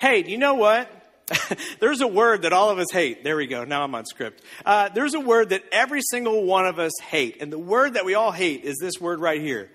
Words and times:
Hey, 0.00 0.22
do 0.22 0.30
you 0.30 0.38
know 0.38 0.54
what? 0.54 0.88
there's 1.80 2.00
a 2.00 2.06
word 2.06 2.42
that 2.42 2.52
all 2.52 2.70
of 2.70 2.78
us 2.78 2.86
hate. 2.92 3.24
There 3.24 3.36
we 3.36 3.46
go. 3.46 3.64
Now 3.64 3.82
I'm 3.82 3.94
on 3.94 4.06
script. 4.06 4.42
Uh, 4.64 4.88
there's 4.88 5.14
a 5.14 5.20
word 5.20 5.50
that 5.50 5.64
every 5.72 6.00
single 6.10 6.44
one 6.44 6.66
of 6.66 6.78
us 6.78 6.92
hate. 7.00 7.42
And 7.42 7.52
the 7.52 7.58
word 7.58 7.94
that 7.94 8.04
we 8.04 8.14
all 8.14 8.30
hate 8.30 8.64
is 8.64 8.76
this 8.80 9.00
word 9.00 9.20
right 9.20 9.40
here 9.40 9.70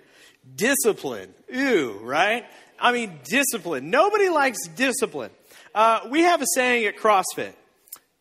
discipline. 0.56 1.34
Ew, 1.52 2.00
right? 2.02 2.46
I 2.80 2.92
mean, 2.92 3.20
discipline. 3.26 3.90
Nobody 3.90 4.30
likes 4.30 4.68
discipline. 4.68 5.32
Uh, 5.76 6.02
we 6.10 6.22
have 6.22 6.42
a 6.42 6.46
saying 6.56 6.86
at 6.86 6.98
CrossFit 6.98 7.54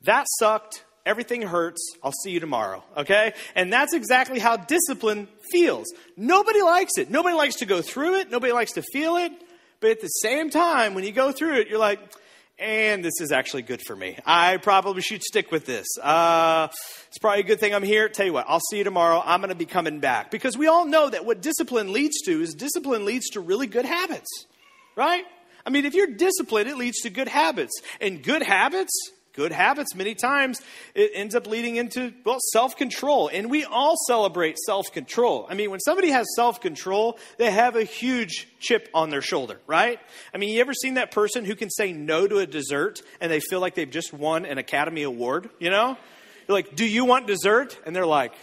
that 0.03 0.27
sucked. 0.39 0.85
Everything 1.05 1.43
hurts. 1.43 1.97
I'll 2.03 2.13
see 2.23 2.31
you 2.31 2.39
tomorrow. 2.39 2.85
Okay? 2.97 3.33
And 3.57 3.73
that's 3.73 3.93
exactly 3.93 4.39
how 4.39 4.57
discipline 4.57 5.27
feels. 5.51 5.93
Nobody 6.17 6.63
likes 6.63 6.97
it. 6.97 7.11
Nobody 7.11 7.35
likes 7.35 7.57
to 7.57 7.67
go 7.67 7.83
through 7.83 8.21
it. 8.21 8.31
Nobody 8.31 8.53
likes 8.53 8.73
to 8.73 8.83
feel 8.83 9.17
it. 9.17 9.33
But 9.83 9.91
at 9.91 10.01
the 10.01 10.07
same 10.07 10.49
time, 10.49 10.95
when 10.95 11.03
you 11.03 11.11
go 11.11 11.33
through 11.33 11.57
it, 11.57 11.69
you're 11.69 11.79
like, 11.79 11.99
and 12.57 13.05
this 13.05 13.21
is 13.21 13.33
actually 13.33 13.63
good 13.63 13.83
for 13.85 13.97
me. 13.97 14.17
I 14.25 14.59
probably 14.59 15.03
should 15.03 15.25
stick 15.25 15.51
with 15.51 15.67
this. 15.67 15.89
Uh, 16.01 16.69
it's 17.09 17.19
probably 17.19 17.41
a 17.41 17.45
good 17.45 17.59
thing 17.59 17.75
I'm 17.75 17.83
here. 17.83 18.09
Tell 18.09 18.25
you 18.25 18.33
what, 18.33 18.47
I'll 18.49 18.61
see 18.71 18.79
you 18.79 18.85
tomorrow. 18.85 19.21
I'm 19.25 19.41
going 19.41 19.49
to 19.49 19.57
be 19.57 19.67
coming 19.67 19.99
back. 19.99 20.31
Because 20.31 20.57
we 20.57 20.69
all 20.69 20.87
know 20.87 21.11
that 21.11 21.25
what 21.25 21.43
discipline 21.43 21.93
leads 21.93 22.23
to 22.27 22.41
is 22.41 22.55
discipline 22.55 23.05
leads 23.05 23.31
to 23.31 23.41
really 23.41 23.67
good 23.67 23.85
habits, 23.85 24.29
right? 24.95 25.25
I 25.67 25.71
mean, 25.71 25.85
if 25.85 25.95
you're 25.95 26.07
disciplined, 26.07 26.71
it 26.71 26.77
leads 26.77 27.01
to 27.01 27.11
good 27.11 27.27
habits. 27.29 27.73
And 28.01 28.23
good 28.23 28.45
habits 28.45 28.93
good 29.33 29.53
habits, 29.53 29.95
many 29.95 30.15
times 30.15 30.61
it 30.95 31.11
ends 31.15 31.35
up 31.35 31.47
leading 31.47 31.77
into, 31.77 32.13
well, 32.25 32.39
self 32.53 32.77
control. 32.77 33.29
And 33.33 33.51
we 33.51 33.65
all 33.65 33.97
celebrate 34.07 34.59
self 34.59 34.93
control. 34.93 35.47
I 35.49 35.55
mean, 35.55 35.71
when 35.71 35.81
somebody 35.81 36.11
has 36.11 36.27
self 36.37 36.61
control, 36.61 37.19
they 37.39 37.51
have 37.51 37.77
a 37.77 37.85
huge 37.85 38.49
chip 38.61 38.89
on 38.95 39.11
their 39.11 39.23
shoulder, 39.23 39.61
right? 39.67 39.99
I 40.35 40.39
mean, 40.39 40.51
you 40.51 40.61
ever 40.61 40.75
seen 40.75 40.95
that 40.95 41.11
person 41.11 41.45
who 41.45 41.55
can 41.55 41.71
say 41.71 41.93
no 41.93 42.27
to 42.27 42.39
a 42.39 42.47
dessert 42.47 43.03
and 43.21 43.31
they 43.31 43.41
feel 43.41 43.61
like 43.61 43.75
they've 43.75 43.91
just 43.91 44.13
won 44.13 44.45
an 44.45 44.59
Academy 44.59 45.03
Award, 45.03 45.51
you 45.59 45.71
know? 45.71 45.97
You're 46.49 46.57
like, 46.57 46.75
do 46.75 46.87
you 46.87 47.05
want 47.05 47.27
dessert? 47.27 47.79
And 47.87 47.95
they're 47.95 48.07
like, 48.07 48.35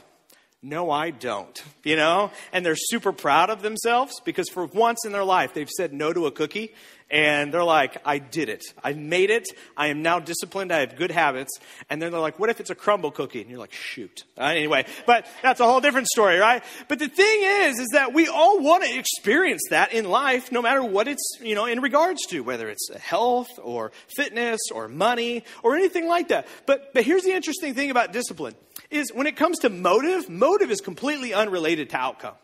no, 0.62 0.92
I 0.92 1.12
don't, 1.12 1.64
you 1.84 1.96
know? 1.96 2.32
And 2.52 2.66
they're 2.66 2.76
super 2.76 3.14
proud 3.14 3.50
of 3.50 3.62
themselves 3.62 4.14
because 4.26 4.50
for 4.50 4.66
once 4.66 5.06
in 5.06 5.14
their 5.14 5.24
life, 5.24 5.54
they've 5.54 5.70
said 5.70 5.94
no 5.94 6.12
to 6.12 6.26
a 6.26 6.32
cookie 6.32 6.74
and 7.12 7.54
they're 7.54 7.64
like, 7.64 7.98
I 8.06 8.20
did 8.20 8.50
it. 8.50 8.64
I 8.84 8.94
made 8.94 9.30
it. 9.30 9.48
I 9.76 9.88
am 9.88 10.02
now 10.02 10.20
disciplined. 10.20 10.72
I 10.72 10.82
have 10.82 10.96
good 10.96 11.12
habits. 11.12 11.58
And 11.90 12.02
then 12.02 12.12
they're 12.12 12.22
like, 12.22 12.40
what 12.40 12.50
if 12.50 12.60
it's 12.60 12.70
a 12.70 12.76
crumble 12.76 13.10
cookie? 13.10 13.42
And 13.42 13.50
you're 13.50 13.60
like, 13.60 13.72
shoot. 13.72 14.26
Uh, 14.38 14.44
anyway, 14.44 14.86
but 15.08 15.26
that's 15.42 15.60
a 15.60 15.66
whole 15.66 15.82
different 15.82 16.08
story, 16.08 16.38
right? 16.38 16.64
But 16.88 17.00
the 17.00 17.08
thing 17.08 17.40
is, 17.42 17.80
is 17.80 17.88
that 17.94 18.14
we 18.14 18.28
all 18.28 18.60
want 18.60 18.84
to 18.84 18.98
experience 18.98 19.62
that 19.70 19.94
in 19.94 20.10
life, 20.10 20.52
no 20.52 20.62
matter 20.62 20.84
what 20.84 21.08
it's, 21.08 21.38
you 21.42 21.56
know, 21.56 21.66
in 21.66 21.82
regards 21.82 22.26
to, 22.28 22.42
whether 22.42 22.70
it's 22.70 22.90
health 23.00 23.50
or 23.64 23.92
fitness 24.16 24.60
or 24.72 24.88
money 24.88 25.46
or 25.64 25.76
anything 25.76 26.08
like 26.08 26.28
that. 26.28 26.48
But, 26.68 26.94
but 26.94 27.04
here's 27.04 27.24
the 27.24 27.32
interesting 27.32 27.74
thing 27.74 27.90
about 27.90 28.14
discipline 28.14 28.56
is 28.90 29.14
when 29.14 29.28
it 29.28 29.36
comes 29.36 29.60
to 29.60 29.70
motive, 29.70 30.30
motive 30.30 30.72
is 30.72 30.82
completely 30.82 31.34
unrelated 31.34 31.90
to 31.92 31.98
outcome. 31.98 32.36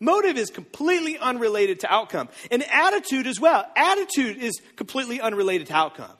Motive 0.00 0.36
is 0.36 0.50
completely 0.50 1.18
unrelated 1.18 1.80
to 1.80 1.92
outcome. 1.92 2.28
And 2.50 2.62
attitude 2.62 3.26
as 3.26 3.40
well. 3.40 3.66
Attitude 3.76 4.36
is 4.36 4.60
completely 4.76 5.20
unrelated 5.20 5.66
to 5.68 5.74
outcome. 5.74 6.12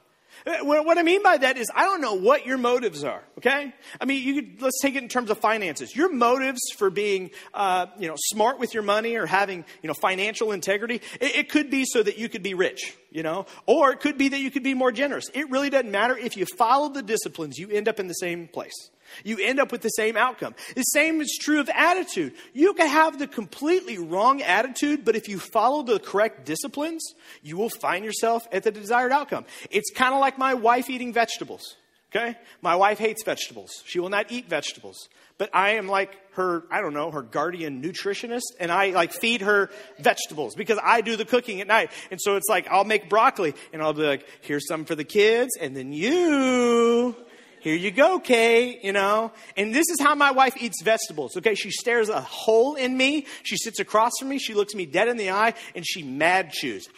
Uh, 0.46 0.64
what 0.64 0.98
I 0.98 1.02
mean 1.02 1.22
by 1.22 1.36
that 1.36 1.58
is, 1.58 1.70
I 1.74 1.84
don't 1.84 2.00
know 2.00 2.14
what 2.14 2.46
your 2.46 2.58
motives 2.58 3.04
are. 3.04 3.22
Okay, 3.38 3.74
I 4.00 4.04
mean, 4.04 4.22
you 4.22 4.34
could, 4.34 4.62
let's 4.62 4.80
take 4.80 4.94
it 4.94 5.02
in 5.02 5.08
terms 5.08 5.30
of 5.30 5.38
finances. 5.38 5.94
Your 5.94 6.12
motives 6.12 6.60
for 6.76 6.90
being, 6.90 7.30
uh, 7.54 7.86
you 7.98 8.08
know, 8.08 8.14
smart 8.16 8.58
with 8.58 8.72
your 8.72 8.82
money 8.82 9.16
or 9.16 9.26
having, 9.26 9.64
you 9.82 9.88
know, 9.88 9.94
financial 9.94 10.52
integrity. 10.52 11.00
It, 11.20 11.36
it 11.36 11.48
could 11.50 11.70
be 11.70 11.84
so 11.84 12.02
that 12.02 12.18
you 12.18 12.28
could 12.28 12.42
be 12.42 12.54
rich, 12.54 12.96
you 13.10 13.22
know, 13.22 13.46
or 13.66 13.92
it 13.92 14.00
could 14.00 14.16
be 14.16 14.28
that 14.28 14.38
you 14.38 14.50
could 14.50 14.62
be 14.62 14.74
more 14.74 14.92
generous. 14.92 15.28
It 15.34 15.50
really 15.50 15.70
doesn't 15.70 15.90
matter 15.90 16.16
if 16.16 16.36
you 16.36 16.46
follow 16.56 16.88
the 16.88 17.02
disciplines. 17.02 17.58
You 17.58 17.68
end 17.70 17.88
up 17.88 17.98
in 18.00 18.06
the 18.06 18.14
same 18.14 18.48
place. 18.48 18.90
You 19.24 19.38
end 19.38 19.60
up 19.60 19.72
with 19.72 19.82
the 19.82 19.88
same 19.90 20.16
outcome. 20.16 20.54
The 20.74 20.82
same 20.82 21.20
is 21.20 21.38
true 21.40 21.60
of 21.60 21.68
attitude. 21.68 22.34
You 22.52 22.74
can 22.74 22.88
have 22.88 23.18
the 23.18 23.26
completely 23.26 23.98
wrong 23.98 24.42
attitude, 24.42 25.04
but 25.04 25.16
if 25.16 25.28
you 25.28 25.38
follow 25.38 25.82
the 25.82 25.98
correct 25.98 26.44
disciplines, 26.44 27.14
you 27.42 27.56
will 27.56 27.70
find 27.70 28.04
yourself 28.04 28.46
at 28.52 28.62
the 28.62 28.70
desired 28.70 29.12
outcome. 29.12 29.44
It's 29.70 29.90
kind 29.90 30.14
of 30.14 30.20
like 30.20 30.38
my 30.38 30.54
wife 30.54 30.90
eating 30.90 31.12
vegetables. 31.12 31.76
Okay? 32.10 32.36
My 32.62 32.74
wife 32.74 32.98
hates 32.98 33.22
vegetables. 33.22 33.82
She 33.84 34.00
will 34.00 34.08
not 34.08 34.32
eat 34.32 34.48
vegetables. 34.48 35.08
But 35.36 35.50
I 35.52 35.72
am 35.72 35.88
like 35.88 36.16
her, 36.32 36.64
I 36.70 36.80
don't 36.80 36.94
know, 36.94 37.10
her 37.10 37.22
guardian 37.22 37.82
nutritionist, 37.82 38.42
and 38.58 38.72
I 38.72 38.90
like 38.90 39.12
feed 39.12 39.42
her 39.42 39.70
vegetables 40.00 40.54
because 40.56 40.78
I 40.82 41.00
do 41.00 41.16
the 41.16 41.24
cooking 41.24 41.60
at 41.60 41.66
night. 41.66 41.92
And 42.10 42.20
so 42.20 42.36
it's 42.36 42.48
like 42.48 42.66
I'll 42.68 42.84
make 42.84 43.08
broccoli 43.08 43.54
and 43.72 43.80
I'll 43.80 43.92
be 43.92 44.02
like, 44.02 44.26
here's 44.40 44.66
some 44.66 44.84
for 44.84 44.96
the 44.96 45.04
kids, 45.04 45.50
and 45.60 45.76
then 45.76 45.92
you 45.92 47.14
here 47.60 47.74
you 47.74 47.90
go, 47.90 48.18
Kay, 48.18 48.80
you 48.82 48.92
know. 48.92 49.32
And 49.56 49.74
this 49.74 49.88
is 49.88 50.00
how 50.00 50.14
my 50.14 50.30
wife 50.30 50.56
eats 50.60 50.82
vegetables, 50.82 51.36
okay? 51.36 51.54
She 51.54 51.70
stares 51.70 52.08
a 52.08 52.20
hole 52.20 52.74
in 52.74 52.96
me. 52.96 53.26
She 53.42 53.56
sits 53.56 53.80
across 53.80 54.12
from 54.18 54.28
me. 54.28 54.38
She 54.38 54.54
looks 54.54 54.74
me 54.74 54.86
dead 54.86 55.08
in 55.08 55.16
the 55.16 55.30
eye 55.30 55.54
and 55.74 55.86
she 55.86 56.02
mad 56.02 56.52
chews. 56.52 56.88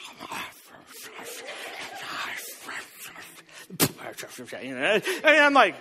And 5.25 5.37
I'm 5.37 5.55
like, 5.55 5.77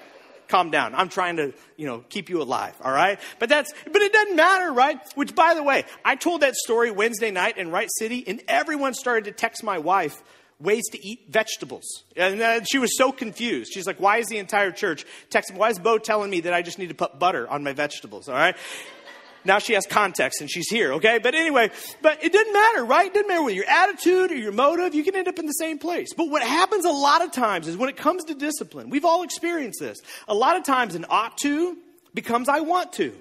calm 0.48 0.72
down. 0.72 0.96
I'm 0.96 1.10
trying 1.10 1.38
to, 1.38 1.54
you 1.78 1.86
know, 1.86 2.04
keep 2.10 2.30
you 2.30 2.42
alive, 2.42 2.76
all 2.84 2.92
right? 2.92 3.20
But 3.38 3.50
that's, 3.50 3.72
but 3.86 4.02
it 4.02 4.12
doesn't 4.12 4.36
matter, 4.36 4.72
right? 4.72 5.00
Which, 5.16 5.34
by 5.36 5.54
the 5.54 5.64
way, 5.64 5.86
I 6.04 6.16
told 6.16 6.42
that 6.42 6.56
story 6.56 6.92
Wednesday 6.92 7.32
night 7.32 7.58
in 7.58 7.72
Wright 7.72 7.90
City, 7.98 8.24
and 8.28 8.42
everyone 8.48 8.94
started 8.94 9.26
to 9.26 9.32
text 9.32 9.64
my 9.64 9.78
wife 9.78 10.22
ways 10.60 10.84
to 10.92 11.06
eat 11.06 11.26
vegetables. 11.30 12.04
And 12.16 12.42
uh, 12.42 12.64
she 12.64 12.80
was 12.80 12.98
so 12.98 13.12
confused. 13.12 13.72
She's 13.74 13.88
like, 13.88 14.00
why 14.00 14.18
is 14.18 14.28
the 14.28 14.38
entire 14.38 14.72
church 14.72 15.06
texting? 15.30 15.56
Why 15.56 15.70
is 15.70 15.80
Bo 15.80 15.98
telling 15.98 16.30
me 16.30 16.42
that 16.42 16.54
I 16.54 16.62
just 16.62 16.80
need 16.80 16.90
to 16.90 16.96
put 16.96 17.18
butter 17.18 17.48
on 17.48 17.64
my 17.64 17.74
vegetables? 17.74 18.28
All 18.28 18.36
right. 18.36 18.56
Now 19.46 19.60
she 19.60 19.74
has 19.74 19.86
context 19.86 20.42
and 20.42 20.52
she's 20.52 20.70
here, 20.70 20.94
okay? 20.94 21.18
But 21.18 21.34
anyway, 21.34 21.72
but 22.02 22.24
it 22.24 22.32
didn't 22.32 22.54
matter, 22.54 22.84
right? 22.84 23.08
It 23.08 23.14
didn't 23.14 23.30
matter 23.30 23.44
with 23.44 23.56
your 23.56 23.66
attitude 23.70 24.32
or 24.32 24.36
your 24.36 24.52
motive, 24.52 24.94
you 24.94 25.04
can 25.04 25.16
end 25.16 25.30
up 25.30 25.40
in 25.40 25.46
the 25.46 25.54
same 25.54 25.80
place. 25.80 26.10
But 26.16 26.30
what 26.30 26.44
happens 26.44 26.84
a 26.84 26.92
lot 26.92 27.24
of 27.24 27.32
times 27.32 27.68
is 27.68 27.78
when 27.78 27.90
it 27.90 27.96
comes 27.96 28.26
to 28.26 28.36
discipline, 28.36 28.90
we've 28.90 29.06
all 29.06 29.24
experienced 29.24 29.80
this. 29.80 30.00
A 30.28 30.34
lot 30.34 30.58
of 30.58 30.64
times 30.66 30.96
an 30.96 31.06
ought 31.10 31.38
to 31.40 31.78
becomes 32.14 32.50
I 32.50 32.60
want 32.60 32.94
to. 32.94 33.14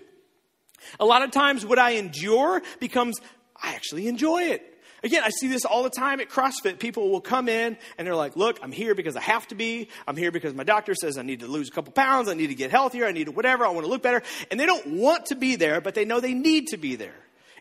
A 0.98 1.04
lot 1.04 1.22
of 1.22 1.30
times 1.30 1.64
what 1.64 1.78
I 1.78 1.92
endure 1.92 2.62
becomes 2.80 3.20
I 3.60 3.74
actually 3.74 4.08
enjoy 4.08 4.42
it. 4.42 4.77
Again, 5.02 5.22
I 5.24 5.30
see 5.30 5.46
this 5.46 5.64
all 5.64 5.82
the 5.82 5.90
time 5.90 6.20
at 6.20 6.28
CrossFit. 6.28 6.78
People 6.78 7.10
will 7.10 7.20
come 7.20 7.48
in 7.48 7.76
and 7.96 8.06
they're 8.06 8.16
like, 8.16 8.36
look, 8.36 8.58
I'm 8.62 8.72
here 8.72 8.94
because 8.94 9.16
I 9.16 9.20
have 9.20 9.46
to 9.48 9.54
be. 9.54 9.88
I'm 10.06 10.16
here 10.16 10.32
because 10.32 10.54
my 10.54 10.64
doctor 10.64 10.94
says 10.94 11.18
I 11.18 11.22
need 11.22 11.40
to 11.40 11.46
lose 11.46 11.68
a 11.68 11.72
couple 11.72 11.92
pounds. 11.92 12.28
I 12.28 12.34
need 12.34 12.48
to 12.48 12.54
get 12.54 12.70
healthier. 12.70 13.06
I 13.06 13.12
need 13.12 13.24
to 13.24 13.32
whatever. 13.32 13.64
I 13.64 13.70
want 13.70 13.84
to 13.84 13.90
look 13.90 14.02
better. 14.02 14.22
And 14.50 14.58
they 14.58 14.66
don't 14.66 14.86
want 14.86 15.26
to 15.26 15.36
be 15.36 15.56
there, 15.56 15.80
but 15.80 15.94
they 15.94 16.04
know 16.04 16.20
they 16.20 16.34
need 16.34 16.68
to 16.68 16.76
be 16.76 16.96
there. 16.96 17.14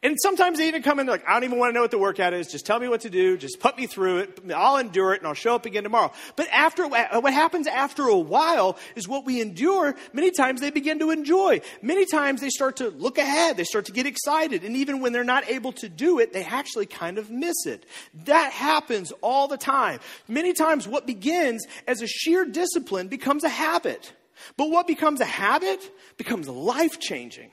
And 0.03 0.15
sometimes 0.21 0.59
they 0.59 0.67
even 0.67 0.83
come 0.83 0.99
in, 0.99 1.07
they're 1.07 1.15
like, 1.15 1.27
I 1.27 1.33
don't 1.33 1.43
even 1.43 1.57
want 1.57 1.71
to 1.71 1.73
know 1.73 1.81
what 1.81 1.91
the 1.91 1.97
workout 1.97 2.33
is. 2.33 2.47
Just 2.47 2.65
tell 2.65 2.79
me 2.79 2.87
what 2.87 3.01
to 3.01 3.09
do. 3.09 3.37
Just 3.37 3.59
put 3.59 3.77
me 3.77 3.87
through 3.87 4.19
it. 4.19 4.39
I'll 4.55 4.77
endure 4.77 5.13
it 5.13 5.21
and 5.21 5.27
I'll 5.27 5.33
show 5.33 5.55
up 5.55 5.65
again 5.65 5.83
tomorrow. 5.83 6.11
But 6.35 6.47
after, 6.51 6.83
uh, 6.83 7.19
what 7.19 7.33
happens 7.33 7.67
after 7.67 8.03
a 8.03 8.17
while 8.17 8.77
is 8.95 9.07
what 9.07 9.25
we 9.25 9.41
endure, 9.41 9.95
many 10.13 10.31
times 10.31 10.61
they 10.61 10.69
begin 10.69 10.99
to 10.99 11.09
enjoy. 11.09 11.61
Many 11.81 12.05
times 12.05 12.41
they 12.41 12.49
start 12.49 12.77
to 12.77 12.89
look 12.89 13.17
ahead. 13.17 13.57
They 13.57 13.63
start 13.63 13.85
to 13.85 13.91
get 13.91 14.05
excited. 14.05 14.63
And 14.63 14.75
even 14.75 15.01
when 15.01 15.13
they're 15.13 15.23
not 15.23 15.49
able 15.49 15.71
to 15.73 15.89
do 15.89 16.19
it, 16.19 16.31
they 16.31 16.43
actually 16.43 16.85
kind 16.85 17.17
of 17.17 17.31
miss 17.31 17.65
it. 17.65 17.85
That 18.25 18.51
happens 18.51 19.11
all 19.21 19.47
the 19.47 19.57
time. 19.57 19.99
Many 20.27 20.53
times 20.53 20.87
what 20.87 21.07
begins 21.07 21.65
as 21.87 22.01
a 22.01 22.07
sheer 22.07 22.45
discipline 22.45 23.07
becomes 23.07 23.43
a 23.43 23.49
habit. 23.49 24.13
But 24.55 24.69
what 24.69 24.85
becomes 24.85 25.21
a 25.21 25.25
habit 25.25 25.91
becomes 26.17 26.47
life 26.47 26.99
changing. 26.99 27.49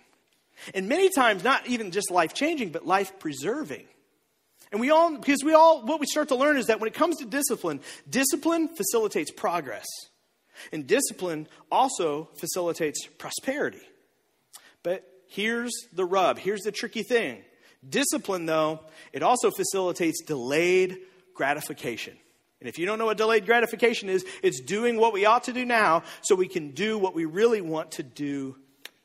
And 0.75 0.89
many 0.89 1.09
times, 1.11 1.45
not 1.45 1.67
even 1.67 1.91
just 1.91 2.11
life 2.11 2.35
changing, 2.35 2.71
but 2.71 2.87
life 2.87 3.19
preserving. 3.19 3.87
And 4.73 4.81
we 4.81 4.91
all, 4.91 5.17
because 5.17 5.45
we 5.45 5.55
all, 5.55 5.85
what 5.85 6.01
we 6.01 6.07
start 6.07 6.29
to 6.29 6.37
learn 6.37 6.57
is 6.57 6.67
that 6.67 6.81
when 6.81 6.89
it 6.89 6.95
comes 6.95 7.17
to 7.19 7.25
discipline, 7.25 7.81
discipline 8.09 8.69
facilitates 8.69 9.31
progress. 9.31 9.87
And 10.73 10.87
discipline 10.87 11.49
also 11.71 12.31
facilitates 12.37 13.07
prosperity. 13.19 13.83
But 14.83 15.05
here's 15.29 15.73
the 15.93 16.05
rub, 16.05 16.39
here's 16.39 16.63
the 16.63 16.73
tricky 16.73 17.03
thing. 17.03 17.43
Discipline, 17.89 18.47
though, 18.47 18.81
it 19.13 19.23
also 19.23 19.51
facilitates 19.51 20.23
delayed 20.23 20.99
gratification. 21.35 22.17
And 22.61 22.69
if 22.69 22.79
you 22.79 22.87
don't 22.87 22.99
know 22.99 23.07
what 23.07 23.19
delayed 23.19 23.45
gratification 23.45 24.09
is, 24.09 24.25
it's 24.43 24.61
doing 24.61 24.97
what 24.97 25.13
we 25.13 25.27
ought 25.27 25.45
to 25.45 25.53
do 25.53 25.65
now 25.65 26.03
so 26.23 26.35
we 26.35 26.49
can 26.49 26.71
do 26.71 26.99
what 26.99 27.15
we 27.15 27.27
really 27.27 27.61
want 27.61 27.93
to 27.93 28.03
do 28.03 28.57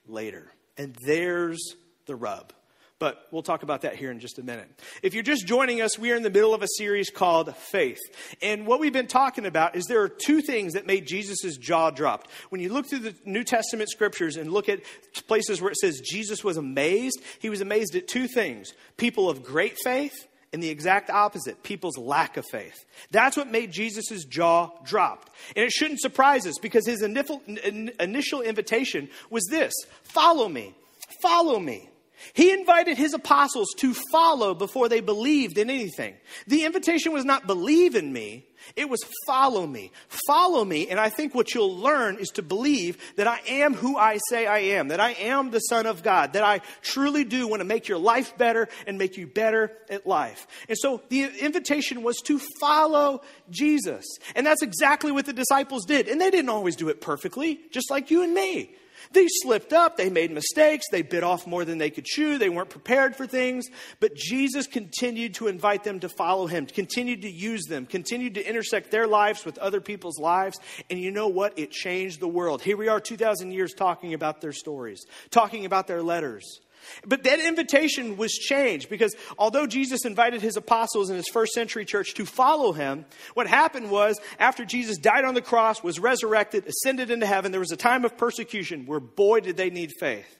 later. 0.07 0.51
And 0.79 0.95
there's 1.05 1.75
the 2.05 2.15
rub. 2.15 2.53
But 2.99 3.27
we'll 3.31 3.43
talk 3.43 3.63
about 3.63 3.81
that 3.81 3.95
here 3.95 4.11
in 4.11 4.19
just 4.19 4.39
a 4.39 4.43
minute. 4.43 4.69
If 5.03 5.13
you're 5.13 5.23
just 5.23 5.45
joining 5.45 5.81
us, 5.81 5.99
we 5.99 6.11
are 6.11 6.15
in 6.15 6.23
the 6.23 6.29
middle 6.29 6.53
of 6.53 6.61
a 6.61 6.67
series 6.77 7.09
called 7.09 7.53
Faith. 7.55 7.99
And 8.41 8.65
what 8.65 8.79
we've 8.79 8.93
been 8.93 9.07
talking 9.07 9.45
about 9.45 9.75
is 9.75 9.85
there 9.85 10.01
are 10.01 10.09
two 10.09 10.41
things 10.41 10.73
that 10.73 10.85
made 10.85 11.05
Jesus' 11.05 11.57
jaw 11.57 11.91
drop. 11.91 12.27
When 12.49 12.59
you 12.59 12.71
look 12.71 12.89
through 12.89 12.99
the 12.99 13.15
New 13.25 13.43
Testament 13.43 13.89
scriptures 13.89 14.37
and 14.37 14.51
look 14.51 14.67
at 14.67 14.79
places 15.27 15.61
where 15.61 15.71
it 15.71 15.77
says 15.77 16.01
Jesus 16.01 16.43
was 16.43 16.57
amazed, 16.57 17.21
he 17.39 17.49
was 17.49 17.61
amazed 17.61 17.95
at 17.95 18.07
two 18.07 18.27
things 18.27 18.73
people 18.97 19.29
of 19.29 19.43
great 19.43 19.77
faith 19.83 20.27
and 20.51 20.63
the 20.63 20.69
exact 20.69 21.09
opposite 21.09 21.61
people's 21.63 21.97
lack 21.97 22.37
of 22.37 22.45
faith. 22.51 22.85
That's 23.11 23.37
what 23.37 23.51
made 23.51 23.71
Jesus' 23.71 24.25
jaw 24.25 24.71
drop. 24.83 25.29
And 25.55 25.65
it 25.65 25.71
shouldn't 25.71 26.01
surprise 26.01 26.47
us 26.47 26.57
because 26.59 26.87
his 26.87 27.01
initial 27.01 28.41
invitation 28.41 29.09
was 29.29 29.45
this 29.49 29.73
follow 30.03 30.49
me, 30.49 30.73
follow 31.21 31.59
me. 31.59 31.89
He 32.33 32.51
invited 32.51 32.97
his 32.97 33.13
apostles 33.13 33.69
to 33.77 33.93
follow 34.11 34.53
before 34.53 34.89
they 34.89 34.99
believed 34.99 35.57
in 35.57 35.69
anything. 35.69 36.15
The 36.47 36.65
invitation 36.65 37.13
was 37.13 37.23
not 37.23 37.47
believe 37.47 37.95
in 37.95 38.11
me, 38.11 38.45
it 38.75 38.89
was 38.89 38.99
follow 39.25 39.65
me. 39.65 39.91
Follow 40.27 40.63
me, 40.63 40.87
and 40.89 40.99
I 40.99 41.09
think 41.09 41.35
what 41.35 41.53
you'll 41.53 41.75
learn 41.75 42.17
is 42.17 42.29
to 42.29 42.41
believe 42.41 42.97
that 43.15 43.27
I 43.27 43.39
am 43.47 43.73
who 43.73 43.97
I 43.97 44.19
say 44.29 44.47
I 44.47 44.59
am, 44.59 44.89
that 44.89 44.99
I 44.99 45.11
am 45.11 45.51
the 45.51 45.59
Son 45.59 45.85
of 45.85 46.03
God, 46.03 46.33
that 46.33 46.43
I 46.43 46.61
truly 46.81 47.23
do 47.23 47.47
want 47.47 47.61
to 47.61 47.65
make 47.65 47.87
your 47.87 47.97
life 47.97 48.37
better 48.37 48.67
and 48.87 48.97
make 48.97 49.17
you 49.17 49.27
better 49.27 49.71
at 49.89 50.05
life. 50.05 50.47
And 50.67 50.77
so 50.77 51.01
the 51.09 51.23
invitation 51.39 52.03
was 52.03 52.17
to 52.25 52.39
follow 52.59 53.21
Jesus. 53.49 54.05
And 54.35 54.45
that's 54.45 54.61
exactly 54.61 55.11
what 55.11 55.25
the 55.25 55.33
disciples 55.33 55.85
did. 55.85 56.07
And 56.07 56.19
they 56.19 56.31
didn't 56.31 56.49
always 56.49 56.75
do 56.75 56.89
it 56.89 57.01
perfectly, 57.01 57.59
just 57.71 57.89
like 57.89 58.11
you 58.11 58.23
and 58.23 58.33
me. 58.33 58.71
They 59.11 59.27
slipped 59.27 59.73
up, 59.73 59.97
they 59.97 60.09
made 60.09 60.31
mistakes, 60.31 60.85
they 60.91 61.01
bit 61.01 61.23
off 61.23 61.47
more 61.47 61.65
than 61.65 61.77
they 61.77 61.89
could 61.89 62.05
chew, 62.05 62.37
they 62.37 62.49
weren't 62.49 62.69
prepared 62.69 63.15
for 63.15 63.25
things, 63.25 63.67
but 63.99 64.15
Jesus 64.15 64.67
continued 64.67 65.33
to 65.35 65.47
invite 65.47 65.83
them 65.83 65.99
to 66.01 66.09
follow 66.09 66.47
him, 66.47 66.65
continued 66.65 67.21
to 67.23 67.31
use 67.31 67.65
them, 67.65 67.85
continued 67.85 68.35
to 68.35 68.47
intersect 68.47 68.91
their 68.91 69.07
lives 69.07 69.45
with 69.45 69.57
other 69.57 69.81
people's 69.81 70.19
lives, 70.19 70.59
and 70.89 70.99
you 70.99 71.11
know 71.11 71.27
what? 71.27 71.57
It 71.57 71.71
changed 71.71 72.19
the 72.19 72.27
world. 72.27 72.61
Here 72.61 72.77
we 72.77 72.87
are 72.87 72.99
2,000 72.99 73.51
years 73.51 73.73
talking 73.73 74.13
about 74.13 74.41
their 74.41 74.53
stories, 74.53 75.05
talking 75.31 75.65
about 75.65 75.87
their 75.87 76.03
letters. 76.03 76.59
But 77.05 77.23
that 77.23 77.39
invitation 77.39 78.17
was 78.17 78.33
changed 78.33 78.89
because 78.89 79.15
although 79.37 79.67
Jesus 79.67 80.05
invited 80.05 80.41
his 80.41 80.57
apostles 80.57 81.09
in 81.09 81.15
his 81.15 81.27
first 81.27 81.53
century 81.53 81.85
church 81.85 82.13
to 82.15 82.25
follow 82.25 82.71
him, 82.71 83.05
what 83.33 83.47
happened 83.47 83.91
was 83.91 84.19
after 84.39 84.65
Jesus 84.65 84.97
died 84.97 85.25
on 85.25 85.33
the 85.33 85.41
cross, 85.41 85.83
was 85.83 85.99
resurrected, 85.99 86.67
ascended 86.67 87.09
into 87.09 87.25
heaven, 87.25 87.51
there 87.51 87.59
was 87.59 87.71
a 87.71 87.77
time 87.77 88.05
of 88.05 88.17
persecution 88.17 88.85
where, 88.85 88.99
boy, 88.99 89.39
did 89.39 89.57
they 89.57 89.69
need 89.69 89.91
faith. 89.99 90.39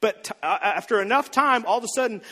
But 0.00 0.24
t- 0.24 0.32
uh, 0.42 0.58
after 0.62 1.00
enough 1.02 1.30
time, 1.30 1.64
all 1.66 1.78
of 1.78 1.84
a 1.84 1.88
sudden, 1.94 2.22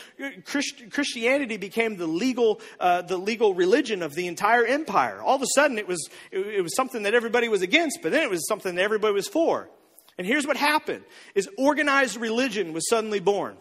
Christ- 0.45 0.91
Christianity 0.91 1.57
became 1.57 1.97
the 1.97 2.07
legal, 2.07 2.61
uh, 2.79 3.01
the 3.01 3.17
legal 3.17 3.53
religion 3.53 4.01
of 4.01 4.15
the 4.15 4.27
entire 4.27 4.65
empire. 4.65 5.21
All 5.21 5.35
of 5.35 5.41
a 5.41 5.47
sudden, 5.55 5.77
it 5.77 5.87
was, 5.87 6.09
it, 6.31 6.39
it 6.39 6.61
was 6.61 6.75
something 6.75 7.03
that 7.03 7.13
everybody 7.13 7.49
was 7.49 7.61
against, 7.61 7.99
but 8.01 8.11
then 8.11 8.23
it 8.23 8.29
was 8.29 8.47
something 8.47 8.75
that 8.75 8.81
everybody 8.81 9.13
was 9.13 9.27
for. 9.27 9.69
And 10.19 10.27
here's 10.27 10.45
what 10.45 10.57
happened 10.57 11.05
is 11.33 11.49
organized 11.57 12.17
religion 12.17 12.73
was 12.73 12.87
suddenly 12.89 13.21
born. 13.21 13.55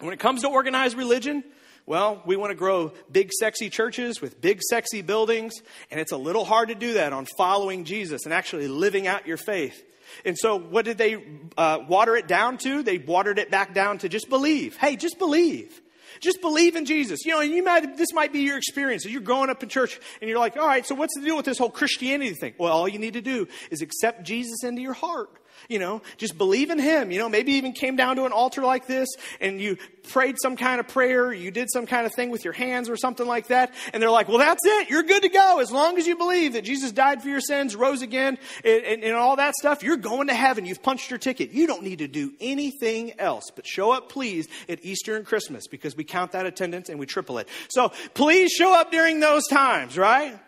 When 0.00 0.12
it 0.12 0.18
comes 0.18 0.42
to 0.42 0.48
organized 0.48 0.96
religion, 0.96 1.44
well, 1.86 2.20
we 2.26 2.34
want 2.34 2.50
to 2.50 2.56
grow 2.56 2.92
big, 3.12 3.30
sexy 3.32 3.70
churches 3.70 4.20
with 4.20 4.40
big, 4.40 4.60
sexy 4.60 5.02
buildings, 5.02 5.54
and 5.92 6.00
it's 6.00 6.10
a 6.10 6.16
little 6.16 6.44
hard 6.44 6.70
to 6.70 6.74
do 6.74 6.94
that 6.94 7.12
on 7.12 7.26
following 7.38 7.84
Jesus 7.84 8.24
and 8.24 8.34
actually 8.34 8.66
living 8.66 9.06
out 9.06 9.28
your 9.28 9.36
faith. 9.36 9.84
And 10.24 10.36
so, 10.36 10.58
what 10.58 10.84
did 10.84 10.98
they 10.98 11.24
uh, 11.56 11.78
water 11.88 12.16
it 12.16 12.26
down 12.26 12.58
to? 12.58 12.82
They 12.82 12.98
watered 12.98 13.38
it 13.38 13.52
back 13.52 13.72
down 13.72 13.98
to 13.98 14.08
just 14.08 14.28
believe. 14.28 14.76
Hey, 14.76 14.96
just 14.96 15.16
believe. 15.18 15.80
Just 16.20 16.40
believe 16.40 16.76
in 16.76 16.84
Jesus. 16.84 17.24
You 17.24 17.32
know, 17.32 17.40
and 17.40 17.52
you 17.52 17.62
might, 17.62 17.96
this 17.96 18.12
might 18.12 18.32
be 18.32 18.40
your 18.40 18.56
experience. 18.56 19.04
You're 19.04 19.20
growing 19.20 19.50
up 19.50 19.62
in 19.62 19.68
church 19.68 20.00
and 20.20 20.28
you're 20.28 20.38
like, 20.38 20.56
all 20.56 20.66
right, 20.66 20.86
so 20.86 20.94
what's 20.94 21.14
the 21.16 21.24
deal 21.24 21.36
with 21.36 21.46
this 21.46 21.58
whole 21.58 21.70
Christianity 21.70 22.34
thing? 22.34 22.54
Well, 22.58 22.72
all 22.72 22.88
you 22.88 22.98
need 22.98 23.14
to 23.14 23.22
do 23.22 23.48
is 23.70 23.82
accept 23.82 24.24
Jesus 24.24 24.64
into 24.64 24.82
your 24.82 24.92
heart. 24.92 25.30
You 25.68 25.78
know, 25.78 26.02
just 26.16 26.36
believe 26.36 26.70
in 26.70 26.78
Him. 26.78 27.10
You 27.10 27.18
know, 27.18 27.28
maybe 27.28 27.52
even 27.52 27.72
came 27.72 27.96
down 27.96 28.16
to 28.16 28.24
an 28.24 28.32
altar 28.32 28.62
like 28.62 28.86
this 28.86 29.08
and 29.40 29.60
you 29.60 29.78
prayed 30.10 30.36
some 30.40 30.56
kind 30.56 30.80
of 30.80 30.88
prayer, 30.88 31.32
you 31.32 31.50
did 31.50 31.70
some 31.70 31.86
kind 31.86 32.06
of 32.06 32.14
thing 32.14 32.30
with 32.30 32.44
your 32.44 32.52
hands 32.52 32.88
or 32.88 32.96
something 32.96 33.26
like 33.26 33.48
that. 33.48 33.74
And 33.92 34.02
they're 34.02 34.10
like, 34.10 34.28
well, 34.28 34.38
that's 34.38 34.64
it. 34.64 34.90
You're 34.90 35.02
good 35.02 35.22
to 35.22 35.28
go. 35.28 35.60
As 35.60 35.70
long 35.70 35.98
as 35.98 36.06
you 36.06 36.16
believe 36.16 36.54
that 36.54 36.64
Jesus 36.64 36.92
died 36.92 37.22
for 37.22 37.28
your 37.28 37.40
sins, 37.40 37.74
rose 37.76 38.02
again, 38.02 38.38
and, 38.64 38.84
and, 38.84 39.04
and 39.04 39.14
all 39.14 39.36
that 39.36 39.54
stuff, 39.54 39.82
you're 39.82 39.96
going 39.96 40.28
to 40.28 40.34
heaven. 40.34 40.64
You've 40.64 40.82
punched 40.82 41.10
your 41.10 41.18
ticket. 41.18 41.50
You 41.50 41.66
don't 41.66 41.82
need 41.82 41.98
to 41.98 42.08
do 42.08 42.32
anything 42.40 43.18
else 43.18 43.44
but 43.54 43.66
show 43.66 43.90
up, 43.90 44.08
please, 44.08 44.48
at 44.68 44.84
Easter 44.84 45.16
and 45.16 45.26
Christmas 45.26 45.66
because 45.66 45.96
we 45.96 46.04
count 46.04 46.32
that 46.32 46.46
attendance 46.46 46.88
and 46.88 46.98
we 46.98 47.06
triple 47.06 47.38
it. 47.38 47.48
So 47.68 47.92
please 48.14 48.52
show 48.52 48.78
up 48.78 48.90
during 48.90 49.20
those 49.20 49.46
times, 49.46 49.98
right? 49.98 50.38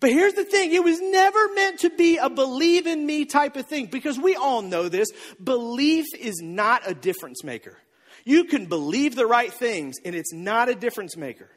But 0.00 0.10
here's 0.10 0.34
the 0.34 0.44
thing 0.44 0.72
it 0.72 0.84
was 0.84 1.00
never 1.00 1.54
meant 1.54 1.80
to 1.80 1.90
be 1.90 2.18
a 2.18 2.28
believe 2.28 2.86
in 2.86 3.06
me 3.06 3.24
type 3.24 3.56
of 3.56 3.66
thing 3.66 3.86
because 3.86 4.18
we 4.18 4.34
all 4.36 4.60
know 4.60 4.90
this. 4.90 5.08
Belief 5.42 6.04
is 6.18 6.42
not 6.42 6.82
a 6.86 6.92
difference 6.92 7.42
maker. 7.42 7.78
You 8.24 8.44
can 8.44 8.66
believe 8.66 9.14
the 9.14 9.26
right 9.26 9.52
things 9.52 9.96
and 10.04 10.14
it's 10.14 10.32
not 10.32 10.68
a 10.68 10.74
difference 10.74 11.16
maker. 11.16 11.50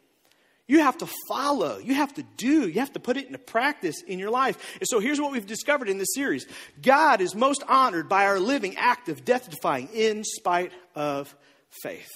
You 0.67 0.79
have 0.79 0.97
to 0.97 1.07
follow, 1.29 1.77
you 1.77 1.93
have 1.93 2.13
to 2.15 2.23
do, 2.35 2.67
you 2.67 2.81
have 2.81 2.91
to 2.91 2.99
put 2.99 3.15
it 3.15 3.25
into 3.25 3.37
practice 3.37 4.01
in 4.05 4.19
your 4.19 4.29
life. 4.29 4.57
And 4.75 4.87
so 4.87 4.99
here's 4.99 5.19
what 5.19 5.31
we've 5.31 5.47
discovered 5.47 5.87
in 5.87 5.97
this 5.97 6.13
series 6.13 6.45
God 6.81 7.21
is 7.21 7.33
most 7.33 7.63
honored 7.67 8.09
by 8.09 8.25
our 8.25 8.39
living, 8.39 8.75
active, 8.75 9.23
death 9.23 9.49
defying, 9.49 9.87
in 9.93 10.25
spite 10.25 10.73
of 10.93 11.33
faith. 11.81 12.09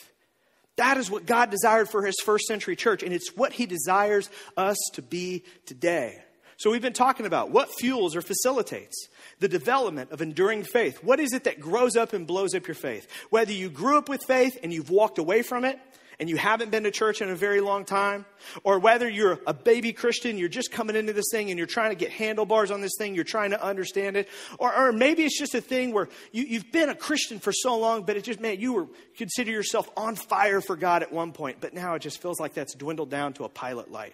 That 0.75 0.97
is 0.97 1.09
what 1.09 1.25
God 1.25 1.49
desired 1.49 1.89
for 1.89 2.05
his 2.05 2.15
first 2.23 2.45
century 2.45 2.75
church, 2.75 3.03
and 3.03 3.13
it's 3.13 3.35
what 3.35 3.53
he 3.53 3.65
desires 3.65 4.29
us 4.57 4.77
to 4.93 5.01
be 5.01 5.43
today. 5.65 6.17
So, 6.57 6.71
we've 6.71 6.81
been 6.81 6.93
talking 6.93 7.25
about 7.25 7.51
what 7.51 7.69
fuels 7.79 8.15
or 8.15 8.21
facilitates 8.21 9.07
the 9.41 9.49
development 9.49 10.11
of 10.11 10.21
enduring 10.21 10.63
faith. 10.63 11.03
What 11.03 11.19
is 11.19 11.33
it 11.33 11.43
that 11.43 11.59
grows 11.59 11.97
up 11.97 12.13
and 12.13 12.25
blows 12.25 12.55
up 12.55 12.67
your 12.67 12.75
faith? 12.75 13.07
Whether 13.31 13.51
you 13.51 13.69
grew 13.69 13.97
up 13.97 14.07
with 14.07 14.23
faith 14.25 14.57
and 14.63 14.71
you've 14.71 14.89
walked 14.89 15.17
away 15.17 15.41
from 15.41 15.65
it, 15.65 15.77
and 16.19 16.29
you 16.29 16.37
haven't 16.37 16.69
been 16.69 16.83
to 16.83 16.91
church 16.91 17.19
in 17.19 17.31
a 17.31 17.35
very 17.35 17.61
long 17.61 17.83
time, 17.83 18.25
or 18.63 18.77
whether 18.77 19.09
you're 19.09 19.39
a 19.47 19.55
baby 19.55 19.91
Christian, 19.91 20.37
you're 20.37 20.49
just 20.49 20.71
coming 20.71 20.95
into 20.95 21.13
this 21.13 21.25
thing 21.31 21.49
and 21.49 21.57
you're 21.57 21.65
trying 21.65 21.89
to 21.89 21.95
get 21.95 22.11
handlebars 22.11 22.69
on 22.69 22.79
this 22.79 22.91
thing, 22.99 23.15
you're 23.15 23.23
trying 23.23 23.49
to 23.49 23.63
understand 23.63 24.15
it, 24.15 24.29
or, 24.59 24.71
or 24.71 24.91
maybe 24.91 25.23
it's 25.23 25.39
just 25.39 25.55
a 25.55 25.61
thing 25.61 25.93
where 25.93 26.09
you, 26.31 26.43
you've 26.43 26.71
been 26.71 26.89
a 26.89 26.95
Christian 26.95 27.39
for 27.39 27.51
so 27.51 27.75
long, 27.75 28.03
but 28.03 28.17
it 28.17 28.23
just, 28.23 28.39
man, 28.39 28.59
you 28.59 28.73
were 28.73 28.87
consider 29.17 29.49
yourself 29.49 29.89
on 29.97 30.15
fire 30.15 30.61
for 30.61 30.75
God 30.75 31.01
at 31.01 31.11
one 31.11 31.31
point, 31.31 31.57
but 31.59 31.73
now 31.73 31.95
it 31.95 32.03
just 32.03 32.21
feels 32.21 32.39
like 32.39 32.53
that's 32.53 32.75
dwindled 32.75 33.09
down 33.09 33.33
to 33.33 33.43
a 33.43 33.49
pilot 33.49 33.91
light. 33.91 34.13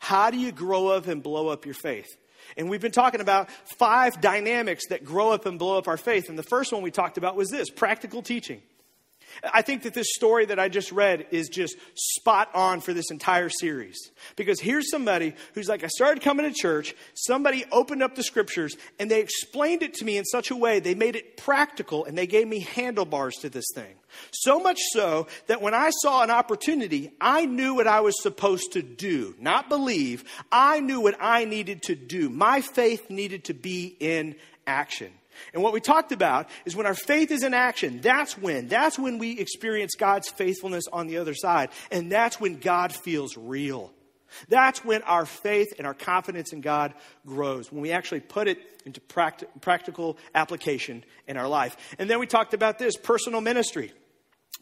How 0.00 0.30
do 0.30 0.38
you 0.38 0.50
grow 0.50 0.88
up 0.88 1.06
and 1.06 1.22
blow 1.22 1.46
up 1.46 1.66
your 1.66 1.74
faith? 1.74 2.16
And 2.56 2.68
we've 2.68 2.80
been 2.80 2.92
talking 2.92 3.20
about 3.20 3.50
five 3.78 4.20
dynamics 4.20 4.88
that 4.88 5.04
grow 5.04 5.30
up 5.30 5.46
and 5.46 5.58
blow 5.58 5.78
up 5.78 5.88
our 5.88 5.96
faith. 5.96 6.28
And 6.28 6.38
the 6.38 6.42
first 6.42 6.72
one 6.72 6.82
we 6.82 6.90
talked 6.90 7.18
about 7.18 7.36
was 7.36 7.50
this 7.50 7.70
practical 7.70 8.22
teaching. 8.22 8.62
I 9.42 9.62
think 9.62 9.82
that 9.82 9.94
this 9.94 10.14
story 10.14 10.46
that 10.46 10.58
I 10.58 10.68
just 10.68 10.92
read 10.92 11.26
is 11.30 11.48
just 11.48 11.76
spot 11.94 12.50
on 12.54 12.80
for 12.80 12.92
this 12.92 13.10
entire 13.10 13.48
series. 13.48 14.10
Because 14.36 14.60
here's 14.60 14.90
somebody 14.90 15.34
who's 15.54 15.68
like, 15.68 15.84
I 15.84 15.88
started 15.88 16.22
coming 16.22 16.46
to 16.46 16.52
church, 16.52 16.94
somebody 17.14 17.64
opened 17.72 18.02
up 18.02 18.14
the 18.14 18.22
scriptures, 18.22 18.76
and 18.98 19.10
they 19.10 19.20
explained 19.20 19.82
it 19.82 19.94
to 19.94 20.04
me 20.04 20.16
in 20.16 20.24
such 20.24 20.50
a 20.50 20.56
way, 20.56 20.80
they 20.80 20.94
made 20.94 21.16
it 21.16 21.36
practical, 21.36 22.04
and 22.04 22.16
they 22.16 22.26
gave 22.26 22.48
me 22.48 22.60
handlebars 22.60 23.34
to 23.36 23.50
this 23.50 23.66
thing. 23.74 23.94
So 24.30 24.60
much 24.60 24.78
so 24.92 25.26
that 25.46 25.60
when 25.60 25.74
I 25.74 25.90
saw 26.02 26.22
an 26.22 26.30
opportunity, 26.30 27.12
I 27.20 27.46
knew 27.46 27.74
what 27.74 27.86
I 27.86 28.00
was 28.00 28.14
supposed 28.22 28.72
to 28.72 28.82
do, 28.82 29.34
not 29.40 29.68
believe. 29.68 30.24
I 30.52 30.80
knew 30.80 31.00
what 31.00 31.16
I 31.20 31.44
needed 31.44 31.82
to 31.84 31.94
do. 31.94 32.28
My 32.28 32.60
faith 32.60 33.10
needed 33.10 33.44
to 33.44 33.54
be 33.54 33.96
in 33.98 34.36
action. 34.66 35.12
And 35.52 35.62
what 35.62 35.72
we 35.72 35.80
talked 35.80 36.12
about 36.12 36.48
is 36.64 36.76
when 36.76 36.86
our 36.86 36.94
faith 36.94 37.30
is 37.30 37.42
in 37.42 37.54
action, 37.54 38.00
that's 38.00 38.36
when, 38.38 38.68
that's 38.68 38.98
when 38.98 39.18
we 39.18 39.38
experience 39.38 39.94
God's 39.94 40.28
faithfulness 40.28 40.84
on 40.92 41.06
the 41.06 41.18
other 41.18 41.34
side. 41.34 41.70
And 41.90 42.10
that's 42.10 42.40
when 42.40 42.58
God 42.58 42.92
feels 42.92 43.36
real. 43.36 43.92
That's 44.48 44.84
when 44.84 45.02
our 45.02 45.26
faith 45.26 45.74
and 45.78 45.86
our 45.86 45.94
confidence 45.94 46.52
in 46.52 46.60
God 46.60 46.94
grows, 47.26 47.70
when 47.70 47.82
we 47.82 47.92
actually 47.92 48.20
put 48.20 48.48
it 48.48 48.58
into 48.84 49.00
practi- 49.00 49.46
practical 49.60 50.18
application 50.34 51.04
in 51.26 51.36
our 51.36 51.48
life. 51.48 51.76
And 51.98 52.10
then 52.10 52.18
we 52.18 52.26
talked 52.26 52.54
about 52.54 52.78
this 52.78 52.96
personal 52.96 53.40
ministry. 53.40 53.92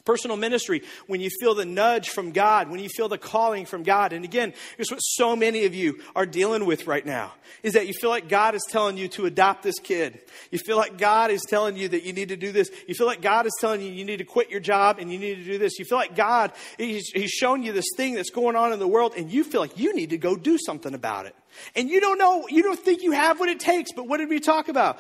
Personal 0.05 0.37
ministry, 0.37 0.83
when 1.07 1.21
you 1.21 1.31
feel 1.41 1.55
the 1.55 1.65
nudge 1.65 2.09
from 2.09 2.33
God, 2.33 2.69
when 2.69 2.81
you 2.81 2.89
feel 2.89 3.09
the 3.09 3.19
calling 3.19 3.67
from 3.67 3.85
God. 3.85 4.13
And 4.13 4.25
again, 4.25 4.53
here's 4.77 4.91
what 4.91 4.99
so 4.99 5.37
many 5.37 5.65
of 5.65 5.75
you 5.75 6.01
are 6.17 6.27
dealing 6.27 6.67
with 6.67 6.89
right 6.89 7.07
now 7.07 7.33
is 7.63 7.75
that 7.75 7.87
you 7.87 7.93
feel 7.93 8.11
like 8.11 8.29
God 8.29 8.55
is 8.57 8.63
telling 8.69 8.97
you 8.97 9.07
to 9.09 9.27
adopt 9.27 9.63
this 9.63 9.79
kid. 9.79 10.21
You 10.51 10.59
feel 10.59 10.77
like 10.77 10.99
God 10.99 11.31
is 11.31 11.43
telling 11.49 11.77
you 11.77 11.89
that 11.89 12.03
you 12.03 12.13
need 12.13 12.31
to 12.31 12.37
do 12.37 12.51
this. 12.51 12.71
You 12.89 12.95
feel 12.95 13.07
like 13.07 13.23
God 13.23 13.47
is 13.47 13.53
telling 13.61 13.81
you 13.81 13.93
you 13.93 14.05
need 14.05 14.19
to 14.19 14.25
quit 14.25 14.51
your 14.51 14.61
job 14.61 14.99
and 14.99 15.13
you 15.13 15.19
need 15.19 15.37
to 15.37 15.45
do 15.45 15.59
this. 15.59 15.79
You 15.79 15.85
feel 15.85 15.99
like 15.99 16.17
God, 16.17 16.53
He's, 16.79 17.09
he's 17.15 17.31
showing 17.31 17.63
you 17.63 17.73
this 17.73 17.89
thing 17.97 18.15
that's 18.15 18.31
going 18.31 18.57
on 18.57 18.73
in 18.73 18.81
the 18.81 18.89
world 18.89 19.15
and 19.17 19.31
you 19.31 19.45
feel 19.45 19.61
like 19.61 19.79
you 19.79 19.95
need 19.95 20.11
to 20.11 20.19
go 20.19 20.35
do 20.37 20.59
something 20.59 20.95
about 20.95 21.27
it. 21.27 21.37
And 21.75 21.89
you 21.89 22.01
don't 22.01 22.19
know, 22.19 22.47
you 22.49 22.63
don't 22.63 22.79
think 22.79 23.03
you 23.03 23.13
have 23.13 23.41
what 23.41 23.49
it 23.49 23.61
takes, 23.61 23.93
but 23.93 24.09
what 24.09 24.19
did 24.19 24.29
we 24.29 24.41
talk 24.41 24.69
about? 24.69 24.99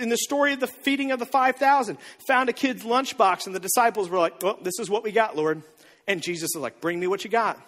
In 0.00 0.08
the 0.08 0.16
story 0.16 0.52
of 0.52 0.60
the 0.60 0.66
feeding 0.66 1.12
of 1.12 1.18
the 1.18 1.26
5,000, 1.26 1.98
found 2.26 2.48
a 2.48 2.52
kid's 2.52 2.82
lunchbox, 2.84 3.46
and 3.46 3.54
the 3.54 3.60
disciples 3.60 4.08
were 4.08 4.18
like, 4.18 4.42
Well, 4.42 4.58
this 4.62 4.78
is 4.78 4.90
what 4.90 5.02
we 5.02 5.12
got, 5.12 5.36
Lord. 5.36 5.62
And 6.06 6.22
Jesus 6.22 6.54
is 6.54 6.60
like, 6.60 6.80
Bring 6.80 6.98
me 7.00 7.06
what 7.06 7.24
you 7.24 7.30
got. 7.30 7.60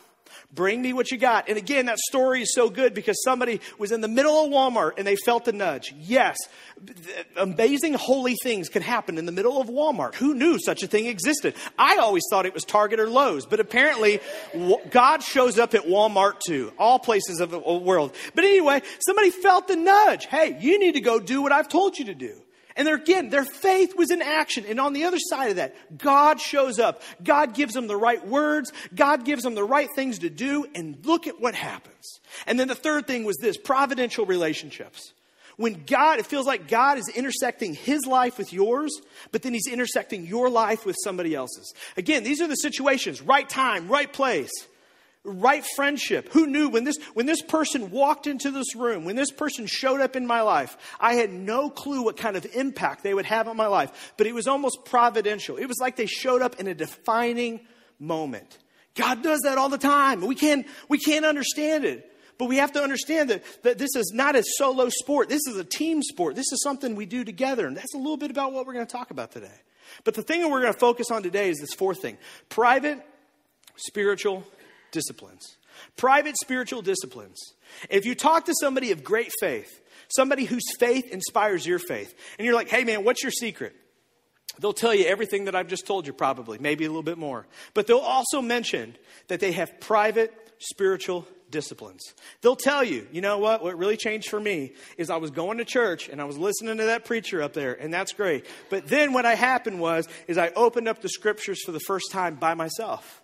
Bring 0.52 0.82
me 0.82 0.92
what 0.92 1.10
you 1.10 1.18
got. 1.18 1.48
And 1.48 1.58
again, 1.58 1.86
that 1.86 1.98
story 1.98 2.42
is 2.42 2.54
so 2.54 2.70
good 2.70 2.94
because 2.94 3.20
somebody 3.24 3.60
was 3.78 3.92
in 3.92 4.00
the 4.00 4.08
middle 4.08 4.44
of 4.44 4.50
Walmart 4.50 4.92
and 4.98 5.06
they 5.06 5.16
felt 5.16 5.44
the 5.44 5.52
nudge. 5.52 5.92
Yes, 5.98 6.36
amazing 7.36 7.94
holy 7.94 8.36
things 8.42 8.68
can 8.68 8.82
happen 8.82 9.18
in 9.18 9.26
the 9.26 9.32
middle 9.32 9.60
of 9.60 9.68
Walmart. 9.68 10.14
Who 10.16 10.34
knew 10.34 10.58
such 10.58 10.82
a 10.82 10.86
thing 10.86 11.06
existed? 11.06 11.54
I 11.78 11.96
always 11.96 12.22
thought 12.30 12.46
it 12.46 12.54
was 12.54 12.64
Target 12.64 13.00
or 13.00 13.08
Lowe's, 13.08 13.46
but 13.46 13.60
apparently 13.60 14.20
God 14.90 15.22
shows 15.22 15.58
up 15.58 15.74
at 15.74 15.82
Walmart 15.82 16.40
too, 16.46 16.72
all 16.78 16.98
places 16.98 17.40
of 17.40 17.50
the 17.50 17.58
world. 17.58 18.14
But 18.34 18.44
anyway, 18.44 18.82
somebody 19.04 19.30
felt 19.30 19.68
the 19.68 19.76
nudge. 19.76 20.26
Hey, 20.26 20.56
you 20.60 20.78
need 20.78 20.92
to 20.92 21.00
go 21.00 21.18
do 21.18 21.42
what 21.42 21.52
I've 21.52 21.68
told 21.68 21.98
you 21.98 22.06
to 22.06 22.14
do. 22.14 22.43
And 22.76 22.88
again, 22.88 23.30
their 23.30 23.44
faith 23.44 23.96
was 23.96 24.10
in 24.10 24.20
action. 24.20 24.64
And 24.66 24.80
on 24.80 24.92
the 24.92 25.04
other 25.04 25.18
side 25.18 25.50
of 25.50 25.56
that, 25.56 25.76
God 25.96 26.40
shows 26.40 26.78
up. 26.78 27.02
God 27.22 27.54
gives 27.54 27.74
them 27.74 27.86
the 27.86 27.96
right 27.96 28.24
words. 28.26 28.72
God 28.94 29.24
gives 29.24 29.44
them 29.44 29.54
the 29.54 29.64
right 29.64 29.88
things 29.94 30.20
to 30.20 30.30
do. 30.30 30.66
And 30.74 30.98
look 31.04 31.26
at 31.26 31.40
what 31.40 31.54
happens. 31.54 32.20
And 32.46 32.58
then 32.58 32.68
the 32.68 32.74
third 32.74 33.06
thing 33.06 33.24
was 33.24 33.36
this 33.36 33.56
providential 33.56 34.26
relationships. 34.26 35.12
When 35.56 35.84
God, 35.86 36.18
it 36.18 36.26
feels 36.26 36.46
like 36.46 36.66
God 36.66 36.98
is 36.98 37.08
intersecting 37.14 37.74
his 37.74 38.06
life 38.06 38.38
with 38.38 38.52
yours, 38.52 38.92
but 39.30 39.42
then 39.42 39.54
he's 39.54 39.68
intersecting 39.68 40.26
your 40.26 40.50
life 40.50 40.84
with 40.84 40.96
somebody 41.04 41.32
else's. 41.32 41.72
Again, 41.96 42.24
these 42.24 42.40
are 42.40 42.48
the 42.48 42.56
situations 42.56 43.22
right 43.22 43.48
time, 43.48 43.86
right 43.86 44.12
place 44.12 44.50
right 45.24 45.64
friendship. 45.74 46.28
Who 46.32 46.46
knew 46.46 46.68
when 46.68 46.84
this, 46.84 46.98
when 47.14 47.26
this 47.26 47.42
person 47.42 47.90
walked 47.90 48.26
into 48.26 48.50
this 48.50 48.76
room, 48.76 49.04
when 49.04 49.16
this 49.16 49.30
person 49.30 49.66
showed 49.66 50.00
up 50.00 50.16
in 50.16 50.26
my 50.26 50.42
life, 50.42 50.76
I 51.00 51.14
had 51.14 51.32
no 51.32 51.70
clue 51.70 52.04
what 52.04 52.16
kind 52.16 52.36
of 52.36 52.46
impact 52.54 53.02
they 53.02 53.14
would 53.14 53.26
have 53.26 53.48
on 53.48 53.56
my 53.56 53.66
life, 53.66 54.14
but 54.16 54.26
it 54.26 54.34
was 54.34 54.46
almost 54.46 54.84
providential. 54.84 55.56
It 55.56 55.66
was 55.66 55.78
like 55.80 55.96
they 55.96 56.06
showed 56.06 56.42
up 56.42 56.60
in 56.60 56.66
a 56.66 56.74
defining 56.74 57.60
moment. 57.98 58.58
God 58.94 59.22
does 59.22 59.40
that 59.44 59.58
all 59.58 59.70
the 59.70 59.78
time. 59.78 60.20
We 60.20 60.34
can't, 60.34 60.66
we 60.88 60.98
can't 60.98 61.24
understand 61.24 61.84
it. 61.84 62.10
But 62.36 62.46
we 62.46 62.56
have 62.56 62.72
to 62.72 62.82
understand 62.82 63.30
that, 63.30 63.44
that 63.62 63.78
this 63.78 63.94
is 63.94 64.12
not 64.12 64.34
a 64.34 64.42
solo 64.56 64.88
sport. 64.88 65.28
This 65.28 65.46
is 65.46 65.56
a 65.56 65.64
team 65.64 66.02
sport. 66.02 66.34
This 66.34 66.50
is 66.52 66.62
something 66.62 66.96
we 66.96 67.06
do 67.06 67.24
together. 67.24 67.66
And 67.66 67.76
that's 67.76 67.94
a 67.94 67.98
little 67.98 68.16
bit 68.16 68.30
about 68.30 68.52
what 68.52 68.66
we're 68.66 68.72
going 68.72 68.86
to 68.86 68.92
talk 68.92 69.12
about 69.12 69.30
today. 69.30 69.54
But 70.02 70.14
the 70.14 70.22
thing 70.22 70.40
that 70.40 70.50
we're 70.50 70.60
going 70.60 70.72
to 70.72 70.78
focus 70.78 71.10
on 71.12 71.22
today 71.22 71.48
is 71.48 71.58
this 71.58 71.74
fourth 71.74 72.02
thing 72.02 72.18
private, 72.48 73.00
spiritual, 73.76 74.44
disciplines. 74.94 75.58
Private 75.96 76.36
spiritual 76.42 76.80
disciplines. 76.80 77.38
If 77.90 78.06
you 78.06 78.14
talk 78.14 78.46
to 78.46 78.54
somebody 78.58 78.92
of 78.92 79.04
great 79.04 79.32
faith, 79.40 79.82
somebody 80.08 80.44
whose 80.44 80.64
faith 80.78 81.10
inspires 81.10 81.66
your 81.66 81.78
faith, 81.78 82.14
and 82.38 82.46
you're 82.46 82.54
like, 82.54 82.68
hey 82.68 82.84
man, 82.84 83.04
what's 83.04 83.22
your 83.22 83.32
secret? 83.32 83.76
They'll 84.58 84.72
tell 84.72 84.94
you 84.94 85.04
everything 85.06 85.46
that 85.46 85.56
I've 85.56 85.66
just 85.66 85.86
told 85.86 86.06
you, 86.06 86.12
probably, 86.12 86.58
maybe 86.58 86.84
a 86.84 86.88
little 86.88 87.02
bit 87.02 87.18
more. 87.18 87.46
But 87.74 87.88
they'll 87.88 87.98
also 87.98 88.40
mention 88.40 88.96
that 89.26 89.40
they 89.40 89.52
have 89.52 89.80
private 89.80 90.32
spiritual 90.58 91.26
disciplines. 91.50 92.14
They'll 92.40 92.54
tell 92.54 92.84
you, 92.84 93.06
you 93.10 93.20
know 93.20 93.38
what, 93.38 93.64
what 93.64 93.76
really 93.76 93.96
changed 93.96 94.28
for 94.28 94.38
me 94.38 94.74
is 94.96 95.10
I 95.10 95.16
was 95.16 95.32
going 95.32 95.58
to 95.58 95.64
church 95.64 96.08
and 96.08 96.20
I 96.20 96.24
was 96.24 96.38
listening 96.38 96.76
to 96.78 96.84
that 96.84 97.04
preacher 97.04 97.42
up 97.42 97.52
there, 97.52 97.74
and 97.74 97.92
that's 97.92 98.12
great. 98.12 98.46
But 98.70 98.86
then 98.86 99.12
what 99.12 99.26
I 99.26 99.34
happened 99.34 99.80
was, 99.80 100.08
is 100.28 100.38
I 100.38 100.50
opened 100.50 100.86
up 100.86 101.02
the 101.02 101.08
scriptures 101.08 101.60
for 101.64 101.72
the 101.72 101.80
first 101.80 102.12
time 102.12 102.36
by 102.36 102.54
myself. 102.54 103.23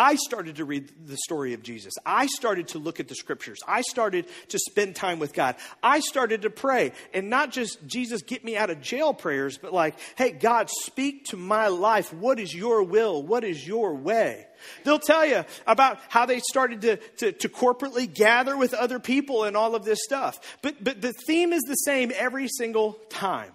I 0.00 0.14
started 0.14 0.56
to 0.56 0.64
read 0.64 0.90
the 1.06 1.18
story 1.26 1.52
of 1.52 1.62
Jesus. 1.62 1.92
I 2.06 2.24
started 2.24 2.68
to 2.68 2.78
look 2.78 3.00
at 3.00 3.08
the 3.08 3.14
scriptures. 3.14 3.58
I 3.68 3.82
started 3.82 4.24
to 4.48 4.58
spend 4.58 4.96
time 4.96 5.18
with 5.18 5.34
God. 5.34 5.56
I 5.82 6.00
started 6.00 6.40
to 6.42 6.48
pray. 6.48 6.92
And 7.12 7.28
not 7.28 7.52
just, 7.52 7.86
Jesus, 7.86 8.22
get 8.22 8.42
me 8.42 8.56
out 8.56 8.70
of 8.70 8.80
jail 8.80 9.12
prayers, 9.12 9.58
but 9.58 9.74
like, 9.74 9.96
hey, 10.16 10.30
God, 10.30 10.70
speak 10.70 11.26
to 11.26 11.36
my 11.36 11.68
life. 11.68 12.14
What 12.14 12.40
is 12.40 12.54
your 12.54 12.82
will? 12.82 13.22
What 13.22 13.44
is 13.44 13.68
your 13.68 13.94
way? 13.94 14.46
They'll 14.84 14.98
tell 14.98 15.26
you 15.26 15.44
about 15.66 15.98
how 16.08 16.24
they 16.24 16.40
started 16.40 16.80
to, 16.80 16.96
to, 17.18 17.32
to, 17.32 17.48
corporately 17.50 18.10
gather 18.12 18.56
with 18.56 18.72
other 18.72 19.00
people 19.00 19.44
and 19.44 19.54
all 19.54 19.74
of 19.74 19.84
this 19.84 19.98
stuff. 20.02 20.40
But, 20.62 20.82
but 20.82 21.02
the 21.02 21.12
theme 21.12 21.52
is 21.52 21.60
the 21.66 21.74
same 21.74 22.10
every 22.16 22.48
single 22.48 22.94
time 23.10 23.52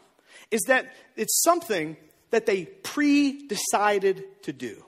is 0.52 0.62
that 0.68 0.94
it's 1.16 1.42
something 1.42 1.98
that 2.30 2.46
they 2.46 2.66
pre 2.66 3.48
decided 3.48 4.26
to 4.44 4.54
do. 4.54 4.86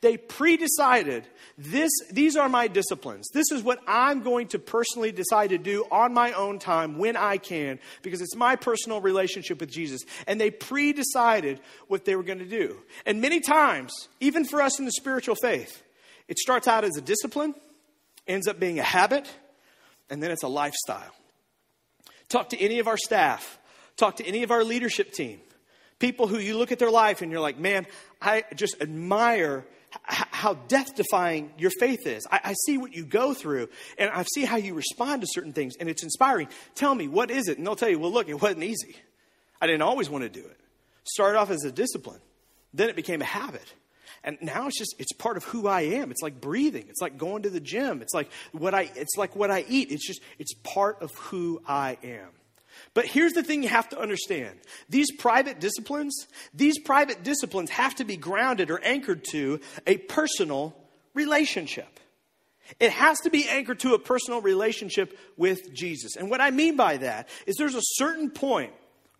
They 0.00 0.16
pre-decided 0.16 1.26
this, 1.58 1.90
these 2.10 2.36
are 2.36 2.48
my 2.48 2.66
disciplines. 2.66 3.28
This 3.32 3.50
is 3.52 3.62
what 3.62 3.78
I'm 3.86 4.22
going 4.22 4.48
to 4.48 4.58
personally 4.58 5.12
decide 5.12 5.50
to 5.50 5.58
do 5.58 5.84
on 5.90 6.12
my 6.14 6.32
own 6.32 6.58
time 6.58 6.98
when 6.98 7.16
I 7.16 7.36
can, 7.36 7.78
because 8.02 8.20
it's 8.20 8.34
my 8.34 8.56
personal 8.56 9.00
relationship 9.00 9.60
with 9.60 9.70
Jesus. 9.70 10.02
And 10.26 10.40
they 10.40 10.50
pre-decided 10.50 11.60
what 11.88 12.04
they 12.04 12.16
were 12.16 12.22
going 12.22 12.40
to 12.40 12.44
do. 12.44 12.78
And 13.06 13.20
many 13.20 13.40
times, 13.40 13.92
even 14.20 14.44
for 14.44 14.62
us 14.62 14.78
in 14.78 14.84
the 14.84 14.92
spiritual 14.92 15.36
faith, 15.36 15.82
it 16.28 16.38
starts 16.38 16.66
out 16.66 16.84
as 16.84 16.96
a 16.96 17.02
discipline, 17.02 17.54
ends 18.26 18.48
up 18.48 18.58
being 18.58 18.78
a 18.78 18.84
habit, 18.84 19.30
and 20.10 20.22
then 20.22 20.30
it's 20.30 20.42
a 20.42 20.48
lifestyle. 20.48 21.14
Talk 22.28 22.48
to 22.50 22.58
any 22.58 22.78
of 22.78 22.88
our 22.88 22.96
staff, 22.96 23.58
talk 23.96 24.16
to 24.16 24.26
any 24.26 24.42
of 24.42 24.50
our 24.50 24.64
leadership 24.64 25.12
team. 25.12 25.40
People 25.98 26.26
who 26.26 26.38
you 26.38 26.56
look 26.56 26.72
at 26.72 26.78
their 26.78 26.90
life 26.90 27.22
and 27.22 27.30
you're 27.30 27.40
like, 27.40 27.58
man, 27.58 27.86
I 28.20 28.44
just 28.54 28.80
admire 28.80 29.64
how 30.04 30.54
death 30.68 30.94
defying 30.94 31.52
your 31.58 31.70
faith 31.78 32.06
is. 32.06 32.26
I, 32.30 32.40
I, 32.44 32.54
see 32.66 32.78
what 32.78 32.94
you 32.94 33.04
go 33.04 33.34
through 33.34 33.68
and 33.98 34.10
I 34.10 34.24
see 34.34 34.44
how 34.44 34.56
you 34.56 34.74
respond 34.74 35.22
to 35.22 35.28
certain 35.30 35.52
things 35.52 35.74
and 35.78 35.88
it's 35.88 36.02
inspiring. 36.02 36.48
Tell 36.74 36.94
me, 36.94 37.08
what 37.08 37.30
is 37.30 37.48
it? 37.48 37.58
And 37.58 37.66
they'll 37.66 37.76
tell 37.76 37.88
you, 37.88 37.98
well, 37.98 38.10
look, 38.10 38.28
it 38.28 38.40
wasn't 38.40 38.64
easy. 38.64 38.96
I 39.60 39.66
didn't 39.66 39.82
always 39.82 40.08
want 40.08 40.24
to 40.24 40.30
do 40.30 40.44
it. 40.44 40.58
Started 41.04 41.38
off 41.38 41.50
as 41.50 41.64
a 41.64 41.72
discipline, 41.72 42.20
then 42.72 42.88
it 42.88 42.96
became 42.96 43.20
a 43.20 43.26
habit. 43.26 43.74
And 44.24 44.38
now 44.40 44.68
it's 44.68 44.78
just 44.78 44.94
it's 44.98 45.12
part 45.12 45.36
of 45.36 45.44
who 45.44 45.66
I 45.66 45.82
am. 45.82 46.10
It's 46.10 46.22
like 46.22 46.40
breathing. 46.40 46.86
It's 46.88 47.00
like 47.00 47.18
going 47.18 47.42
to 47.42 47.50
the 47.50 47.60
gym. 47.60 48.02
It's 48.02 48.14
like 48.14 48.30
what 48.52 48.72
I 48.72 48.90
it's 48.94 49.16
like 49.16 49.34
what 49.34 49.50
I 49.50 49.64
eat. 49.68 49.90
It's 49.90 50.06
just 50.06 50.20
it's 50.38 50.54
part 50.62 51.02
of 51.02 51.10
who 51.14 51.60
I 51.66 51.98
am. 52.04 52.28
But 52.94 53.06
here's 53.06 53.32
the 53.32 53.42
thing 53.42 53.62
you 53.62 53.68
have 53.70 53.88
to 53.90 53.98
understand. 53.98 54.58
These 54.88 55.12
private 55.12 55.60
disciplines, 55.60 56.26
these 56.52 56.78
private 56.78 57.22
disciplines 57.22 57.70
have 57.70 57.94
to 57.96 58.04
be 58.04 58.16
grounded 58.16 58.70
or 58.70 58.82
anchored 58.84 59.24
to 59.30 59.60
a 59.86 59.96
personal 59.96 60.76
relationship. 61.14 62.00
It 62.78 62.92
has 62.92 63.18
to 63.20 63.30
be 63.30 63.48
anchored 63.48 63.80
to 63.80 63.94
a 63.94 63.98
personal 63.98 64.40
relationship 64.40 65.18
with 65.36 65.72
Jesus. 65.72 66.16
And 66.16 66.30
what 66.30 66.40
I 66.40 66.50
mean 66.50 66.76
by 66.76 66.98
that 66.98 67.28
is 67.46 67.56
there's 67.56 67.74
a 67.74 67.82
certain 67.82 68.30
point 68.30 68.72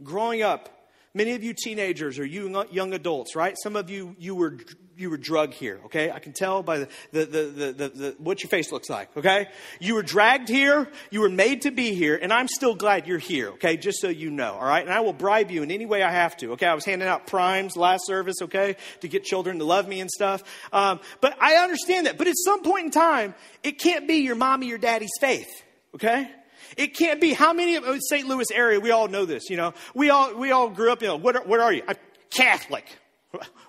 growing 0.03 0.43
up 0.43 0.83
Many 1.15 1.33
of 1.33 1.45
you 1.45 1.53
teenagers 1.53 2.19
or 2.19 2.25
you 2.25 2.65
young 2.71 2.95
adults, 2.95 3.37
right? 3.37 3.55
Some 3.63 3.77
of 3.77 3.91
you, 3.91 4.17
you 4.19 4.35
were, 4.35 4.57
you 4.97 5.11
were 5.11 5.17
drugged 5.17 5.55
here, 5.55 5.81
okay? 5.87 6.11
I 6.11 6.19
can 6.19 6.33
tell 6.33 6.63
by 6.63 6.79
the, 6.79 6.89
the, 7.13 7.25
the, 7.25 7.45
the, 7.73 7.89
the, 7.89 8.17
what 8.19 8.43
your 8.43 8.51
face 8.51 8.73
looks 8.73 8.91
like, 8.91 9.17
okay? 9.17 9.49
You 9.81 9.95
were 9.95 10.03
dragged 10.03 10.49
here. 10.49 10.89
You 11.11 11.21
were 11.21 11.29
made 11.29 11.63
to 11.63 11.71
be 11.71 11.95
here. 11.95 12.19
And 12.21 12.33
I'm 12.33 12.49
still 12.49 12.75
glad 12.75 13.07
you're 13.07 13.19
here, 13.19 13.51
okay? 13.51 13.77
Just 13.77 14.01
so 14.01 14.09
you 14.09 14.31
know, 14.31 14.55
all 14.55 14.65
right? 14.65 14.85
And 14.85 14.93
I 14.93 15.01
will 15.01 15.13
bribe 15.13 15.51
you 15.51 15.63
in 15.63 15.71
any 15.71 15.87
way 15.87 16.03
I 16.03 16.11
have 16.11 16.37
to, 16.39 16.53
okay? 16.53 16.67
I 16.67 16.75
was 16.75 16.85
handing 16.85 17.09
out 17.09 17.27
primes 17.27 17.77
last 17.77 18.07
service, 18.07 18.37
okay? 18.43 18.77
To 19.01 19.09
get 19.09 19.25
children 19.25 19.59
to 19.59 19.65
love 19.65 19.89
me 19.89 20.01
and 20.01 20.11
stuff. 20.11 20.43
Um, 20.73 21.01
but 21.21 21.37
I 21.41 21.57
understand 21.57 22.07
that. 22.07 22.19
But 22.19 22.29
at 22.29 22.37
some 22.37 22.63
point 22.63 22.87
in 22.87 22.91
time, 22.91 23.35
it 23.63 23.79
can't 23.79 24.07
be 24.07 24.17
your 24.17 24.37
mommy 24.37 24.73
or 24.73 24.79
daddy's 24.79 25.13
faith, 25.21 25.51
okay? 25.95 26.31
It 26.77 26.95
can't 26.95 27.21
be. 27.21 27.33
How 27.33 27.53
many 27.53 27.77
of 27.77 27.85
St. 28.09 28.27
Louis 28.27 28.51
area, 28.51 28.81
we 28.81 28.91
all 28.91 29.09
know 29.09 29.25
this, 29.25 29.51
you 29.51 29.57
know. 29.57 29.75
We 29.95 30.11
all, 30.11 30.35
we 30.35 30.53
all 30.53 30.71
grew 30.71 30.93
up, 30.93 31.03
you 31.03 31.09
know, 31.09 31.17
what 31.17 31.37
are, 31.37 31.43
what 31.43 31.61
are 31.61 31.73
you? 31.73 31.83
I'm 31.87 31.97
Catholic. 32.31 32.87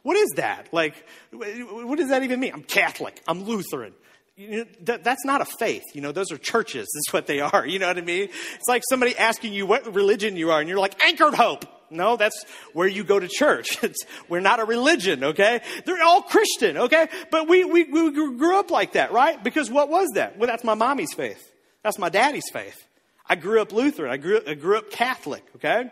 What 0.03 0.17
is 0.17 0.31
that? 0.35 0.67
Like, 0.73 0.95
what 1.31 1.97
does 1.97 2.09
that 2.09 2.23
even 2.23 2.39
mean? 2.39 2.51
I'm 2.53 2.63
Catholic. 2.63 3.21
I'm 3.27 3.43
Lutheran. 3.43 3.93
You 4.35 4.49
know, 4.49 4.65
that, 4.81 5.03
that's 5.03 5.23
not 5.23 5.41
a 5.41 5.45
faith. 5.45 5.83
You 5.93 6.01
know, 6.01 6.11
those 6.11 6.31
are 6.31 6.37
churches. 6.37 6.87
That's 6.93 7.13
what 7.13 7.27
they 7.27 7.39
are. 7.39 7.65
You 7.65 7.79
know 7.79 7.87
what 7.87 7.97
I 7.97 8.01
mean? 8.01 8.23
It's 8.55 8.67
like 8.67 8.81
somebody 8.89 9.15
asking 9.17 9.53
you 9.53 9.65
what 9.65 9.93
religion 9.93 10.35
you 10.35 10.51
are, 10.51 10.59
and 10.59 10.67
you're 10.67 10.79
like, 10.79 11.01
Anchored 11.03 11.35
Hope. 11.35 11.65
No, 11.91 12.17
that's 12.17 12.43
where 12.73 12.87
you 12.87 13.03
go 13.03 13.19
to 13.19 13.27
church. 13.27 13.77
It's, 13.83 14.03
we're 14.27 14.39
not 14.39 14.59
a 14.59 14.65
religion, 14.65 15.23
okay? 15.23 15.61
They're 15.85 16.01
all 16.01 16.23
Christian, 16.23 16.77
okay? 16.77 17.07
But 17.29 17.47
we, 17.47 17.63
we, 17.63 17.83
we 17.83 18.11
grew 18.11 18.57
up 18.57 18.71
like 18.71 18.93
that, 18.93 19.11
right? 19.11 19.41
Because 19.43 19.69
what 19.69 19.89
was 19.89 20.09
that? 20.15 20.37
Well, 20.37 20.47
that's 20.47 20.63
my 20.63 20.73
mommy's 20.73 21.13
faith. 21.13 21.51
That's 21.83 21.99
my 21.99 22.09
daddy's 22.09 22.49
faith. 22.51 22.87
I 23.27 23.35
grew 23.35 23.61
up 23.61 23.71
Lutheran. 23.71 24.11
I 24.11 24.17
grew, 24.17 24.41
I 24.47 24.55
grew 24.55 24.77
up 24.77 24.89
Catholic, 24.89 25.43
okay? 25.57 25.91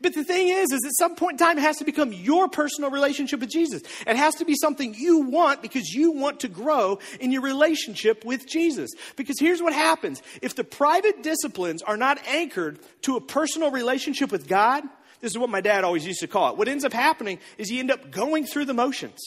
But 0.00 0.14
the 0.14 0.22
thing 0.22 0.48
is, 0.48 0.70
is 0.70 0.84
at 0.84 0.96
some 0.96 1.16
point 1.16 1.40
in 1.40 1.46
time, 1.46 1.58
it 1.58 1.62
has 1.62 1.78
to 1.78 1.84
become 1.84 2.12
your 2.12 2.48
personal 2.48 2.90
relationship 2.90 3.40
with 3.40 3.50
Jesus. 3.50 3.82
It 4.06 4.16
has 4.16 4.36
to 4.36 4.44
be 4.44 4.54
something 4.54 4.94
you 4.94 5.18
want 5.20 5.60
because 5.60 5.92
you 5.92 6.12
want 6.12 6.40
to 6.40 6.48
grow 6.48 7.00
in 7.18 7.32
your 7.32 7.42
relationship 7.42 8.24
with 8.24 8.46
Jesus. 8.46 8.90
Because 9.16 9.40
here's 9.40 9.60
what 9.60 9.72
happens. 9.72 10.22
If 10.40 10.54
the 10.54 10.62
private 10.62 11.24
disciplines 11.24 11.82
are 11.82 11.96
not 11.96 12.24
anchored 12.28 12.78
to 13.02 13.16
a 13.16 13.20
personal 13.20 13.72
relationship 13.72 14.30
with 14.30 14.46
God, 14.46 14.84
this 15.20 15.32
is 15.32 15.38
what 15.38 15.50
my 15.50 15.60
dad 15.60 15.82
always 15.82 16.06
used 16.06 16.20
to 16.20 16.28
call 16.28 16.52
it. 16.52 16.56
What 16.56 16.68
ends 16.68 16.84
up 16.84 16.92
happening 16.92 17.40
is 17.56 17.68
you 17.68 17.80
end 17.80 17.90
up 17.90 18.12
going 18.12 18.46
through 18.46 18.66
the 18.66 18.74
motions. 18.74 19.18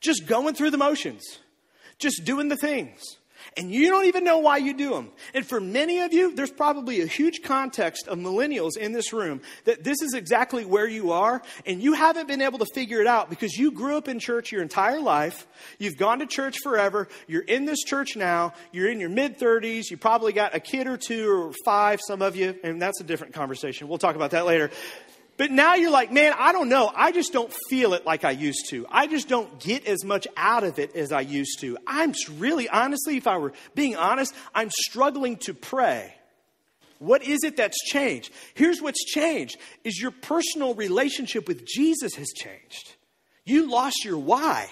Just 0.00 0.26
going 0.26 0.54
through 0.54 0.70
the 0.70 0.78
motions. 0.78 1.40
Just 1.98 2.24
doing 2.24 2.48
the 2.48 2.56
things. 2.56 3.16
And 3.56 3.70
you 3.70 3.90
don't 3.90 4.06
even 4.06 4.22
know 4.22 4.38
why 4.38 4.58
you 4.58 4.74
do 4.74 4.90
them. 4.90 5.10
And 5.34 5.44
for 5.44 5.60
many 5.60 6.00
of 6.00 6.12
you, 6.12 6.34
there's 6.34 6.52
probably 6.52 7.00
a 7.00 7.06
huge 7.06 7.42
context 7.42 8.06
of 8.06 8.18
millennials 8.18 8.76
in 8.76 8.92
this 8.92 9.12
room 9.12 9.40
that 9.64 9.82
this 9.82 10.00
is 10.02 10.14
exactly 10.14 10.64
where 10.64 10.88
you 10.88 11.10
are, 11.10 11.42
and 11.66 11.82
you 11.82 11.94
haven't 11.94 12.28
been 12.28 12.42
able 12.42 12.58
to 12.60 12.66
figure 12.74 13.00
it 13.00 13.06
out 13.06 13.28
because 13.28 13.56
you 13.56 13.72
grew 13.72 13.96
up 13.96 14.08
in 14.08 14.18
church 14.18 14.52
your 14.52 14.62
entire 14.62 15.00
life. 15.00 15.46
You've 15.78 15.96
gone 15.96 16.20
to 16.20 16.26
church 16.26 16.58
forever. 16.62 17.08
You're 17.26 17.42
in 17.42 17.64
this 17.64 17.80
church 17.80 18.16
now. 18.16 18.52
You're 18.72 18.90
in 18.90 19.00
your 19.00 19.10
mid 19.10 19.38
30s. 19.38 19.90
You 19.90 19.96
probably 19.96 20.32
got 20.32 20.54
a 20.54 20.60
kid 20.60 20.86
or 20.86 20.96
two 20.96 21.30
or 21.30 21.52
five, 21.64 22.00
some 22.06 22.22
of 22.22 22.36
you, 22.36 22.56
and 22.62 22.80
that's 22.80 23.00
a 23.00 23.04
different 23.04 23.34
conversation. 23.34 23.88
We'll 23.88 23.98
talk 23.98 24.16
about 24.16 24.30
that 24.30 24.46
later. 24.46 24.70
But 25.40 25.50
now 25.50 25.74
you're 25.74 25.90
like, 25.90 26.12
man, 26.12 26.34
I 26.38 26.52
don't 26.52 26.68
know. 26.68 26.92
I 26.94 27.12
just 27.12 27.32
don't 27.32 27.50
feel 27.70 27.94
it 27.94 28.04
like 28.04 28.26
I 28.26 28.30
used 28.30 28.68
to. 28.68 28.84
I 28.90 29.06
just 29.06 29.26
don't 29.26 29.58
get 29.58 29.86
as 29.86 30.04
much 30.04 30.28
out 30.36 30.64
of 30.64 30.78
it 30.78 30.94
as 30.94 31.12
I 31.12 31.22
used 31.22 31.60
to. 31.60 31.78
I'm 31.86 32.12
really, 32.36 32.68
honestly, 32.68 33.16
if 33.16 33.26
I 33.26 33.38
were 33.38 33.54
being 33.74 33.96
honest, 33.96 34.34
I'm 34.54 34.68
struggling 34.68 35.38
to 35.38 35.54
pray. 35.54 36.14
What 36.98 37.22
is 37.22 37.42
it 37.42 37.56
that's 37.56 37.82
changed? 37.86 38.30
Here's 38.52 38.82
what's 38.82 39.02
changed 39.02 39.56
is 39.82 39.98
your 39.98 40.10
personal 40.10 40.74
relationship 40.74 41.48
with 41.48 41.64
Jesus 41.64 42.16
has 42.16 42.28
changed. 42.36 42.96
You 43.46 43.70
lost 43.70 44.04
your 44.04 44.18
why. 44.18 44.68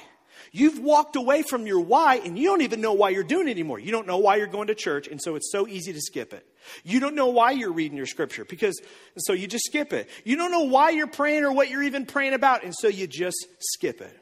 You've 0.52 0.78
walked 0.78 1.17
away 1.17 1.43
from 1.43 1.67
your 1.67 1.81
why 1.81 2.17
and 2.17 2.38
you 2.38 2.49
don't 2.49 2.62
even 2.62 2.81
know 2.81 2.93
why 2.93 3.11
you're 3.11 3.23
doing 3.23 3.49
it 3.49 3.52
anymore. 3.52 3.78
You 3.78 3.90
don't 3.93 4.07
know 4.07 4.19
why 4.19 4.37
you're 4.37 4.47
going 4.47 4.69
to 4.69 4.75
church, 4.75 5.09
and 5.09 5.21
so 5.21 5.35
it's 5.35 5.50
so 5.52 5.69
easy 5.69 5.93
to 5.93 6.00
skip 6.00 6.33
it. 6.33 6.47
You 6.85 7.00
don't 7.00 7.14
know 7.14 7.28
why 7.28 7.52
you're 7.52 7.73
reading 7.73 7.97
your 7.97 8.07
scripture 8.07 8.45
because, 8.45 8.81
so 9.19 9.33
you 9.33 9.47
just 9.47 9.64
skip 9.64 9.93
it. 9.93 10.09
You 10.25 10.37
don't 10.37 10.50
know 10.50 10.64
why 10.64 10.90
you're 10.90 11.07
praying 11.07 11.45
or 11.45 11.52
what 11.52 11.71
you're 11.71 11.83
even 11.83 12.07
praying 12.07 12.35
about, 12.35 12.64
and 12.64 12.75
so 12.75 12.88
you 12.88 13.07
just 13.07 13.47
skip 13.61 14.00
it. 14.00 14.19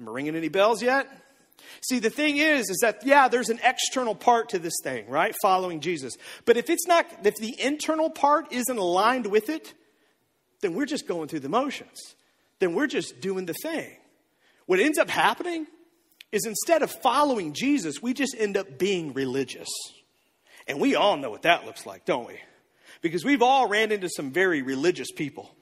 Am 0.00 0.08
I 0.08 0.12
ringing 0.12 0.36
any 0.36 0.48
bells 0.48 0.82
yet? 0.82 1.08
See, 1.80 1.98
the 1.98 2.10
thing 2.10 2.36
is, 2.36 2.68
is 2.68 2.78
that, 2.82 3.04
yeah, 3.04 3.28
there's 3.28 3.48
an 3.48 3.60
external 3.64 4.14
part 4.14 4.50
to 4.50 4.58
this 4.58 4.74
thing, 4.82 5.08
right? 5.08 5.34
Following 5.42 5.80
Jesus. 5.80 6.14
But 6.44 6.56
if 6.56 6.70
it's 6.70 6.86
not, 6.86 7.06
if 7.24 7.36
the 7.36 7.60
internal 7.60 8.10
part 8.10 8.52
isn't 8.52 8.78
aligned 8.78 9.26
with 9.26 9.48
it, 9.48 9.74
then 10.60 10.74
we're 10.74 10.86
just 10.86 11.06
going 11.06 11.28
through 11.28 11.40
the 11.40 11.48
motions. 11.48 12.14
Then 12.58 12.74
we're 12.74 12.86
just 12.86 13.20
doing 13.20 13.46
the 13.46 13.54
thing. 13.62 13.90
What 14.66 14.80
ends 14.80 14.98
up 14.98 15.08
happening 15.08 15.66
is 16.32 16.44
instead 16.44 16.82
of 16.82 16.90
following 16.90 17.52
Jesus, 17.52 18.02
we 18.02 18.12
just 18.12 18.34
end 18.36 18.56
up 18.56 18.78
being 18.78 19.12
religious. 19.12 19.68
And 20.68 20.80
we 20.80 20.96
all 20.96 21.16
know 21.16 21.30
what 21.30 21.42
that 21.42 21.64
looks 21.64 21.86
like, 21.86 22.04
don't 22.04 22.26
we? 22.26 22.38
Because 23.00 23.24
we've 23.24 23.42
all 23.42 23.68
ran 23.68 23.92
into 23.92 24.08
some 24.08 24.32
very 24.32 24.62
religious 24.62 25.10
people. 25.12 25.54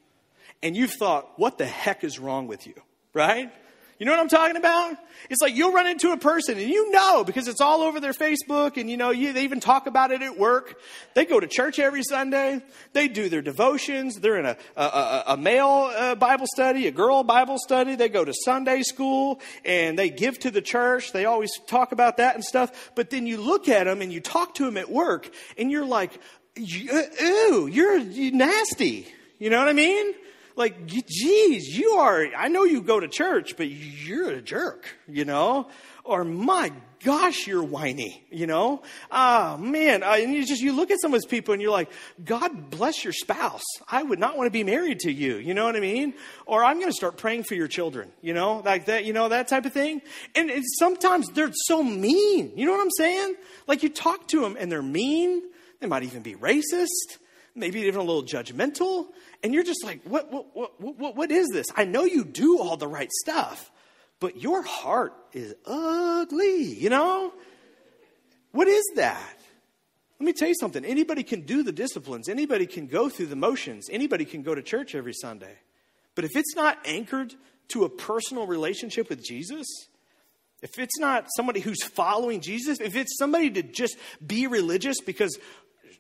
And 0.63 0.77
you've 0.77 0.93
thought, 0.93 1.39
what 1.39 1.59
the 1.59 1.67
heck 1.67 2.05
is 2.05 2.19
wrong 2.19 2.47
with 2.47 2.67
you? 2.67 2.75
Right? 3.13 3.53
You 3.99 4.07
know 4.07 4.13
what 4.13 4.21
I'm 4.21 4.29
talking 4.29 4.57
about? 4.57 4.97
It's 5.31 5.41
like 5.41 5.55
you'll 5.55 5.73
run 5.73 5.87
into 5.87 6.11
a 6.11 6.17
person 6.17 6.59
and 6.59 6.69
you 6.69 6.91
know 6.91 7.23
because 7.23 7.47
it's 7.47 7.61
all 7.61 7.81
over 7.83 8.01
their 8.01 8.13
Facebook 8.13 8.77
and 8.77 8.91
you 8.91 8.97
know 8.97 9.11
you, 9.11 9.33
they 9.33 9.45
even 9.45 9.61
talk 9.61 9.87
about 9.87 10.11
it 10.11 10.21
at 10.21 10.37
work. 10.37 10.81
They 11.15 11.25
go 11.25 11.39
to 11.39 11.47
church 11.47 11.79
every 11.79 12.03
Sunday. 12.03 12.61
They 12.93 13.07
do 13.07 13.29
their 13.29 13.41
devotions. 13.41 14.17
They're 14.17 14.39
in 14.39 14.47
a, 14.47 14.57
a, 14.77 15.23
a 15.29 15.37
male 15.37 15.93
uh, 15.95 16.15
Bible 16.17 16.47
study, 16.53 16.89
a 16.89 16.91
girl 16.91 17.23
Bible 17.23 17.59
study. 17.59 17.95
They 17.95 18.09
go 18.09 18.25
to 18.25 18.35
Sunday 18.45 18.83
school 18.83 19.41
and 19.65 19.99
they 19.99 20.11
give 20.11 20.41
to 20.41 20.51
the 20.51 20.63
church. 20.63 21.13
They 21.13 21.25
always 21.25 21.53
talk 21.67 21.93
about 21.93 22.17
that 22.17 22.35
and 22.35 22.45
stuff. 22.45 22.91
But 22.97 23.11
then 23.11 23.27
you 23.27 23.41
look 23.41 23.69
at 23.69 23.85
them 23.85 24.03
and 24.03 24.13
you 24.13 24.21
talk 24.21 24.55
to 24.57 24.65
them 24.65 24.77
at 24.77 24.91
work 24.91 25.31
and 25.57 25.71
you're 25.71 25.87
like, 25.87 26.19
ooh, 26.59 27.69
you're 27.69 28.01
nasty. 28.33 29.07
You 29.39 29.51
know 29.51 29.59
what 29.59 29.69
I 29.69 29.73
mean? 29.73 30.15
Like, 30.57 30.87
geez, 30.87 31.77
you 31.77 31.91
are, 31.93 32.27
I 32.37 32.49
know 32.49 32.65
you 32.65 32.81
go 32.81 33.01
to 33.01 33.09
church, 33.09 33.57
but 33.57 33.69
you're 33.69 34.31
a 34.31 34.41
jerk, 34.41 34.87
you 35.09 35.25
know? 35.25 35.69
Or 36.05 36.23
my 36.23 36.71
gosh, 37.03 37.47
you're 37.47 37.63
whiny, 37.63 38.25
you 38.31 38.47
know? 38.47 38.83
Ah, 39.11 39.57
man. 39.59 40.03
Uh, 40.03 40.17
and 40.19 40.33
you 40.33 40.47
just, 40.47 40.63
you 40.63 40.73
look 40.73 40.91
at 40.91 41.01
some 41.01 41.13
of 41.13 41.21
those 41.21 41.27
people 41.27 41.55
and 41.55 41.63
you're 41.63 41.73
like, 41.73 41.91
God 42.25 42.71
bless 42.71 43.03
your 43.03 43.13
spouse. 43.13 43.65
I 43.89 44.03
would 44.03 44.19
not 44.19 44.37
want 44.37 44.47
to 44.47 44.51
be 44.51 44.65
married 44.65 45.01
to 45.01 45.13
you. 45.13 45.37
You 45.37 45.55
know 45.55 45.65
what 45.65 45.77
I 45.77 45.81
mean? 45.81 46.15
Or 46.47 46.65
I'm 46.65 46.79
going 46.79 46.91
to 46.91 46.97
start 46.97 47.17
praying 47.17 47.45
for 47.45 47.55
your 47.55 47.69
children, 47.69 48.13
you 48.23 48.33
know, 48.33 48.63
like 48.65 48.87
that, 48.87 49.05
you 49.05 49.13
know, 49.13 49.29
that 49.29 49.49
type 49.49 49.65
of 49.65 49.73
thing. 49.73 50.03
And 50.35 50.51
sometimes 50.79 51.29
they're 51.31 51.51
so 51.53 51.83
mean. 51.83 52.53
You 52.55 52.67
know 52.67 52.73
what 52.73 52.83
I'm 52.83 52.91
saying? 52.97 53.35
Like 53.67 53.83
you 53.83 53.89
talk 53.89 54.29
to 54.29 54.41
them 54.41 54.57
and 54.59 54.71
they're 54.71 54.83
mean. 54.83 55.43
They 55.81 55.87
might 55.89 56.05
even 56.05 56.23
be 56.23 56.35
racist 56.35 57.19
maybe 57.55 57.81
even 57.81 58.01
a 58.01 58.05
little 58.05 58.23
judgmental. 58.23 59.07
And 59.43 59.55
you're 59.55 59.65
just 59.65 59.85
like, 59.85 60.03
what, 60.05 60.33
what, 60.33 60.57
what, 60.57 60.81
what, 60.81 61.17
what 61.17 61.31
is 61.31 61.49
this? 61.53 61.67
I 61.77 61.85
know 61.85 62.05
you 62.05 62.25
do 62.25 62.59
all 62.59 62.77
the 62.77 62.89
right 62.89 63.11
stuff, 63.13 63.71
but 64.21 64.41
your 64.41 64.63
heart 64.63 65.15
is 65.33 65.55
ugly, 65.67 66.75
you 66.75 66.91
know? 66.91 67.33
What 68.53 68.69
is 68.69 68.85
that? 68.97 69.39
Let 70.21 70.27
me 70.27 70.33
tell 70.33 70.49
you 70.49 70.55
something. 70.59 70.85
Anybody 70.85 71.23
can 71.23 71.43
do 71.43 71.63
the 71.63 71.73
disciplines, 71.73 72.29
anybody 72.29 72.67
can 72.67 72.87
go 72.87 73.09
through 73.09 73.27
the 73.27 73.37
motions, 73.37 73.89
anybody 73.91 74.25
can 74.25 74.43
go 74.43 74.55
to 74.55 74.63
church 74.63 74.95
every 74.95 75.13
Sunday. 75.13 75.59
But 76.15 76.25
if 76.25 76.37
it's 76.37 76.55
not 76.55 76.79
anchored 76.85 77.35
to 77.69 77.85
a 77.85 77.89
personal 77.89 78.47
relationship 78.47 79.09
with 79.09 79.25
Jesus, 79.25 79.67
if 80.63 80.79
it's 80.79 80.99
not 80.99 81.27
somebody 81.37 81.61
who's 81.61 81.83
following 81.85 82.41
Jesus, 82.41 82.81
if 82.81 82.97
it's 82.97 83.19
somebody 83.19 83.51
to 83.51 83.63
just 83.63 83.99
be 84.25 84.47
religious 84.47 85.01
because 85.01 85.37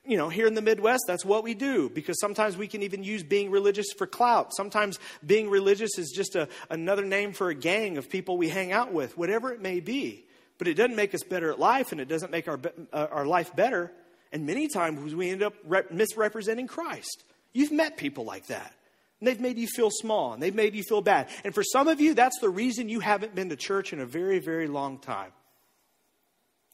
you 0.07 0.17
know, 0.17 0.29
here 0.29 0.47
in 0.47 0.55
the 0.55 0.63
Midwest, 0.63 1.05
that's 1.07 1.25
what 1.25 1.45
we 1.45 1.55
do 1.55 1.89
because 1.89 2.21
sometimes 2.21 2.57
we 2.57 2.69
can 2.69 2.83
even 2.83 3.03
use 3.03 3.23
being 3.23 3.51
religious 3.51 3.87
for 3.97 4.07
clout. 4.07 4.55
Sometimes 4.55 4.99
being 5.25 5.49
religious 5.49 5.99
is 5.99 6.13
just 6.15 6.37
a, 6.37 6.49
another 6.69 7.05
name 7.05 7.33
for 7.33 7.49
a 7.49 7.55
gang 7.55 7.97
of 7.97 8.11
people 8.11 8.37
we 8.37 8.49
hang 8.49 8.73
out 8.73 8.93
with, 8.93 9.17
whatever 9.17 9.53
it 9.53 9.63
may 9.63 9.81
be. 9.81 10.27
But 10.59 10.69
it 10.69 10.75
doesn't 10.75 10.97
make 10.97 11.15
us 11.15 11.23
better 11.23 11.51
at 11.51 11.59
life 11.59 11.93
and 11.93 12.01
it 12.01 12.09
doesn't 12.09 12.31
make 12.31 12.49
our, 12.49 12.61
uh, 12.93 13.07
our 13.11 13.27
life 13.27 13.57
better. 13.57 13.93
And 14.31 14.47
many 14.47 14.69
times 14.69 15.15
we 15.15 15.31
end 15.31 15.43
up 15.43 15.55
rep- 15.65 15.91
misrepresenting 15.91 16.67
Christ. 16.67 17.25
You've 17.53 17.73
met 17.73 17.97
people 17.97 18.25
like 18.25 18.47
that. 18.49 18.75
And 19.21 19.29
they've 19.29 19.41
made 19.41 19.59
you 19.59 19.67
feel 19.67 19.91
small 19.91 20.35
and 20.35 20.43
they've 20.43 20.55
made 20.55 20.75
you 20.75 20.83
feel 20.83 21.01
bad. 21.01 21.29
And 21.45 21.55
for 21.55 21.63
some 21.63 21.89
of 21.89 22.01
you, 22.01 22.15
that's 22.15 22.39
the 22.41 22.51
reason 22.51 22.89
you 22.89 23.01
haven't 23.01 23.35
been 23.35 23.49
to 23.49 23.57
church 23.57 23.93
in 23.93 24.01
a 24.01 24.07
very, 24.07 24.39
very 24.39 24.67
long 24.67 24.99
time. 24.99 25.33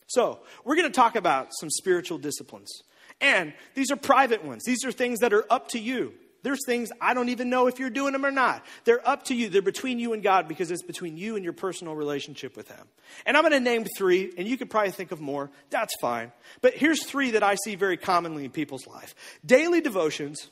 So, 0.08 0.40
we're 0.64 0.74
going 0.74 0.88
to 0.88 0.94
talk 0.94 1.14
about 1.14 1.50
some 1.60 1.70
spiritual 1.70 2.18
disciplines. 2.18 2.82
And 3.20 3.52
these 3.74 3.90
are 3.90 3.96
private 3.96 4.44
ones. 4.44 4.64
These 4.64 4.84
are 4.84 4.92
things 4.92 5.20
that 5.20 5.32
are 5.32 5.44
up 5.50 5.68
to 5.68 5.78
you. 5.78 6.14
There's 6.42 6.64
things 6.64 6.90
I 7.00 7.12
don't 7.12 7.28
even 7.28 7.50
know 7.50 7.66
if 7.66 7.78
you're 7.78 7.90
doing 7.90 8.12
them 8.12 8.24
or 8.24 8.30
not. 8.30 8.64
They're 8.84 9.06
up 9.06 9.24
to 9.24 9.34
you. 9.34 9.48
They're 9.48 9.60
between 9.60 9.98
you 9.98 10.14
and 10.14 10.22
God 10.22 10.48
because 10.48 10.70
it's 10.70 10.82
between 10.82 11.16
you 11.16 11.36
and 11.36 11.44
your 11.44 11.52
personal 11.52 11.94
relationship 11.94 12.56
with 12.56 12.68
Him. 12.68 12.86
And 13.26 13.36
I'm 13.36 13.42
going 13.42 13.52
to 13.52 13.60
name 13.60 13.86
three, 13.96 14.32
and 14.38 14.48
you 14.48 14.56
could 14.56 14.70
probably 14.70 14.92
think 14.92 15.12
of 15.12 15.20
more. 15.20 15.50
That's 15.68 15.92
fine. 16.00 16.32
But 16.62 16.74
here's 16.74 17.04
three 17.04 17.32
that 17.32 17.42
I 17.42 17.56
see 17.62 17.74
very 17.74 17.96
commonly 17.96 18.44
in 18.44 18.50
people's 18.50 18.86
life 18.86 19.14
daily 19.44 19.80
devotions, 19.80 20.48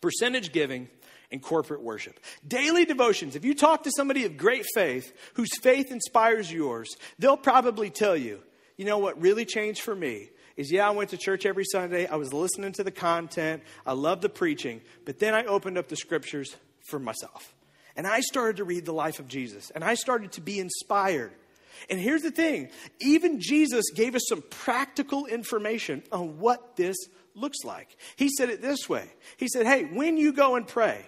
percentage 0.00 0.52
giving, 0.52 0.88
and 1.30 1.42
corporate 1.42 1.82
worship. 1.82 2.18
Daily 2.46 2.84
devotions. 2.84 3.36
If 3.36 3.44
you 3.44 3.54
talk 3.54 3.84
to 3.84 3.90
somebody 3.94 4.24
of 4.24 4.36
great 4.36 4.64
faith 4.74 5.12
whose 5.34 5.50
faith 5.58 5.90
inspires 5.90 6.50
yours, 6.50 6.96
they'll 7.18 7.36
probably 7.36 7.90
tell 7.90 8.16
you, 8.16 8.42
you 8.78 8.86
know 8.86 8.98
what 8.98 9.20
really 9.20 9.44
changed 9.44 9.82
for 9.82 9.94
me 9.94 10.30
is 10.56 10.70
yeah, 10.70 10.86
I 10.86 10.90
went 10.90 11.10
to 11.10 11.16
church 11.16 11.46
every 11.46 11.64
Sunday. 11.64 12.06
I 12.06 12.16
was 12.16 12.32
listening 12.32 12.72
to 12.72 12.84
the 12.84 12.90
content. 12.90 13.62
I 13.86 13.92
loved 13.92 14.22
the 14.22 14.28
preaching. 14.28 14.80
But 15.04 15.18
then 15.18 15.34
I 15.34 15.44
opened 15.44 15.78
up 15.78 15.88
the 15.88 15.96
scriptures 15.96 16.56
for 16.80 16.98
myself. 16.98 17.54
And 17.96 18.06
I 18.06 18.20
started 18.20 18.56
to 18.56 18.64
read 18.64 18.84
the 18.84 18.92
life 18.92 19.18
of 19.18 19.28
Jesus. 19.28 19.70
And 19.70 19.84
I 19.84 19.94
started 19.94 20.32
to 20.32 20.40
be 20.40 20.58
inspired. 20.58 21.32
And 21.90 21.98
here's 21.98 22.22
the 22.22 22.30
thing 22.30 22.70
even 23.00 23.40
Jesus 23.40 23.90
gave 23.94 24.14
us 24.14 24.22
some 24.28 24.42
practical 24.42 25.26
information 25.26 26.02
on 26.12 26.38
what 26.38 26.76
this 26.76 26.96
looks 27.34 27.58
like. 27.64 27.96
He 28.16 28.28
said 28.28 28.50
it 28.50 28.62
this 28.62 28.88
way 28.88 29.08
He 29.36 29.48
said, 29.48 29.66
Hey, 29.66 29.84
when 29.84 30.16
you 30.16 30.32
go 30.32 30.56
and 30.56 30.66
pray, 30.66 31.04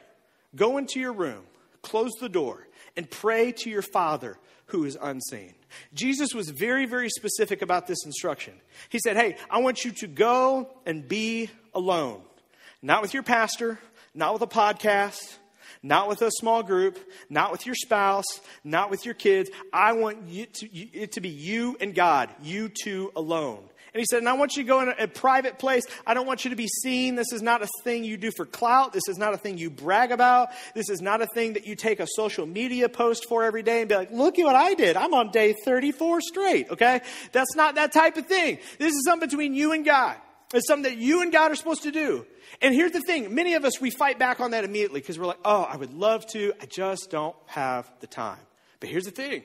go 0.54 0.78
into 0.78 1.00
your 1.00 1.12
room, 1.12 1.44
close 1.82 2.12
the 2.20 2.28
door, 2.28 2.66
and 2.96 3.10
pray 3.10 3.52
to 3.52 3.70
your 3.70 3.82
Father 3.82 4.38
who 4.66 4.84
is 4.84 4.96
unseen. 5.00 5.54
Jesus 5.92 6.34
was 6.34 6.50
very, 6.50 6.86
very 6.86 7.10
specific 7.10 7.62
about 7.62 7.86
this 7.86 8.04
instruction. 8.04 8.54
He 8.88 8.98
said, 8.98 9.16
Hey, 9.16 9.36
I 9.50 9.60
want 9.60 9.84
you 9.84 9.90
to 9.92 10.06
go 10.06 10.68
and 10.86 11.06
be 11.06 11.50
alone. 11.74 12.22
Not 12.82 13.02
with 13.02 13.14
your 13.14 13.22
pastor, 13.22 13.78
not 14.14 14.32
with 14.32 14.42
a 14.42 14.46
podcast, 14.46 15.36
not 15.82 16.08
with 16.08 16.22
a 16.22 16.30
small 16.38 16.62
group, 16.62 16.98
not 17.28 17.52
with 17.52 17.66
your 17.66 17.74
spouse, 17.74 18.24
not 18.64 18.90
with 18.90 19.04
your 19.04 19.14
kids. 19.14 19.50
I 19.72 19.92
want 19.92 20.28
you 20.28 20.46
to, 20.46 20.78
it 20.98 21.12
to 21.12 21.20
be 21.20 21.28
you 21.28 21.76
and 21.80 21.94
God, 21.94 22.30
you 22.42 22.68
two 22.70 23.12
alone. 23.14 23.62
And 23.94 24.00
he 24.00 24.06
said, 24.10 24.18
and 24.18 24.28
I 24.28 24.32
want 24.32 24.56
you 24.56 24.64
to 24.64 24.66
go 24.66 24.80
in 24.80 24.88
a, 24.88 25.04
a, 25.04 25.06
private 25.06 25.60
place. 25.60 25.84
I 26.04 26.14
don't 26.14 26.26
want 26.26 26.44
you 26.44 26.50
to 26.50 26.56
be 26.56 26.66
seen. 26.66 27.14
This 27.14 27.32
is 27.32 27.42
not 27.42 27.62
a 27.62 27.68
thing 27.84 28.02
you 28.02 28.16
do 28.16 28.32
for 28.36 28.44
clout. 28.44 28.92
This 28.92 29.06
is 29.08 29.18
not 29.18 29.34
a 29.34 29.36
thing 29.36 29.56
you 29.56 29.70
brag 29.70 30.10
about. 30.10 30.48
This 30.74 30.90
is 30.90 31.00
not 31.00 31.22
a 31.22 31.28
thing 31.28 31.52
that 31.52 31.64
you 31.64 31.76
take 31.76 32.00
a 32.00 32.06
social 32.16 32.44
media 32.44 32.88
post 32.88 33.26
for 33.28 33.44
every 33.44 33.62
day 33.62 33.80
and 33.80 33.88
be 33.88 33.94
like, 33.94 34.10
look 34.10 34.36
at 34.36 34.44
what 34.44 34.56
I 34.56 34.74
did. 34.74 34.96
I'm 34.96 35.14
on 35.14 35.30
day 35.30 35.54
34 35.64 36.20
straight. 36.22 36.70
Okay. 36.70 37.02
That's 37.30 37.54
not 37.54 37.76
that 37.76 37.92
type 37.92 38.16
of 38.16 38.26
thing. 38.26 38.58
This 38.80 38.94
is 38.94 39.04
something 39.04 39.28
between 39.28 39.54
you 39.54 39.70
and 39.70 39.84
God. 39.84 40.16
It's 40.52 40.66
something 40.66 40.92
that 40.92 41.00
you 41.00 41.22
and 41.22 41.32
God 41.32 41.52
are 41.52 41.56
supposed 41.56 41.84
to 41.84 41.92
do. 41.92 42.26
And 42.60 42.74
here's 42.74 42.92
the 42.92 43.00
thing 43.00 43.32
many 43.32 43.54
of 43.54 43.64
us, 43.64 43.80
we 43.80 43.90
fight 43.90 44.18
back 44.18 44.40
on 44.40 44.50
that 44.50 44.64
immediately 44.64 45.00
because 45.00 45.20
we're 45.20 45.26
like, 45.26 45.40
oh, 45.44 45.62
I 45.62 45.76
would 45.76 45.94
love 45.94 46.26
to. 46.28 46.52
I 46.60 46.66
just 46.66 47.10
don't 47.10 47.36
have 47.46 47.88
the 48.00 48.08
time. 48.08 48.40
But 48.80 48.88
here's 48.88 49.04
the 49.04 49.12
thing 49.12 49.44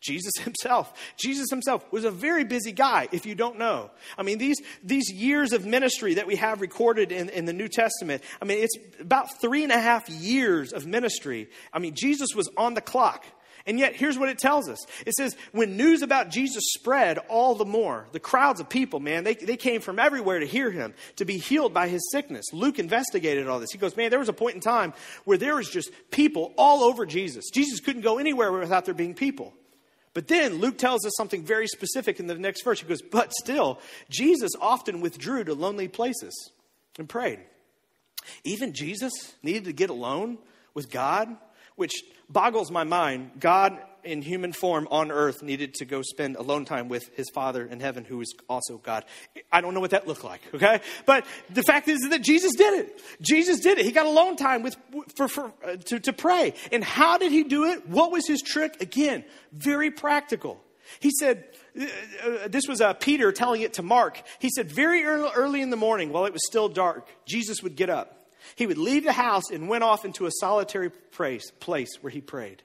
Jesus 0.00 0.32
himself. 0.40 0.92
Jesus 1.16 1.50
himself 1.50 1.84
was 1.92 2.04
a 2.04 2.10
very 2.10 2.44
busy 2.44 2.72
guy, 2.72 3.08
if 3.12 3.26
you 3.26 3.34
don't 3.34 3.58
know. 3.58 3.90
I 4.16 4.22
mean, 4.22 4.38
these, 4.38 4.60
these 4.82 5.10
years 5.10 5.52
of 5.52 5.66
ministry 5.66 6.14
that 6.14 6.26
we 6.26 6.36
have 6.36 6.60
recorded 6.60 7.12
in, 7.12 7.28
in 7.28 7.44
the 7.44 7.52
New 7.52 7.68
Testament, 7.68 8.22
I 8.40 8.44
mean, 8.44 8.62
it's 8.62 8.76
about 9.00 9.40
three 9.40 9.62
and 9.62 9.72
a 9.72 9.80
half 9.80 10.08
years 10.08 10.72
of 10.72 10.86
ministry. 10.86 11.48
I 11.72 11.78
mean, 11.78 11.94
Jesus 11.94 12.34
was 12.34 12.48
on 12.56 12.74
the 12.74 12.80
clock. 12.80 13.24
And 13.68 13.80
yet, 13.80 13.96
here's 13.96 14.16
what 14.16 14.28
it 14.28 14.38
tells 14.38 14.68
us 14.68 14.78
it 15.04 15.14
says, 15.14 15.36
when 15.50 15.76
news 15.76 16.02
about 16.02 16.30
Jesus 16.30 16.62
spread 16.68 17.18
all 17.28 17.56
the 17.56 17.64
more, 17.64 18.06
the 18.12 18.20
crowds 18.20 18.60
of 18.60 18.68
people, 18.68 19.00
man, 19.00 19.24
they, 19.24 19.34
they 19.34 19.56
came 19.56 19.80
from 19.80 19.98
everywhere 19.98 20.38
to 20.38 20.46
hear 20.46 20.70
him, 20.70 20.94
to 21.16 21.24
be 21.24 21.36
healed 21.36 21.74
by 21.74 21.88
his 21.88 22.08
sickness. 22.12 22.46
Luke 22.52 22.78
investigated 22.78 23.48
all 23.48 23.58
this. 23.58 23.72
He 23.72 23.78
goes, 23.78 23.96
man, 23.96 24.10
there 24.10 24.20
was 24.20 24.28
a 24.28 24.32
point 24.32 24.54
in 24.54 24.60
time 24.60 24.94
where 25.24 25.36
there 25.36 25.56
was 25.56 25.68
just 25.68 25.90
people 26.12 26.54
all 26.56 26.84
over 26.84 27.04
Jesus. 27.04 27.50
Jesus 27.52 27.80
couldn't 27.80 28.02
go 28.02 28.18
anywhere 28.18 28.52
without 28.52 28.84
there 28.84 28.94
being 28.94 29.14
people. 29.14 29.52
But 30.16 30.28
then 30.28 30.60
Luke 30.60 30.78
tells 30.78 31.04
us 31.04 31.12
something 31.14 31.44
very 31.44 31.66
specific 31.66 32.18
in 32.20 32.26
the 32.26 32.34
next 32.36 32.62
verse. 32.64 32.80
He 32.80 32.88
goes, 32.88 33.02
But 33.02 33.34
still, 33.34 33.78
Jesus 34.08 34.52
often 34.58 35.02
withdrew 35.02 35.44
to 35.44 35.52
lonely 35.52 35.88
places 35.88 36.52
and 36.98 37.06
prayed. 37.06 37.40
Even 38.42 38.72
Jesus 38.72 39.12
needed 39.42 39.64
to 39.64 39.74
get 39.74 39.90
alone 39.90 40.38
with 40.72 40.90
God, 40.90 41.36
which 41.74 41.92
boggles 42.30 42.70
my 42.70 42.82
mind. 42.82 43.32
God 43.40 43.78
in 44.06 44.22
human 44.22 44.52
form 44.52 44.88
on 44.90 45.10
earth 45.10 45.42
needed 45.42 45.74
to 45.74 45.84
go 45.84 46.00
spend 46.02 46.36
alone 46.36 46.64
time 46.64 46.88
with 46.88 47.10
his 47.16 47.28
Father 47.34 47.66
in 47.66 47.80
heaven, 47.80 48.04
who 48.04 48.20
is 48.20 48.32
also 48.48 48.78
God. 48.78 49.04
I 49.52 49.60
don't 49.60 49.74
know 49.74 49.80
what 49.80 49.90
that 49.90 50.06
looked 50.06 50.24
like, 50.24 50.40
okay? 50.54 50.80
But 51.04 51.26
the 51.50 51.62
fact 51.62 51.88
is 51.88 52.00
that 52.08 52.22
Jesus 52.22 52.52
did 52.56 52.80
it. 52.80 53.02
Jesus 53.20 53.60
did 53.60 53.78
it. 53.78 53.84
He 53.84 53.92
got 53.92 54.06
alone 54.06 54.36
time 54.36 54.62
with, 54.62 54.76
for, 55.16 55.28
for, 55.28 55.52
uh, 55.64 55.76
to, 55.76 56.00
to 56.00 56.12
pray. 56.12 56.54
And 56.72 56.82
how 56.82 57.18
did 57.18 57.32
he 57.32 57.42
do 57.42 57.64
it? 57.64 57.88
What 57.88 58.12
was 58.12 58.26
his 58.26 58.40
trick? 58.40 58.80
Again, 58.80 59.24
very 59.52 59.90
practical. 59.90 60.62
He 61.00 61.10
said, 61.10 61.44
uh, 61.78 61.84
uh 62.24 62.48
this 62.48 62.68
was 62.68 62.80
uh, 62.80 62.94
Peter 62.94 63.32
telling 63.32 63.62
it 63.62 63.74
to 63.74 63.82
Mark. 63.82 64.22
He 64.38 64.48
said, 64.50 64.70
very 64.70 65.04
early, 65.04 65.30
early 65.34 65.60
in 65.60 65.70
the 65.70 65.76
morning, 65.76 66.12
while 66.12 66.24
it 66.24 66.32
was 66.32 66.46
still 66.46 66.68
dark, 66.68 67.08
Jesus 67.26 67.62
would 67.62 67.76
get 67.76 67.90
up. 67.90 68.16
He 68.54 68.66
would 68.66 68.78
leave 68.78 69.04
the 69.04 69.12
house 69.12 69.50
and 69.50 69.68
went 69.68 69.82
off 69.82 70.04
into 70.04 70.26
a 70.26 70.30
solitary 70.30 70.90
place, 70.90 71.50
place 71.50 71.96
where 72.00 72.10
he 72.10 72.20
prayed. 72.20 72.62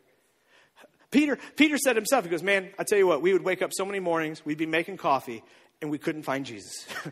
Peter, 1.12 1.38
Peter 1.58 1.78
said 1.78 1.98
himself, 1.98 2.24
he 2.24 2.32
goes, 2.32 2.42
Man, 2.42 2.70
I 2.80 2.84
tell 2.84 2.98
you 2.98 3.06
what, 3.06 3.22
we 3.22 3.34
would 3.34 3.44
wake 3.44 3.62
up 3.62 3.72
so 3.74 3.86
many 3.86 4.00
mornings, 4.00 4.46
we'd 4.46 4.58
be 4.58 4.66
making 4.66 4.98
coffee, 4.98 5.44
and 5.82 5.92
we 5.92 5.98
couldn't 5.98 6.24
find 6.24 6.46
Jesus. 6.46 6.88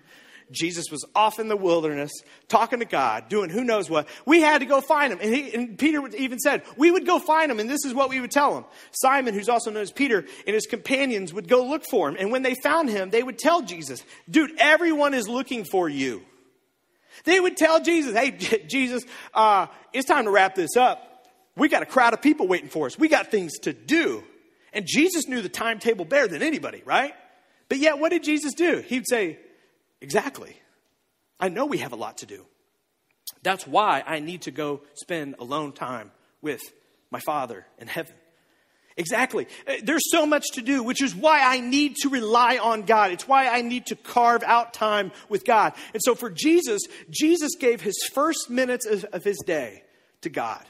Jesus 0.52 0.86
was 0.90 1.06
off 1.14 1.38
in 1.38 1.48
the 1.48 1.56
wilderness 1.56 2.12
talking 2.48 2.80
to 2.80 2.86
God, 2.86 3.30
doing 3.30 3.52
who 3.52 3.64
knows 3.64 3.88
what. 3.88 4.08
We 4.26 4.42
had 4.42 4.60
to 4.60 4.66
go 4.66 4.82
find 4.82 5.14
him. 5.14 5.20
And, 5.22 5.32
he, 5.34 5.54
and, 5.54 5.78
Peter 5.78 6.02
even 6.18 6.40
said, 6.40 6.64
We 6.76 6.90
would 6.90 7.06
go 7.06 7.20
find 7.20 7.52
him, 7.52 7.60
and 7.60 7.70
this 7.70 7.86
is 7.86 7.94
what 7.94 8.10
we 8.10 8.20
would 8.20 8.32
tell 8.32 8.58
him. 8.58 8.66
Simon, 8.92 9.34
who's 9.34 9.50
also 9.50 9.70
known 9.70 9.84
as 9.84 9.92
Peter, 9.92 10.26
and 10.48 10.56
his 10.56 10.66
companions 10.66 11.34
would 11.34 11.48
go 11.48 11.66
look 11.66 11.86
for 11.86 12.10
him. 12.10 12.16
And 12.20 12.32
when 12.32 12.42
they 12.42 12.56
found 12.56 12.90
him, 12.90 13.12
they 13.12 13.22
would 13.22 13.38
tell 13.38 13.62
Jesus, 13.62 14.04
Dude, 14.30 14.52
everyone 14.58 15.14
is 15.14 15.28
looking 15.28 15.66
for 15.66 15.88
you. 15.88 16.24
They 17.26 17.40
would 17.40 17.58
tell 17.58 17.82
Jesus, 17.82 18.16
Hey, 18.16 18.32
Jesus, 18.70 19.04
uh, 19.34 19.68
it's 19.94 20.08
time 20.08 20.26
to 20.26 20.32
wrap 20.32 20.56
this 20.56 20.76
up 20.76 21.09
we 21.56 21.68
got 21.70 21.84
a 21.84 21.86
crowd 21.86 22.14
of 22.14 22.22
people 22.22 22.48
waiting 22.48 22.70
for 22.70 22.86
us. 22.86 22.98
We 22.98 23.08
got 23.08 23.32
things 23.32 23.60
to 23.60 23.74
do. 23.74 24.24
And 24.74 24.86
Jesus 24.88 25.28
knew 25.28 25.42
the 25.42 25.50
timetable 25.50 26.06
better 26.06 26.28
than 26.28 26.42
anybody, 26.42 26.82
right? 26.86 27.14
But 27.68 27.80
yet, 27.80 28.00
what 28.00 28.10
did 28.10 28.24
Jesus 28.24 28.54
do? 28.54 28.84
He'd 28.86 29.08
say, 29.08 29.40
Exactly. 30.02 30.56
I 31.40 31.50
know 31.50 31.66
we 31.66 31.80
have 31.80 31.94
a 31.94 31.98
lot 31.98 32.20
to 32.20 32.26
do. 32.26 32.46
That's 33.44 33.66
why 33.66 34.04
I 34.06 34.20
need 34.20 34.44
to 34.44 34.52
go 34.52 34.82
spend 34.96 35.36
alone 35.40 35.72
time 35.72 36.12
with 36.42 36.62
my 37.12 37.20
Father 37.20 37.66
in 37.78 37.88
heaven. 37.88 38.14
Exactly. 38.98 39.48
Uh, 39.66 39.76
there's 39.84 40.12
so 40.12 40.26
much 40.26 40.44
to 40.54 40.62
do, 40.62 40.84
which 40.84 41.02
is 41.02 41.16
why 41.16 41.42
I 41.42 41.62
need 41.62 41.96
to 41.98 42.10
rely 42.10 42.58
on 42.58 42.82
God. 42.84 43.12
It's 43.12 43.28
why 43.28 43.48
I 43.48 43.62
need 43.62 43.86
to 43.88 43.96
carve 43.96 44.44
out 44.44 44.74
time 44.74 45.14
with 45.30 45.46
God. 45.46 45.74
And 45.94 46.02
so 46.04 46.16
for 46.16 46.30
Jesus, 46.30 46.82
Jesus 47.10 47.56
gave 47.58 47.80
his 47.80 47.98
first 48.14 48.50
minutes 48.50 48.86
of, 48.86 49.06
of 49.06 49.24
his 49.24 49.38
day 49.46 49.84
to 50.22 50.30
God 50.30 50.66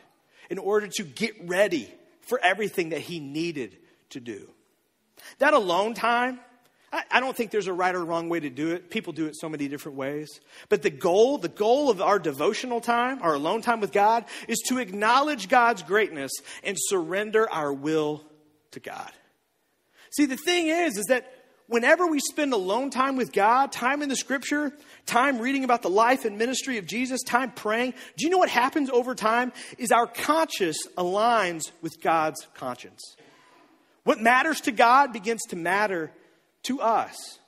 in 0.50 0.58
order 0.58 0.88
to 0.88 1.04
get 1.04 1.48
ready 1.48 1.94
for 2.22 2.40
everything 2.44 2.90
that 2.90 3.02
he 3.02 3.20
needed 3.20 3.78
to 4.12 4.20
do. 4.20 4.50
That 5.40 5.54
alone 5.54 5.94
time, 5.94 6.40
I, 6.92 7.04
I 7.12 7.20
don't 7.20 7.36
think 7.36 7.52
there's 7.52 7.68
a 7.68 7.74
right 7.74 7.94
or 7.94 8.04
wrong 8.04 8.30
way 8.30 8.40
to 8.40 8.50
do 8.50 8.72
it. 8.72 8.90
People 8.90 9.14
do 9.14 9.28
it 9.28 9.36
so 9.36 9.50
many 9.50 9.68
different 9.68 9.98
ways. 9.98 10.40
But 10.70 10.82
the 10.82 10.90
goal, 10.90 11.38
the 11.38 11.50
goal 11.50 11.90
of 11.90 12.02
our 12.02 12.20
devotional 12.20 12.82
time, 12.82 13.22
our 13.22 13.36
alone 13.36 13.62
time 13.62 13.80
with 13.80 13.92
God, 13.92 14.26
is 14.48 14.60
to 14.68 14.80
acknowledge 14.80 15.50
God's 15.50 15.84
greatness 15.84 16.32
and 16.64 16.78
surrender 16.80 17.50
our 17.50 17.72
will 17.72 18.24
to 18.72 18.80
God. 18.80 19.12
See, 20.12 20.26
the 20.26 20.38
thing 20.38 20.68
is, 20.68 20.98
is 20.98 21.06
that 21.08 21.32
whenever 21.70 22.08
we 22.08 22.20
spend 22.20 22.52
alone 22.52 22.90
time 22.90 23.16
with 23.16 23.32
God, 23.32 23.72
time 23.72 24.02
in 24.02 24.10
the 24.10 24.16
scripture, 24.16 24.74
time 25.06 25.40
reading 25.40 25.64
about 25.64 25.82
the 25.82 25.90
life 25.90 26.26
and 26.26 26.38
ministry 26.38 26.78
of 26.78 26.86
Jesus, 26.86 27.22
time 27.24 27.52
praying, 27.52 27.94
do 28.18 28.26
you 28.26 28.32
know 28.32 28.38
what 28.38 28.50
happens 28.50 28.90
over 28.90 29.16
time? 29.16 29.54
Is 29.78 29.92
our 29.92 30.08
conscience 30.08 30.86
aligns 30.98 31.72
with 31.82 32.02
God's 32.02 32.46
conscience. 32.56 33.16
What 34.04 34.20
matters 34.20 34.62
to 34.62 34.72
God 34.72 35.14
begins 35.14 35.42
to 35.50 35.56
matter 35.56 36.12
to 36.64 36.82
us. 36.82 37.39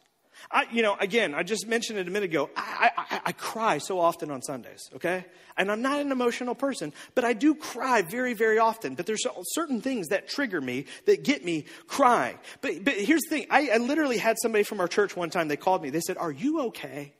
I, 0.53 0.65
you 0.71 0.81
know, 0.81 0.95
again, 0.99 1.33
I 1.33 1.43
just 1.43 1.67
mentioned 1.67 1.99
it 1.99 2.07
a 2.07 2.11
minute 2.11 2.29
ago. 2.29 2.49
I, 2.55 2.91
I, 2.97 3.21
I, 3.27 3.31
cry 3.31 3.77
so 3.77 3.99
often 3.99 4.31
on 4.31 4.41
Sundays, 4.41 4.89
okay? 4.95 5.25
And 5.57 5.71
I'm 5.71 5.81
not 5.81 5.99
an 5.99 6.11
emotional 6.11 6.55
person, 6.55 6.91
but 7.15 7.23
I 7.23 7.33
do 7.33 7.55
cry 7.55 8.01
very, 8.01 8.33
very 8.33 8.59
often. 8.59 8.95
But 8.95 9.05
there's 9.05 9.25
certain 9.53 9.81
things 9.81 10.09
that 10.09 10.27
trigger 10.27 10.59
me 10.59 10.85
that 11.05 11.23
get 11.23 11.45
me 11.45 11.65
crying. 11.87 12.37
But, 12.61 12.83
but 12.83 12.95
here's 12.95 13.21
the 13.21 13.29
thing 13.29 13.47
I, 13.49 13.69
I 13.69 13.77
literally 13.77 14.17
had 14.17 14.37
somebody 14.41 14.63
from 14.63 14.79
our 14.79 14.87
church 14.87 15.15
one 15.15 15.29
time, 15.29 15.47
they 15.47 15.57
called 15.57 15.81
me. 15.81 15.89
They 15.89 16.01
said, 16.01 16.17
Are 16.17 16.31
you 16.31 16.61
okay? 16.67 17.13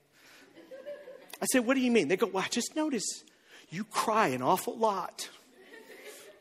I 1.41 1.45
said, 1.51 1.65
What 1.65 1.75
do 1.75 1.81
you 1.81 1.91
mean? 1.91 2.09
They 2.09 2.17
go, 2.17 2.27
Well, 2.27 2.43
I 2.43 2.49
just 2.49 2.75
noticed 2.75 3.23
you 3.69 3.85
cry 3.85 4.27
an 4.27 4.41
awful 4.41 4.77
lot. 4.77 5.29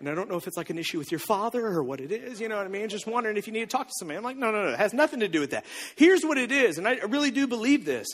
And 0.00 0.08
I 0.08 0.14
don't 0.14 0.30
know 0.30 0.36
if 0.36 0.46
it's 0.46 0.56
like 0.56 0.70
an 0.70 0.78
issue 0.78 0.98
with 0.98 1.12
your 1.12 1.18
father 1.18 1.66
or 1.66 1.82
what 1.82 2.00
it 2.00 2.10
is, 2.10 2.40
you 2.40 2.48
know 2.48 2.56
what 2.56 2.64
I 2.64 2.70
mean? 2.70 2.88
Just 2.88 3.06
wondering 3.06 3.36
if 3.36 3.46
you 3.46 3.52
need 3.52 3.60
to 3.60 3.66
talk 3.66 3.86
to 3.86 3.92
somebody. 3.98 4.16
I'm 4.16 4.24
like, 4.24 4.38
no, 4.38 4.50
no, 4.50 4.64
no, 4.64 4.70
it 4.70 4.78
has 4.78 4.94
nothing 4.94 5.20
to 5.20 5.28
do 5.28 5.40
with 5.40 5.50
that. 5.50 5.66
Here's 5.94 6.24
what 6.24 6.38
it 6.38 6.50
is, 6.50 6.78
and 6.78 6.88
I 6.88 6.94
really 7.00 7.30
do 7.30 7.46
believe 7.46 7.84
this. 7.84 8.08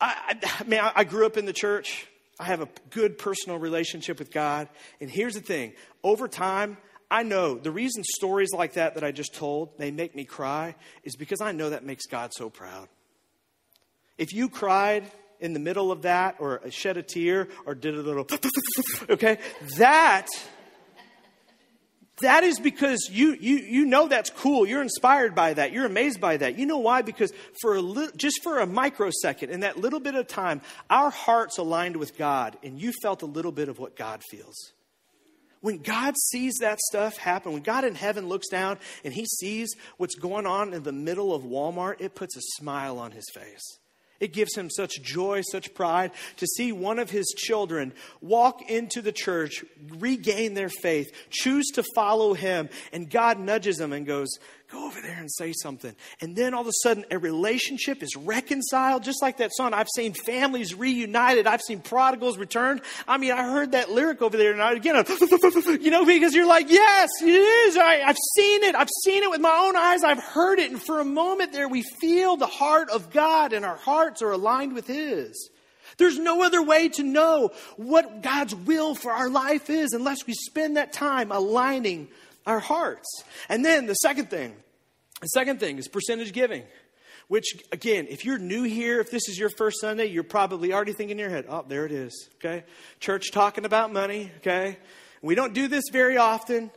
I, 0.00 0.36
I, 0.42 0.64
man, 0.64 0.90
I 0.94 1.04
grew 1.04 1.26
up 1.26 1.36
in 1.36 1.46
the 1.46 1.52
church. 1.52 2.06
I 2.40 2.44
have 2.44 2.60
a 2.60 2.68
good 2.90 3.18
personal 3.18 3.58
relationship 3.58 4.18
with 4.18 4.32
God. 4.32 4.68
And 5.00 5.10
here's 5.10 5.34
the 5.34 5.40
thing 5.40 5.74
over 6.02 6.26
time, 6.26 6.78
I 7.10 7.22
know 7.22 7.56
the 7.56 7.70
reason 7.70 8.02
stories 8.04 8.50
like 8.52 8.74
that 8.74 8.94
that 8.94 9.04
I 9.04 9.12
just 9.12 9.34
told, 9.34 9.76
they 9.78 9.90
make 9.90 10.16
me 10.16 10.24
cry, 10.24 10.74
is 11.04 11.16
because 11.16 11.40
I 11.40 11.52
know 11.52 11.70
that 11.70 11.84
makes 11.84 12.06
God 12.06 12.32
so 12.32 12.50
proud. 12.50 12.88
If 14.16 14.32
you 14.32 14.48
cried 14.48 15.04
in 15.38 15.52
the 15.52 15.60
middle 15.60 15.90
of 15.92 16.02
that, 16.02 16.36
or 16.38 16.60
shed 16.70 16.96
a 16.96 17.02
tear, 17.02 17.48
or 17.64 17.74
did 17.74 17.94
a 17.94 18.02
little, 18.02 18.26
okay, 19.10 19.38
that 19.78 20.28
that 22.22 22.44
is 22.44 22.58
because 22.58 23.08
you, 23.10 23.36
you, 23.40 23.56
you 23.56 23.86
know 23.86 24.08
that's 24.08 24.30
cool. 24.30 24.66
You're 24.66 24.82
inspired 24.82 25.34
by 25.34 25.54
that. 25.54 25.72
You're 25.72 25.86
amazed 25.86 26.20
by 26.20 26.36
that. 26.38 26.58
You 26.58 26.66
know 26.66 26.78
why? 26.78 27.02
Because 27.02 27.32
for 27.60 27.76
a 27.76 27.80
li- 27.80 28.10
just 28.16 28.42
for 28.42 28.58
a 28.58 28.66
microsecond, 28.66 29.50
in 29.50 29.60
that 29.60 29.76
little 29.78 30.00
bit 30.00 30.14
of 30.14 30.26
time, 30.26 30.60
our 30.88 31.10
hearts 31.10 31.58
aligned 31.58 31.96
with 31.96 32.16
God, 32.16 32.56
and 32.62 32.80
you 32.80 32.92
felt 33.02 33.22
a 33.22 33.26
little 33.26 33.52
bit 33.52 33.68
of 33.68 33.78
what 33.78 33.96
God 33.96 34.22
feels. 34.30 34.72
When 35.60 35.78
God 35.78 36.14
sees 36.16 36.54
that 36.60 36.78
stuff 36.78 37.18
happen, 37.18 37.52
when 37.52 37.62
God 37.62 37.84
in 37.84 37.94
heaven 37.94 38.28
looks 38.28 38.48
down 38.48 38.78
and 39.04 39.12
he 39.12 39.26
sees 39.26 39.74
what's 39.98 40.14
going 40.14 40.46
on 40.46 40.72
in 40.72 40.82
the 40.82 40.92
middle 40.92 41.34
of 41.34 41.42
Walmart, 41.42 42.00
it 42.00 42.14
puts 42.14 42.36
a 42.36 42.40
smile 42.56 42.98
on 42.98 43.12
his 43.12 43.28
face. 43.34 43.79
It 44.20 44.34
gives 44.34 44.54
him 44.54 44.68
such 44.68 45.02
joy, 45.02 45.40
such 45.40 45.72
pride 45.74 46.12
to 46.36 46.46
see 46.46 46.72
one 46.72 46.98
of 46.98 47.10
his 47.10 47.34
children 47.36 47.94
walk 48.20 48.70
into 48.70 49.00
the 49.00 49.12
church, 49.12 49.64
regain 49.98 50.52
their 50.52 50.68
faith, 50.68 51.10
choose 51.30 51.66
to 51.70 51.82
follow 51.94 52.34
him, 52.34 52.68
and 52.92 53.10
God 53.10 53.40
nudges 53.40 53.78
them 53.78 53.94
and 53.94 54.06
goes, 54.06 54.28
Go 54.70 54.86
over 54.86 55.00
there 55.00 55.16
and 55.18 55.28
say 55.32 55.52
something. 55.52 55.92
And 56.20 56.36
then 56.36 56.54
all 56.54 56.60
of 56.60 56.68
a 56.68 56.72
sudden, 56.84 57.04
a 57.10 57.18
relationship 57.18 58.04
is 58.04 58.14
reconciled, 58.14 59.02
just 59.02 59.20
like 59.20 59.38
that 59.38 59.50
song. 59.52 59.74
I've 59.74 59.88
seen 59.96 60.14
families 60.14 60.76
reunited. 60.76 61.48
I've 61.48 61.60
seen 61.60 61.80
prodigals 61.80 62.38
returned. 62.38 62.82
I 63.08 63.18
mean, 63.18 63.32
I 63.32 63.42
heard 63.42 63.72
that 63.72 63.90
lyric 63.90 64.22
over 64.22 64.36
there, 64.36 64.52
and 64.52 64.62
I 64.62 64.74
again, 64.74 64.94
you 65.80 65.90
know, 65.90 66.04
because 66.04 66.36
you're 66.36 66.46
like, 66.46 66.70
yes, 66.70 67.10
it 67.20 67.26
is. 67.26 67.76
I, 67.76 68.02
I've 68.02 68.18
seen 68.36 68.62
it. 68.62 68.76
I've 68.76 68.88
seen 69.04 69.24
it 69.24 69.30
with 69.30 69.40
my 69.40 69.60
own 69.60 69.74
eyes. 69.74 70.04
I've 70.04 70.22
heard 70.22 70.60
it. 70.60 70.70
And 70.70 70.80
for 70.80 71.00
a 71.00 71.04
moment 71.04 71.52
there, 71.52 71.68
we 71.68 71.82
feel 72.00 72.36
the 72.36 72.46
heart 72.46 72.90
of 72.90 73.10
God, 73.10 73.52
and 73.52 73.64
our 73.64 73.76
hearts 73.76 74.22
are 74.22 74.30
aligned 74.30 74.74
with 74.74 74.86
His. 74.86 75.50
There's 75.96 76.18
no 76.18 76.44
other 76.44 76.62
way 76.62 76.90
to 76.90 77.02
know 77.02 77.50
what 77.76 78.22
God's 78.22 78.54
will 78.54 78.94
for 78.94 79.10
our 79.10 79.28
life 79.28 79.68
is 79.68 79.92
unless 79.92 80.26
we 80.28 80.34
spend 80.34 80.76
that 80.76 80.92
time 80.92 81.32
aligning 81.32 82.08
our 82.46 82.60
hearts. 82.60 83.24
And 83.48 83.64
then 83.64 83.86
the 83.86 83.94
second 83.94 84.30
thing, 84.30 84.54
the 85.20 85.28
second 85.28 85.60
thing 85.60 85.78
is 85.78 85.88
percentage 85.88 86.32
giving. 86.32 86.62
Which, 87.28 87.62
again, 87.70 88.08
if 88.10 88.24
you're 88.24 88.38
new 88.38 88.64
here, 88.64 88.98
if 88.98 89.12
this 89.12 89.28
is 89.28 89.38
your 89.38 89.50
first 89.50 89.80
Sunday, 89.80 90.06
you're 90.06 90.24
probably 90.24 90.72
already 90.72 90.92
thinking 90.92 91.16
in 91.16 91.20
your 91.20 91.30
head, 91.30 91.46
oh, 91.48 91.64
there 91.68 91.86
it 91.86 91.92
is, 91.92 92.28
okay? 92.36 92.64
Church 92.98 93.30
talking 93.30 93.64
about 93.64 93.92
money, 93.92 94.32
okay? 94.38 94.78
We 95.22 95.36
don't 95.36 95.54
do 95.54 95.68
this 95.68 95.84
very 95.92 96.16
often. 96.16 96.72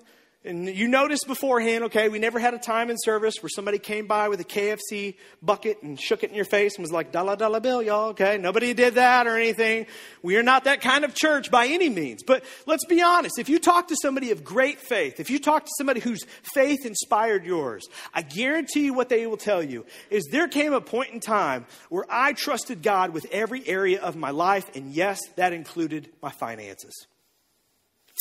And 0.45 0.67
you 0.67 0.89
noticed 0.89 1.25
beforehand, 1.25 1.86
okay, 1.86 2.10
we 2.10 2.19
never 2.19 2.38
had 2.38 2.53
a 2.53 2.60
time 2.60 2.89
in 2.89 2.97
service 2.99 3.36
where 3.41 3.49
somebody 3.49 3.79
came 3.79 4.08
by 4.08 4.27
with 4.27 4.41
a 4.41 4.43
KFC 4.43 5.15
bucket 5.41 5.82
and 5.84 5.97
shook 5.97 6.21
it 6.23 6.32
in 6.32 6.36
your 6.36 6.43
face 6.43 6.75
and 6.75 6.84
was 6.84 6.91
like, 6.91 7.13
dollar, 7.13 7.38
dollar 7.38 7.62
bill, 7.62 7.82
y'all, 7.82 8.10
okay? 8.10 8.38
Nobody 8.38 8.73
did 8.73 8.95
that 8.95 9.25
or 9.25 9.38
anything. 9.38 9.86
We 10.21 10.36
are 10.36 10.43
not 10.43 10.65
that 10.65 10.82
kind 10.82 11.06
of 11.06 11.13
church 11.13 11.49
by 11.49 11.67
any 11.67 11.88
means. 11.89 12.23
But 12.23 12.43
let's 12.65 12.84
be 12.86 13.01
honest. 13.01 13.39
If 13.39 13.47
you 13.47 13.58
talk 13.58 13.88
to 13.88 13.95
somebody 14.01 14.32
of 14.32 14.43
great 14.43 14.79
faith, 14.82 15.21
if 15.21 15.29
you 15.29 15.39
talk 15.39 15.63
to 15.63 15.71
somebody 15.77 16.01
whose 16.01 16.25
faith 16.53 16.86
inspired 16.86 17.45
yours, 17.45 17.88
I 18.13 18.21
guarantee 18.21 18.84
you 18.84 18.93
what 18.93 19.08
they 19.08 19.25
will 19.25 19.38
tell 19.38 19.63
you 19.63 19.86
is 20.10 20.25
there 20.29 20.49
came 20.49 20.73
a 20.73 20.82
point 20.82 21.12
in 21.13 21.21
time 21.21 21.65
where 21.88 22.06
I 22.10 22.34
trusted 22.34 22.84
God 22.84 23.12
with 23.12 23.25
every 23.32 23.65
area 23.65 24.01
of 24.01 24.17
my 24.17 24.32
life. 24.32 24.69
And 24.75 24.91
yes, 24.91 25.21
that 25.38 25.53
included 25.53 26.10
my 26.21 26.32
finances. 26.32 27.08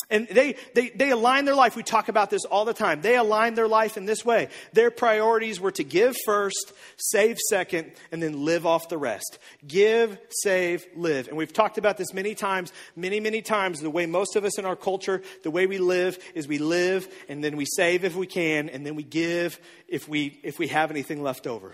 And 0.09 0.27
they, 0.27 0.55
they, 0.73 0.89
they 0.89 1.09
align 1.09 1.45
their 1.45 1.55
life. 1.55 1.75
We 1.75 1.83
talk 1.83 2.09
about 2.09 2.29
this 2.29 2.45
all 2.45 2.65
the 2.65 2.73
time. 2.73 3.01
They 3.01 3.15
align 3.15 3.55
their 3.55 3.67
life 3.67 3.97
in 3.97 4.05
this 4.05 4.23
way. 4.25 4.49
Their 4.73 4.91
priorities 4.91 5.59
were 5.59 5.71
to 5.71 5.83
give 5.83 6.15
first, 6.25 6.73
save 6.97 7.37
second, 7.49 7.93
and 8.11 8.21
then 8.21 8.45
live 8.45 8.65
off 8.65 8.89
the 8.89 8.97
rest. 8.97 9.39
Give, 9.65 10.17
save, 10.29 10.85
live. 10.95 11.27
And 11.27 11.37
we've 11.37 11.53
talked 11.53 11.77
about 11.77 11.97
this 11.97 12.13
many 12.13 12.35
times, 12.35 12.71
many, 12.95 13.19
many 13.19 13.41
times. 13.41 13.79
The 13.79 13.89
way 13.89 14.05
most 14.05 14.35
of 14.35 14.45
us 14.45 14.59
in 14.59 14.65
our 14.65 14.75
culture, 14.75 15.21
the 15.43 15.51
way 15.51 15.67
we 15.67 15.77
live 15.77 16.17
is 16.35 16.47
we 16.47 16.57
live 16.57 17.07
and 17.29 17.43
then 17.43 17.55
we 17.55 17.65
save 17.65 18.03
if 18.03 18.15
we 18.15 18.27
can, 18.27 18.69
and 18.69 18.85
then 18.85 18.95
we 18.95 19.03
give 19.03 19.59
if 19.87 20.07
we, 20.07 20.39
if 20.43 20.59
we 20.59 20.67
have 20.67 20.91
anything 20.91 21.23
left 21.23 21.47
over. 21.47 21.73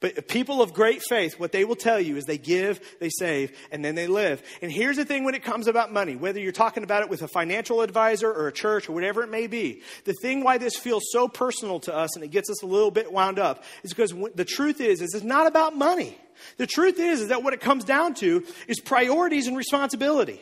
But 0.00 0.28
people 0.28 0.62
of 0.62 0.72
great 0.72 1.02
faith, 1.08 1.38
what 1.38 1.52
they 1.52 1.64
will 1.64 1.76
tell 1.76 2.00
you 2.00 2.16
is 2.16 2.24
they 2.24 2.38
give, 2.38 2.80
they 3.00 3.10
save, 3.10 3.56
and 3.70 3.84
then 3.84 3.94
they 3.94 4.06
live. 4.06 4.42
And 4.62 4.72
here's 4.72 4.96
the 4.96 5.04
thing 5.04 5.24
when 5.24 5.34
it 5.34 5.44
comes 5.44 5.66
about 5.66 5.92
money, 5.92 6.16
whether 6.16 6.40
you're 6.40 6.52
talking 6.52 6.84
about 6.84 7.02
it 7.02 7.10
with 7.10 7.20
a 7.20 7.28
financial 7.28 7.82
advisor 7.82 8.32
or 8.32 8.48
a 8.48 8.52
church 8.52 8.88
or 8.88 8.92
whatever 8.92 9.22
it 9.22 9.28
may 9.28 9.46
be, 9.46 9.82
the 10.04 10.14
thing 10.22 10.42
why 10.42 10.56
this 10.56 10.74
feels 10.74 11.02
so 11.12 11.28
personal 11.28 11.80
to 11.80 11.94
us 11.94 12.16
and 12.16 12.24
it 12.24 12.28
gets 12.28 12.48
us 12.48 12.62
a 12.62 12.66
little 12.66 12.90
bit 12.90 13.12
wound 13.12 13.38
up 13.38 13.62
is 13.82 13.92
because 13.92 14.14
the 14.34 14.44
truth 14.44 14.80
is, 14.80 15.02
is 15.02 15.14
it's 15.14 15.22
not 15.22 15.46
about 15.46 15.76
money. 15.76 16.16
The 16.56 16.66
truth 16.66 16.98
is, 16.98 17.20
is 17.20 17.28
that 17.28 17.42
what 17.42 17.52
it 17.52 17.60
comes 17.60 17.84
down 17.84 18.14
to 18.14 18.46
is 18.68 18.80
priorities 18.80 19.46
and 19.46 19.56
responsibility. 19.56 20.40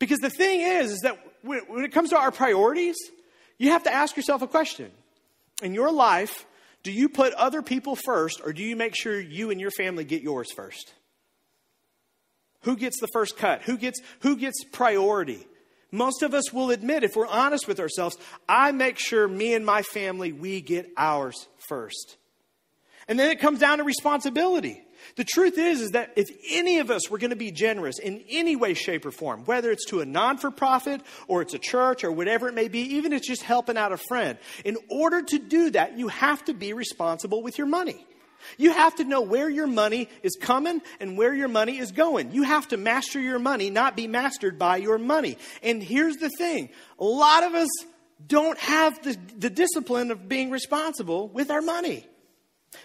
Because 0.00 0.18
the 0.18 0.30
thing 0.30 0.62
is, 0.62 0.90
is 0.90 1.00
that 1.02 1.16
when 1.42 1.84
it 1.84 1.92
comes 1.92 2.10
to 2.10 2.18
our 2.18 2.32
priorities, 2.32 2.96
you 3.56 3.70
have 3.70 3.84
to 3.84 3.92
ask 3.92 4.16
yourself 4.16 4.42
a 4.42 4.48
question. 4.48 4.90
In 5.62 5.74
your 5.74 5.92
life, 5.92 6.44
do 6.86 6.92
you 6.92 7.08
put 7.08 7.32
other 7.32 7.62
people 7.62 7.96
first, 7.96 8.40
or 8.44 8.52
do 8.52 8.62
you 8.62 8.76
make 8.76 8.94
sure 8.94 9.18
you 9.18 9.50
and 9.50 9.60
your 9.60 9.72
family 9.72 10.04
get 10.04 10.22
yours 10.22 10.52
first? 10.52 10.94
Who 12.60 12.76
gets 12.76 13.00
the 13.00 13.08
first 13.12 13.36
cut? 13.36 13.62
Who 13.62 13.76
gets, 13.76 14.00
who 14.20 14.36
gets 14.36 14.62
priority? 14.62 15.44
Most 15.90 16.22
of 16.22 16.32
us 16.32 16.52
will 16.52 16.70
admit, 16.70 17.02
if 17.02 17.16
we're 17.16 17.26
honest 17.26 17.66
with 17.66 17.80
ourselves, 17.80 18.16
I 18.48 18.70
make 18.70 19.00
sure 19.00 19.26
me 19.26 19.52
and 19.54 19.66
my 19.66 19.82
family, 19.82 20.30
we 20.30 20.60
get 20.60 20.88
ours 20.96 21.48
first. 21.68 22.18
And 23.08 23.18
then 23.18 23.32
it 23.32 23.40
comes 23.40 23.58
down 23.58 23.78
to 23.78 23.84
responsibility. 23.84 24.80
The 25.14 25.24
truth 25.24 25.56
is, 25.56 25.80
is 25.80 25.90
that 25.92 26.12
if 26.16 26.28
any 26.50 26.78
of 26.78 26.90
us 26.90 27.08
were 27.08 27.18
going 27.18 27.30
to 27.30 27.36
be 27.36 27.52
generous 27.52 27.98
in 27.98 28.24
any 28.28 28.56
way, 28.56 28.74
shape, 28.74 29.06
or 29.06 29.10
form, 29.10 29.44
whether 29.44 29.70
it's 29.70 29.86
to 29.86 30.00
a 30.00 30.06
non 30.06 30.38
for 30.38 30.50
profit 30.50 31.00
or 31.28 31.42
it's 31.42 31.54
a 31.54 31.58
church 31.58 32.04
or 32.04 32.10
whatever 32.10 32.48
it 32.48 32.54
may 32.54 32.68
be, 32.68 32.80
even 32.96 33.12
if 33.12 33.18
it's 33.18 33.28
just 33.28 33.42
helping 33.42 33.76
out 33.76 33.92
a 33.92 33.96
friend, 33.96 34.38
in 34.64 34.76
order 34.90 35.22
to 35.22 35.38
do 35.38 35.70
that, 35.70 35.96
you 35.96 36.08
have 36.08 36.44
to 36.46 36.54
be 36.54 36.72
responsible 36.72 37.42
with 37.42 37.58
your 37.58 37.66
money. 37.66 38.04
You 38.58 38.72
have 38.72 38.96
to 38.96 39.04
know 39.04 39.22
where 39.22 39.48
your 39.48 39.66
money 39.66 40.08
is 40.22 40.36
coming 40.40 40.80
and 41.00 41.16
where 41.16 41.34
your 41.34 41.48
money 41.48 41.78
is 41.78 41.92
going. 41.92 42.32
You 42.32 42.44
have 42.44 42.68
to 42.68 42.76
master 42.76 43.20
your 43.20 43.38
money, 43.38 43.70
not 43.70 43.96
be 43.96 44.06
mastered 44.06 44.58
by 44.58 44.76
your 44.76 44.98
money. 44.98 45.38
And 45.62 45.82
here's 45.82 46.16
the 46.16 46.30
thing 46.30 46.70
a 46.98 47.04
lot 47.04 47.42
of 47.42 47.54
us 47.54 47.68
don't 48.26 48.58
have 48.58 49.02
the, 49.02 49.16
the 49.36 49.50
discipline 49.50 50.10
of 50.10 50.28
being 50.28 50.50
responsible 50.50 51.28
with 51.28 51.50
our 51.50 51.60
money. 51.60 52.06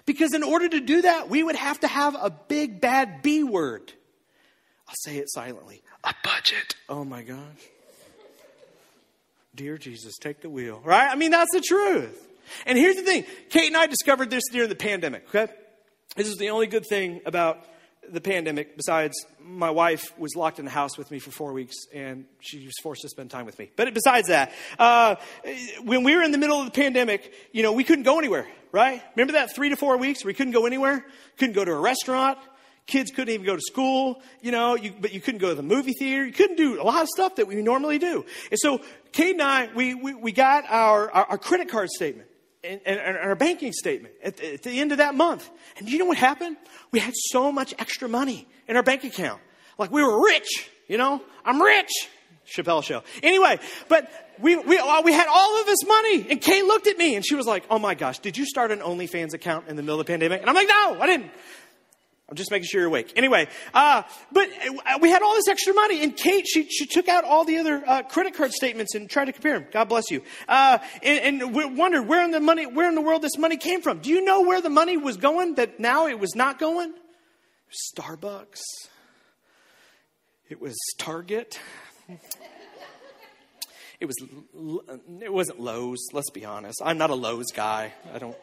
Because 0.06 0.34
in 0.34 0.44
order 0.44 0.70
to 0.70 0.80
do 0.80 1.02
that, 1.04 1.30
we 1.30 1.44
would 1.44 1.56
have 1.56 1.80
to 1.82 1.88
have 1.88 2.16
a 2.16 2.30
big 2.30 2.82
bad 2.82 3.22
B 3.22 3.44
word. 3.44 3.94
I'll 4.88 4.96
say 4.96 5.18
it 5.18 5.32
silently 5.32 5.82
a 6.04 6.14
budget. 6.24 6.76
Oh 6.90 7.04
my 7.04 7.22
gosh. 7.22 7.38
Dear 9.54 9.78
Jesus, 9.78 10.18
take 10.18 10.42
the 10.42 10.50
wheel, 10.50 10.82
right? 10.84 11.10
I 11.12 11.16
mean, 11.16 11.32
that's 11.32 11.52
the 11.54 11.62
truth. 11.62 12.28
And 12.66 12.78
here's 12.78 12.96
the 12.96 13.04
thing 13.04 13.26
Kate 13.50 13.68
and 13.68 13.78
I 13.78 13.88
discovered 13.88 14.30
this 14.30 14.44
during 14.52 14.70
the 14.70 14.76
pandemic, 14.76 15.26
okay? 15.34 15.52
This 16.16 16.28
is 16.28 16.38
the 16.38 16.50
only 16.50 16.68
good 16.68 16.86
thing 16.86 17.22
about 17.26 17.66
the 18.10 18.22
pandemic, 18.22 18.76
besides 18.76 19.14
my 19.40 19.70
wife 19.70 20.18
was 20.18 20.36
locked 20.36 20.60
in 20.60 20.66
the 20.66 20.72
house 20.72 20.98
with 20.98 21.12
me 21.12 21.20
for 21.20 21.32
four 21.32 21.54
weeks 21.54 21.76
and 21.94 22.26
she 22.40 22.66
was 22.66 22.74
forced 22.82 23.02
to 23.02 23.10
spend 23.10 23.30
time 23.30 23.46
with 23.46 23.58
me. 23.60 23.70
But 23.76 23.94
besides 23.94 24.28
that, 24.28 24.52
uh, 24.80 25.16
when 25.84 26.04
we 26.04 26.16
were 26.16 26.24
in 26.24 26.32
the 26.32 26.38
middle 26.38 26.60
of 26.60 26.66
the 26.66 26.72
pandemic, 26.72 27.34
you 27.52 27.64
know, 27.64 27.74
we 27.74 27.84
couldn't 27.84 28.04
go 28.04 28.18
anywhere, 28.18 28.48
right? 28.72 29.02
Remember 29.16 29.34
that 29.34 29.56
three 29.56 29.70
to 29.70 29.76
four 29.76 29.98
weeks 29.98 30.26
we 30.26 30.34
couldn't 30.34 30.54
go 30.54 30.66
anywhere? 30.66 31.06
Couldn't 31.38 31.54
go 31.56 31.64
to 31.64 31.72
a 31.72 31.80
restaurant. 31.80 32.38
Kids 32.88 33.12
couldn't 33.12 33.34
even 33.34 33.46
go 33.46 33.56
to 33.56 33.62
school, 33.62 34.22
you 34.42 34.52
know, 34.52 34.76
you, 34.76 34.94
but 35.00 35.14
you 35.14 35.22
couldn't 35.22 35.40
go 35.40 35.50
to 35.50 35.56
the 35.56 35.64
movie 35.64 35.94
theater. 35.94 36.26
You 36.26 36.34
couldn't 36.34 36.58
do 36.58 36.82
a 36.82 36.84
lot 36.84 37.04
of 37.04 37.08
stuff 37.08 37.36
that 37.36 37.48
we 37.48 37.62
normally 37.62 38.00
do. 38.00 38.26
And 38.50 38.60
so 38.60 38.82
Kate 39.12 39.34
and 39.34 39.42
I, 39.42 39.70
we, 39.74 39.94
we, 39.94 40.16
we 40.16 40.32
got 40.32 40.66
our, 40.68 41.10
our, 41.12 41.26
our 41.26 41.38
credit 41.38 41.70
card 41.70 41.90
statement 41.90 42.28
and, 42.64 42.82
and, 42.86 43.00
and 43.00 43.18
our 43.18 43.36
banking 43.36 43.74
statement 43.74 44.14
at 44.24 44.38
the, 44.38 44.54
at 44.54 44.64
the 44.64 44.80
end 44.80 44.92
of 44.92 45.00
that 45.00 45.16
month. 45.16 45.50
And 45.78 45.90
you 45.90 45.98
know 45.98 46.06
what 46.06 46.18
happened? 46.18 46.58
We 46.92 47.00
had 47.00 47.14
so 47.16 47.52
much 47.52 47.74
extra 47.80 48.08
money 48.08 48.48
in 48.68 48.76
our 48.76 48.84
bank 48.84 49.04
account. 49.04 49.42
Like 49.78 49.92
we 49.92 50.04
were 50.04 50.24
rich, 50.24 50.70
you 50.88 50.98
know? 50.98 51.22
I'm 51.44 51.62
rich. 51.62 51.92
Chappelle 52.46 52.84
show. 52.84 53.04
Anyway, 53.24 53.60
but 53.88 54.12
we, 54.40 54.58
we, 54.58 54.78
uh, 54.78 55.02
we 55.04 55.14
had 55.14 55.28
all 55.28 55.62
of 55.62 55.66
this 55.68 55.86
money. 55.86 56.28
And 56.30 56.42
Kate 56.42 56.66
looked 56.66 56.88
at 56.88 56.98
me 56.98 57.16
and 57.16 57.26
she 57.26 57.36
was 57.36 57.46
like, 57.46 57.64
Oh 57.70 57.80
my 57.80 57.96
gosh, 57.96 58.20
did 58.20 58.38
you 58.38 58.46
start 58.46 58.72
an 58.72 58.80
OnlyFans 58.80 59.34
account 59.34 59.68
in 59.68 59.76
the 59.76 59.84
middle 59.84 60.00
of 60.00 60.06
the 60.06 60.12
pandemic? 60.12 60.42
And 60.42 60.50
I'm 60.50 60.56
like, 60.56 60.68
No, 60.68 60.98
I 61.00 61.08
didn't. 61.08 61.32
I'm 62.32 62.38
just 62.38 62.50
making 62.50 62.68
sure 62.72 62.80
you're 62.80 62.88
awake. 62.88 63.12
Anyway, 63.18 63.50
uh, 63.74 64.04
but 64.32 64.48
uh, 64.48 65.00
we 65.02 65.10
had 65.10 65.22
all 65.22 65.36
this 65.36 65.50
extra 65.50 65.74
money, 65.74 66.02
and 66.02 66.16
Kate, 66.16 66.48
she, 66.48 66.64
she 66.70 66.86
took 66.86 67.10
out 67.10 67.26
all 67.26 67.44
the 67.44 67.58
other 67.58 67.84
uh, 67.86 68.04
credit 68.04 68.36
card 68.36 68.54
statements 68.54 68.96
and 68.96 69.10
tried 69.10 69.26
to 69.26 69.34
compare 69.34 69.60
them. 69.60 69.68
God 69.70 69.90
bless 69.90 70.10
you. 70.10 70.24
Uh, 70.48 70.78
and, 71.04 71.42
and 71.44 71.78
wondered 71.78 72.04
where 72.08 72.24
in 72.24 72.32
the 72.32 72.40
money, 72.40 72.66
where 72.66 72.88
in 72.88 72.96
the 72.96 73.02
world 73.02 73.22
this 73.22 73.38
money 73.38 73.58
came 73.58 73.82
from. 73.82 74.00
Do 74.00 74.10
you 74.10 74.24
know 74.24 74.44
where 74.44 74.62
the 74.62 74.70
money 74.70 74.96
was 74.96 75.18
going 75.18 75.56
that 75.56 75.82
now 75.82 76.08
it 76.08 76.20
was 76.20 76.34
not 76.34 76.58
going? 76.58 76.94
Starbucks. 77.94 78.62
It 80.48 80.62
was 80.62 80.78
Target. 80.98 81.60
It 84.00 84.06
was. 84.06 84.16
It 85.22 85.34
wasn't 85.34 85.60
Lowe's. 85.60 86.00
Let's 86.14 86.30
be 86.32 86.46
honest. 86.46 86.82
I'm 86.84 86.98
not 86.98 87.10
a 87.10 87.16
Lowe's 87.16 87.52
guy. 87.52 87.92
I 88.14 88.20
don't. 88.20 88.38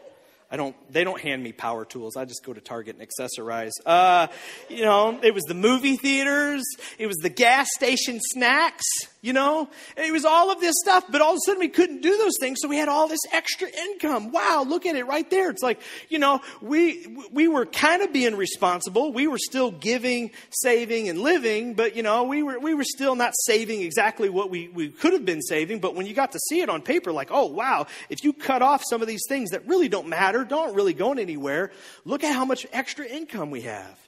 I 0.50 0.56
don't, 0.56 0.74
they 0.90 1.04
don't 1.04 1.20
hand 1.20 1.42
me 1.42 1.52
power 1.52 1.84
tools. 1.84 2.16
I 2.16 2.24
just 2.24 2.42
go 2.42 2.54
to 2.54 2.60
Target 2.60 2.96
and 2.98 3.06
accessorize. 3.06 3.72
Uh, 3.84 4.28
you 4.70 4.82
know, 4.82 5.20
it 5.22 5.34
was 5.34 5.44
the 5.44 5.54
movie 5.54 5.96
theaters. 5.96 6.64
It 6.98 7.06
was 7.06 7.16
the 7.16 7.28
gas 7.28 7.68
station 7.76 8.18
snacks, 8.32 8.86
you 9.20 9.32
know. 9.32 9.68
It 9.96 10.12
was 10.12 10.24
all 10.24 10.50
of 10.50 10.60
this 10.60 10.74
stuff, 10.82 11.04
but 11.10 11.20
all 11.20 11.32
of 11.32 11.36
a 11.36 11.40
sudden 11.44 11.60
we 11.60 11.68
couldn't 11.68 12.02
do 12.02 12.16
those 12.16 12.34
things. 12.40 12.58
So 12.60 12.68
we 12.68 12.76
had 12.76 12.88
all 12.88 13.08
this 13.08 13.20
extra 13.32 13.68
income. 13.68 14.32
Wow, 14.32 14.64
look 14.66 14.86
at 14.86 14.96
it 14.96 15.04
right 15.04 15.28
there. 15.30 15.50
It's 15.50 15.62
like, 15.62 15.80
you 16.08 16.18
know, 16.18 16.40
we, 16.60 17.06
we 17.32 17.48
were 17.48 17.66
kind 17.66 18.02
of 18.02 18.12
being 18.12 18.36
responsible. 18.36 19.12
We 19.12 19.26
were 19.26 19.38
still 19.38 19.70
giving, 19.70 20.30
saving, 20.50 21.08
and 21.08 21.20
living, 21.20 21.74
but, 21.74 21.96
you 21.96 22.02
know, 22.02 22.24
we 22.24 22.42
were, 22.42 22.58
we 22.58 22.74
were 22.74 22.84
still 22.84 23.14
not 23.14 23.32
saving 23.44 23.82
exactly 23.82 24.28
what 24.28 24.50
we, 24.50 24.68
we 24.68 24.88
could 24.88 25.12
have 25.12 25.24
been 25.24 25.42
saving. 25.42 25.80
But 25.80 25.94
when 25.94 26.06
you 26.06 26.14
got 26.14 26.32
to 26.32 26.38
see 26.48 26.60
it 26.60 26.68
on 26.68 26.82
paper, 26.82 27.12
like, 27.12 27.28
oh, 27.30 27.46
wow, 27.46 27.86
if 28.08 28.22
you 28.22 28.32
cut 28.32 28.62
off 28.62 28.82
some 28.88 29.02
of 29.02 29.08
these 29.08 29.24
things 29.28 29.50
that 29.50 29.66
really 29.66 29.88
don't 29.88 30.08
matter, 30.08 30.44
don't 30.44 30.74
really 30.74 30.94
go 30.94 31.08
anywhere. 31.12 31.72
Look 32.04 32.24
at 32.24 32.34
how 32.34 32.44
much 32.44 32.66
extra 32.72 33.06
income 33.06 33.50
we 33.50 33.62
have. 33.62 34.07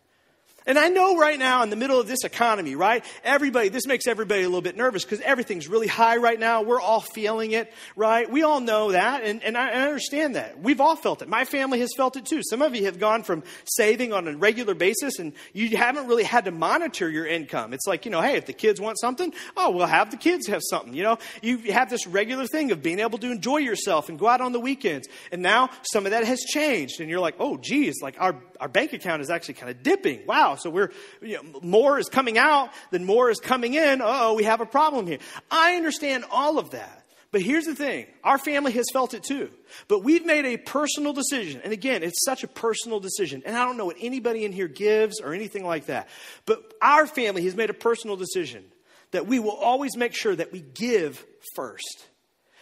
And 0.67 0.79
I 0.79 0.89
know 0.89 1.17
right 1.17 1.39
now 1.39 1.63
in 1.63 1.71
the 1.71 1.77
middle 1.77 1.99
of 1.99 2.07
this 2.07 2.23
economy, 2.23 2.75
right? 2.75 3.05
Everybody, 3.25 3.71
this 3.71 3.87
makes 3.87 4.07
everybody 4.07 4.43
a 4.43 4.47
little 4.47 4.61
bit 4.61 4.77
nervous 4.77 5.05
because 5.05 5.21
everything's 5.23 5.69
really 5.69 5.87
high 5.87 6.19
right 6.19 6.39
now. 6.39 6.63
We're 6.63 6.81
all 6.81 7.01
feeling 7.01 7.53
it, 7.53 7.73
right? 7.97 8.31
We 8.31 8.43
all 8.43 8.61
know 8.61 8.93
that, 8.93 9.25
and, 9.25 9.43
and 9.43 9.57
I, 9.57 9.71
understand 9.71 10.37
that. 10.37 10.61
We've 10.61 10.81
all 10.81 10.97
felt 10.97 11.23
it. 11.23 11.29
My 11.29 11.45
family 11.45 11.81
has 11.81 11.91
felt 11.97 12.17
it 12.17 12.27
too. 12.27 12.43
Some 12.43 12.61
of 12.61 12.75
you 12.75 12.85
have 12.85 12.99
gone 12.99 13.23
from 13.23 13.43
saving 13.65 14.13
on 14.13 14.29
a 14.29 14.37
regular 14.37 14.75
basis 14.75 15.19
and 15.19 15.33
you 15.53 15.77
haven't 15.77 16.07
really 16.07 16.25
had 16.25 16.45
to 16.45 16.51
monitor 16.51 17.09
your 17.09 17.27
income. 17.27 17.73
It's 17.73 17.87
like, 17.87 18.05
you 18.05 18.11
know, 18.11 18.21
hey, 18.21 18.37
if 18.37 18.47
the 18.47 18.53
kids 18.53 18.81
want 18.81 18.99
something, 19.01 19.33
oh, 19.57 19.71
we'll 19.71 19.87
have 19.87 20.11
the 20.11 20.17
kids 20.17 20.47
have 20.49 20.61
something. 20.69 20.95
You 20.95 21.05
know, 21.05 21.19
you 21.43 21.59
have 21.73 21.89
this 21.89 22.07
regular 22.07 22.47
thing 22.47 22.71
of 22.73 22.83
being 22.83 23.01
able 23.01 23.19
to 23.19 23.31
enjoy 23.31 23.59
yourself 23.59 24.09
and 24.09 24.19
go 24.19 24.29
out 24.29 24.41
on 24.41 24.53
the 24.53 24.61
weekends. 24.61 25.09
And 25.33 25.43
now 25.43 25.71
some 25.83 26.05
of 26.05 26.13
that 26.13 26.25
has 26.25 26.41
changed, 26.41 27.01
and 27.01 27.09
you're 27.09 27.21
like, 27.21 27.37
oh, 27.39 27.57
geez, 27.57 28.01
like 28.03 28.17
our, 28.19 28.37
our 28.61 28.69
bank 28.69 28.93
account 28.93 29.23
is 29.23 29.31
actually 29.31 29.55
kind 29.55 29.71
of 29.71 29.83
dipping. 29.83 30.27
Wow 30.27 30.50
so 30.57 30.71
we're, 30.71 30.93
you 31.21 31.43
know, 31.43 31.61
more 31.63 31.99
is 31.99 32.09
coming 32.09 32.39
out 32.39 32.71
than 32.91 33.05
more 33.05 33.31
is 33.31 33.41
coming 33.41 33.75
in. 33.75 34.01
oh, 34.03 34.35
we 34.35 34.45
have 34.45 34.61
a 34.61 34.67
problem 34.67 35.07
here. 35.07 35.19
I 35.51 35.77
understand 35.77 36.25
all 36.31 36.59
of 36.59 36.71
that. 36.71 37.01
But 37.33 37.43
here's 37.43 37.65
the 37.65 37.75
thing 37.75 38.07
our 38.25 38.39
family 38.39 38.73
has 38.73 38.87
felt 38.93 39.15
it 39.15 39.23
too. 39.23 39.51
But 39.89 40.03
we've 40.03 40.27
made 40.27 40.45
a 40.45 40.57
personal 40.57 41.13
decision. 41.13 41.61
And 41.63 41.73
again, 41.73 42.03
it's 42.03 42.25
such 42.25 42.43
a 42.43 42.49
personal 42.49 43.01
decision. 43.01 43.43
And 43.47 43.57
I 43.57 43.65
don't 43.65 43.77
know 43.77 43.87
what 43.87 43.97
anybody 44.01 44.45
in 44.45 44.53
here 44.53 44.69
gives 44.69 45.21
or 45.21 45.33
anything 45.33 45.65
like 45.65 45.87
that. 45.87 46.09
But 46.45 46.75
our 46.83 47.07
family 47.07 47.45
has 47.45 47.55
made 47.55 47.71
a 47.71 47.75
personal 47.75 48.17
decision 48.17 48.65
that 49.13 49.27
we 49.27 49.39
will 49.39 49.51
always 49.51 49.97
make 49.97 50.15
sure 50.15 50.35
that 50.35 50.53
we 50.53 50.61
give 50.61 51.25
first. 51.55 52.07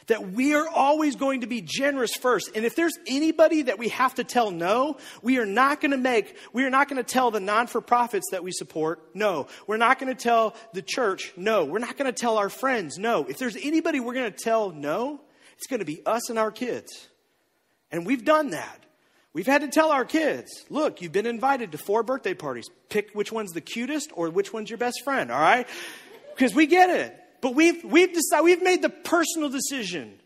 That 0.08 0.32
we 0.32 0.54
are 0.54 0.66
always 0.68 1.16
going 1.16 1.42
to 1.42 1.46
be 1.46 1.62
generous 1.62 2.14
first. 2.14 2.50
And 2.54 2.64
if 2.64 2.74
there's 2.74 2.98
anybody 3.06 3.62
that 3.62 3.78
we 3.78 3.90
have 3.90 4.14
to 4.16 4.24
tell 4.24 4.50
no, 4.50 4.96
we 5.22 5.38
are 5.38 5.46
not 5.46 5.80
going 5.80 5.92
to 5.92 5.96
make, 5.96 6.36
we 6.52 6.64
are 6.64 6.70
not 6.70 6.88
going 6.88 7.02
to 7.02 7.08
tell 7.08 7.30
the 7.30 7.40
non 7.40 7.66
for 7.66 7.80
profits 7.80 8.26
that 8.32 8.42
we 8.42 8.50
support 8.50 9.14
no. 9.14 9.46
We're 9.66 9.76
not 9.76 9.98
going 9.98 10.14
to 10.14 10.20
tell 10.20 10.56
the 10.72 10.82
church 10.82 11.32
no. 11.36 11.64
We're 11.64 11.78
not 11.78 11.96
going 11.96 12.12
to 12.12 12.18
tell 12.18 12.38
our 12.38 12.48
friends 12.48 12.98
no. 12.98 13.24
If 13.26 13.38
there's 13.38 13.56
anybody 13.56 14.00
we're 14.00 14.14
going 14.14 14.32
to 14.32 14.38
tell 14.38 14.70
no, 14.70 15.20
it's 15.56 15.66
going 15.66 15.80
to 15.80 15.86
be 15.86 16.04
us 16.04 16.30
and 16.30 16.38
our 16.38 16.50
kids. 16.50 17.08
And 17.90 18.06
we've 18.06 18.24
done 18.24 18.50
that. 18.50 18.84
We've 19.34 19.46
had 19.46 19.60
to 19.60 19.68
tell 19.68 19.90
our 19.90 20.04
kids, 20.04 20.64
look, 20.70 21.02
you've 21.02 21.12
been 21.12 21.26
invited 21.26 21.72
to 21.72 21.78
four 21.78 22.02
birthday 22.02 22.34
parties. 22.34 22.68
Pick 22.88 23.10
which 23.12 23.30
one's 23.30 23.52
the 23.52 23.60
cutest 23.60 24.10
or 24.14 24.30
which 24.30 24.52
one's 24.52 24.70
your 24.70 24.78
best 24.78 25.02
friend, 25.04 25.30
all 25.30 25.40
right? 25.40 25.68
Because 26.34 26.54
we 26.54 26.66
get 26.66 26.90
it. 26.90 27.16
But 27.40 27.54
we've, 27.54 27.84
we've 27.84 28.12
decided, 28.12 28.44
we've 28.44 28.62
made 28.62 28.82
the 28.82 28.90
personal 28.90 29.48
decision 29.48 30.18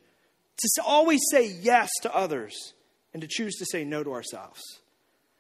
to 0.59 0.83
always 0.85 1.21
say 1.31 1.47
yes 1.47 1.91
to 2.03 2.15
others 2.15 2.75
and 3.13 3.23
to 3.23 3.29
choose 3.29 3.57
to 3.57 3.67
say 3.67 3.85
no 3.85 4.03
to 4.03 4.13
ourselves. 4.13 4.61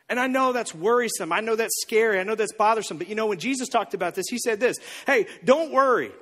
And 0.08 0.20
I 0.20 0.26
know 0.26 0.52
that's 0.52 0.74
worrisome. 0.74 1.32
I 1.32 1.40
know 1.40 1.56
that's 1.56 1.80
scary. 1.80 2.20
I 2.20 2.22
know 2.22 2.34
that's 2.34 2.52
bothersome. 2.52 2.98
But 2.98 3.08
you 3.08 3.14
know, 3.14 3.26
when 3.26 3.38
Jesus 3.38 3.68
talked 3.68 3.94
about 3.94 4.14
this, 4.14 4.26
he 4.28 4.38
said 4.38 4.60
this 4.60 4.76
Hey, 5.06 5.26
don't 5.44 5.72
worry. 5.72 6.12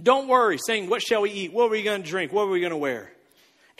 Don't 0.00 0.28
worry, 0.28 0.58
saying, 0.64 0.88
What 0.88 1.02
shall 1.02 1.22
we 1.22 1.30
eat? 1.30 1.52
What 1.52 1.66
are 1.66 1.70
we 1.70 1.82
going 1.82 2.02
to 2.02 2.08
drink? 2.08 2.32
What 2.32 2.42
are 2.42 2.50
we 2.50 2.60
going 2.60 2.70
to 2.70 2.76
wear? 2.76 3.10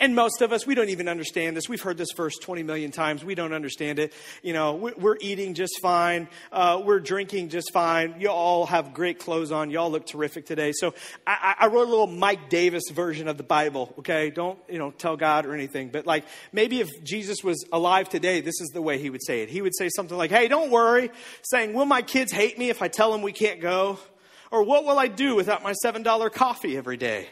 And 0.01 0.15
most 0.15 0.41
of 0.41 0.53
us, 0.53 0.65
we 0.65 0.75
don't 0.75 0.89
even 0.89 1.09
understand 1.09 1.57
this. 1.57 1.67
We've 1.67 1.81
heard 1.81 1.97
this 1.97 2.13
verse 2.15 2.37
20 2.37 2.63
million 2.63 2.91
times. 2.91 3.23
We 3.23 3.35
don't 3.35 3.51
understand 3.51 3.99
it. 3.99 4.13
You 4.41 4.53
know, 4.53 4.75
we're 4.75 5.17
eating 5.19 5.55
just 5.55 5.79
fine. 5.81 6.29
Uh, 6.53 6.81
we're 6.85 7.01
drinking 7.01 7.49
just 7.49 7.73
fine. 7.73 8.15
You 8.17 8.29
all 8.29 8.65
have 8.67 8.93
great 8.93 9.19
clothes 9.19 9.51
on. 9.51 9.71
You 9.71 9.79
all 9.79 9.91
look 9.91 10.05
terrific 10.05 10.45
today. 10.45 10.71
So 10.71 10.93
I, 11.27 11.55
I 11.59 11.67
wrote 11.67 11.87
a 11.87 11.89
little 11.89 12.07
Mike 12.07 12.49
Davis 12.49 12.83
version 12.93 13.27
of 13.27 13.35
the 13.35 13.43
Bible, 13.43 13.93
okay? 13.99 14.29
Don't, 14.29 14.57
you 14.69 14.79
know, 14.79 14.91
tell 14.91 15.17
God 15.17 15.45
or 15.45 15.53
anything. 15.53 15.89
But 15.89 16.05
like, 16.05 16.23
maybe 16.53 16.79
if 16.79 17.03
Jesus 17.03 17.43
was 17.43 17.65
alive 17.73 18.07
today, 18.07 18.39
this 18.39 18.61
is 18.61 18.69
the 18.69 18.81
way 18.81 18.99
he 18.99 19.09
would 19.09 19.23
say 19.25 19.41
it. 19.41 19.49
He 19.49 19.61
would 19.61 19.75
say 19.75 19.89
something 19.93 20.17
like, 20.17 20.31
hey, 20.31 20.47
don't 20.47 20.71
worry, 20.71 21.11
saying, 21.41 21.73
will 21.73 21.85
my 21.85 22.03
kids 22.03 22.31
hate 22.31 22.57
me 22.57 22.69
if 22.69 22.81
I 22.81 22.87
tell 22.87 23.11
them 23.11 23.21
we 23.21 23.33
can't 23.33 23.59
go? 23.59 23.99
Or 24.49 24.63
what 24.63 24.85
will 24.85 24.97
I 24.97 25.07
do 25.07 25.35
without 25.35 25.61
my 25.61 25.73
$7 25.83 26.31
coffee 26.31 26.77
every 26.77 26.97
day? 26.97 27.27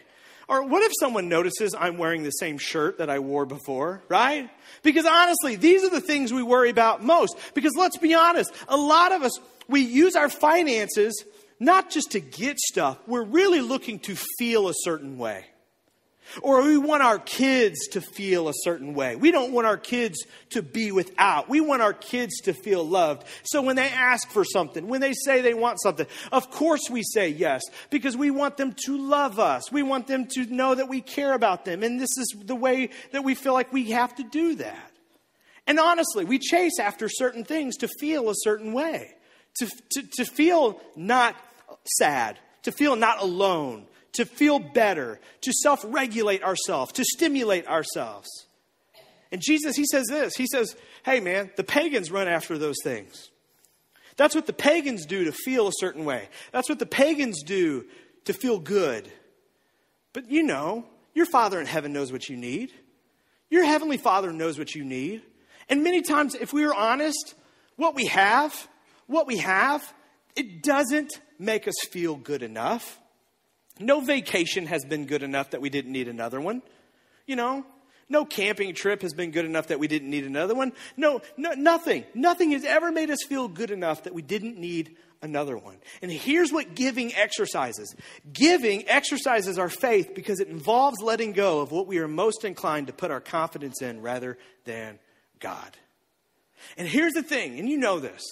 Or 0.50 0.64
what 0.64 0.82
if 0.84 0.94
someone 1.00 1.28
notices 1.28 1.76
I'm 1.78 1.98
wearing 1.98 2.24
the 2.24 2.32
same 2.32 2.58
shirt 2.58 3.00
that 3.00 3.10
I 3.10 3.20
wore 3.20 3.46
before, 3.46 4.02
right? 4.08 4.50
Because 4.82 5.06
honestly, 5.06 5.58
these 5.58 5.84
are 5.84 5.90
the 5.90 6.02
things 6.02 6.32
we 6.32 6.42
worry 6.42 6.70
about 6.70 7.04
most. 7.04 7.38
Because 7.54 7.74
let's 7.76 7.98
be 7.98 8.14
honest, 8.14 8.52
a 8.70 8.78
lot 8.78 9.12
of 9.12 9.24
us, 9.24 9.38
we 9.68 9.82
use 9.82 10.16
our 10.16 10.30
finances 10.30 11.24
not 11.60 11.90
just 11.90 12.12
to 12.12 12.20
get 12.20 12.60
stuff, 12.60 13.00
we're 13.08 13.24
really 13.24 13.62
looking 13.62 14.00
to 14.00 14.16
feel 14.38 14.70
a 14.70 14.74
certain 14.76 15.18
way. 15.18 15.46
Or 16.42 16.64
we 16.64 16.78
want 16.78 17.04
our 17.04 17.20
kids 17.20 17.88
to 17.90 18.02
feel 18.02 18.50
a 18.50 18.54
certain 18.54 18.94
way. 18.94 19.16
We 19.16 19.32
don't 19.32 19.52
want 19.52 19.68
our 19.68 19.78
kids 19.78 20.26
to 20.52 20.62
be 20.62 20.92
without. 20.92 21.50
We 21.50 21.62
want 21.62 21.82
our 21.82 21.94
kids 21.94 22.40
to 22.42 22.54
feel 22.54 22.88
loved. 22.88 23.26
So 23.44 23.62
when 23.62 23.76
they 23.76 23.90
ask 23.90 24.30
for 24.30 24.44
something, 24.44 24.88
when 24.88 25.02
they 25.02 25.14
say 25.14 25.42
they 25.42 25.54
want 25.54 25.82
something, 25.82 26.08
of 26.32 26.50
course 26.52 26.90
we 26.90 27.04
say 27.04 27.30
yes 27.30 27.62
because 27.90 28.16
we 28.16 28.32
want 28.32 28.58
them 28.58 28.74
to 28.86 28.98
love 28.98 29.40
us. 29.40 29.72
We 29.72 29.84
want 29.84 30.08
them 30.08 30.28
to 30.32 30.46
know 30.46 30.76
that 30.76 30.90
we 30.90 31.02
care 31.02 31.34
about 31.34 31.66
them. 31.66 31.84
And 31.84 32.00
this 32.00 32.18
is 32.18 32.36
the 32.44 32.56
way 32.56 32.90
that 33.12 33.24
we 33.24 33.36
feel 33.36 33.54
like 33.54 33.72
we 33.72 33.92
have 33.92 34.16
to 34.16 34.24
do 34.24 34.56
that. 34.56 34.92
And 35.68 35.80
honestly, 35.80 36.24
we 36.24 36.40
chase 36.40 36.80
after 36.80 37.10
certain 37.10 37.44
things 37.44 37.78
to 37.78 37.90
feel 38.00 38.30
a 38.30 38.36
certain 38.36 38.72
way, 38.72 39.16
to, 39.60 39.70
to, 39.92 40.04
to 40.14 40.26
feel 40.26 40.80
not 40.96 41.36
sad, 41.98 42.40
to 42.64 42.72
feel 42.72 42.96
not 42.96 43.22
alone, 43.22 43.86
to 44.18 44.26
feel 44.26 44.60
better, 44.60 45.20
to 45.42 45.54
self 45.54 45.84
regulate 45.88 46.44
ourselves, 46.44 46.92
to 46.94 47.04
stimulate 47.04 47.68
ourselves. 47.68 48.28
And 49.32 49.42
Jesus, 49.42 49.76
he 49.76 49.86
says 49.86 50.06
this 50.08 50.36
He 50.36 50.48
says, 50.48 50.76
Hey, 51.04 51.20
man, 51.20 51.52
the 51.56 51.64
pagans 51.64 52.12
run 52.12 52.28
after 52.28 52.58
those 52.58 52.78
things. 52.84 53.30
That's 54.18 54.36
what 54.36 54.48
the 54.48 54.54
pagans 54.54 55.06
do 55.06 55.26
to 55.26 55.32
feel 55.32 55.68
a 55.68 55.74
certain 55.78 56.04
way. 56.04 56.28
That's 56.52 56.70
what 56.70 56.80
the 56.80 56.88
pagans 56.88 57.44
do 57.44 57.86
to 58.26 58.34
feel 58.34 58.60
good. 58.60 59.08
But 60.12 60.32
you 60.32 60.42
know, 60.44 60.86
your 61.14 61.28
Father 61.28 61.60
in 61.60 61.68
heaven 61.68 61.94
knows 61.94 62.12
what 62.12 62.28
you 62.28 62.36
need. 62.36 62.72
Your 63.50 63.64
Heavenly 63.64 63.98
Father 63.98 64.34
knows 64.34 64.58
what 64.58 64.74
you 64.74 64.84
need. 64.84 65.22
And 65.70 65.84
many 65.84 66.02
times, 66.02 66.34
if 66.34 66.52
we 66.52 66.66
are 66.66 66.74
honest, 66.74 67.36
what 67.76 67.94
we 67.94 68.08
have, 68.08 68.68
what 69.06 69.28
we 69.28 69.38
have, 69.38 69.94
it 70.36 70.64
doesn't 70.64 71.20
make 71.38 71.68
us 71.68 71.76
feel 71.92 72.16
good 72.16 72.42
enough. 72.42 73.00
No 73.80 74.02
vacation 74.02 74.66
has 74.68 74.86
been 74.86 75.06
good 75.06 75.24
enough 75.24 75.52
that 75.52 75.62
we 75.62 75.70
didn't 75.70 75.92
need 75.92 76.08
another 76.08 76.42
one. 76.42 76.62
You 77.26 77.36
know, 77.36 77.66
no 78.10 78.26
camping 78.26 78.74
trip 78.74 79.02
has 79.02 79.14
been 79.14 79.32
good 79.32 79.46
enough 79.46 79.68
that 79.68 79.80
we 79.80 79.88
didn't 79.88 80.10
need 80.10 80.26
another 80.26 80.56
one. 80.56 80.72
No, 80.96 81.22
no, 81.36 81.52
nothing. 81.52 82.06
Nothing 82.14 82.52
has 82.52 82.64
ever 82.64 82.92
made 82.92 83.10
us 83.10 83.20
feel 83.28 83.48
good 83.48 83.72
enough 83.72 84.04
that 84.04 84.14
we 84.14 84.22
didn't 84.22 84.58
need 84.58 84.96
another 85.22 85.58
one. 85.58 85.78
And 86.02 86.12
here's 86.12 86.54
what 86.54 86.76
giving 86.76 87.14
exercises 87.16 87.96
giving 88.32 88.88
exercises 88.88 89.58
our 89.60 89.70
faith 89.70 90.14
because 90.14 90.40
it 90.40 90.48
involves 90.48 91.02
letting 91.02 91.34
go 91.34 91.62
of 91.62 91.72
what 91.72 91.88
we 91.88 91.98
are 91.98 92.08
most 92.08 92.46
inclined 92.46 92.88
to 92.88 92.94
put 92.94 93.12
our 93.12 93.22
confidence 93.22 93.82
in 93.82 94.02
rather 94.02 94.38
than 94.66 95.00
God. 95.40 95.76
And 96.78 96.88
here's 96.88 97.14
the 97.14 97.24
thing, 97.24 97.60
and 97.60 97.70
you 97.70 97.78
know 97.78 98.00
this 98.00 98.24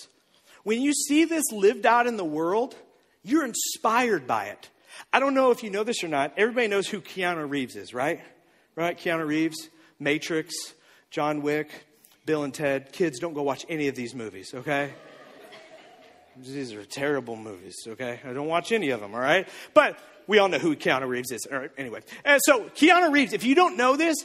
when 0.63 0.81
you 0.81 0.93
see 0.93 1.25
this 1.25 1.43
lived 1.51 1.85
out 1.85 2.07
in 2.07 2.17
the 2.17 2.25
world, 2.25 2.75
you're 3.23 3.45
inspired 3.45 4.25
by 4.25 4.45
it. 4.45 4.69
I 5.11 5.19
don't 5.19 5.33
know 5.33 5.51
if 5.51 5.63
you 5.63 5.69
know 5.69 5.83
this 5.83 6.03
or 6.03 6.07
not. 6.07 6.33
Everybody 6.37 6.67
knows 6.67 6.87
who 6.87 7.01
Keanu 7.01 7.49
Reeves 7.49 7.75
is, 7.75 7.93
right? 7.93 8.21
Right? 8.75 8.97
Keanu 8.97 9.25
Reeves, 9.25 9.69
Matrix, 9.99 10.55
John 11.09 11.41
Wick, 11.41 11.69
Bill 12.25 12.43
and 12.43 12.53
Ted. 12.53 12.91
Kids, 12.91 13.19
don't 13.19 13.33
go 13.33 13.43
watch 13.43 13.65
any 13.69 13.87
of 13.87 13.95
these 13.95 14.13
movies, 14.15 14.53
okay? 14.53 14.91
These 16.37 16.73
are 16.73 16.83
terrible 16.83 17.35
movies, 17.35 17.75
okay? 17.87 18.19
I 18.25 18.33
don't 18.33 18.47
watch 18.47 18.71
any 18.71 18.89
of 18.89 18.99
them, 18.99 19.13
all 19.13 19.21
right? 19.21 19.47
But 19.73 19.97
we 20.27 20.39
all 20.39 20.49
know 20.49 20.59
who 20.59 20.75
Keanu 20.75 21.07
Reeves 21.07 21.31
is. 21.31 21.47
All 21.51 21.59
right, 21.59 21.71
anyway. 21.77 22.01
And 22.23 22.41
so, 22.43 22.65
Keanu 22.69 23.11
Reeves, 23.11 23.33
if 23.33 23.43
you 23.43 23.55
don't 23.55 23.77
know 23.77 23.95
this, 23.95 24.17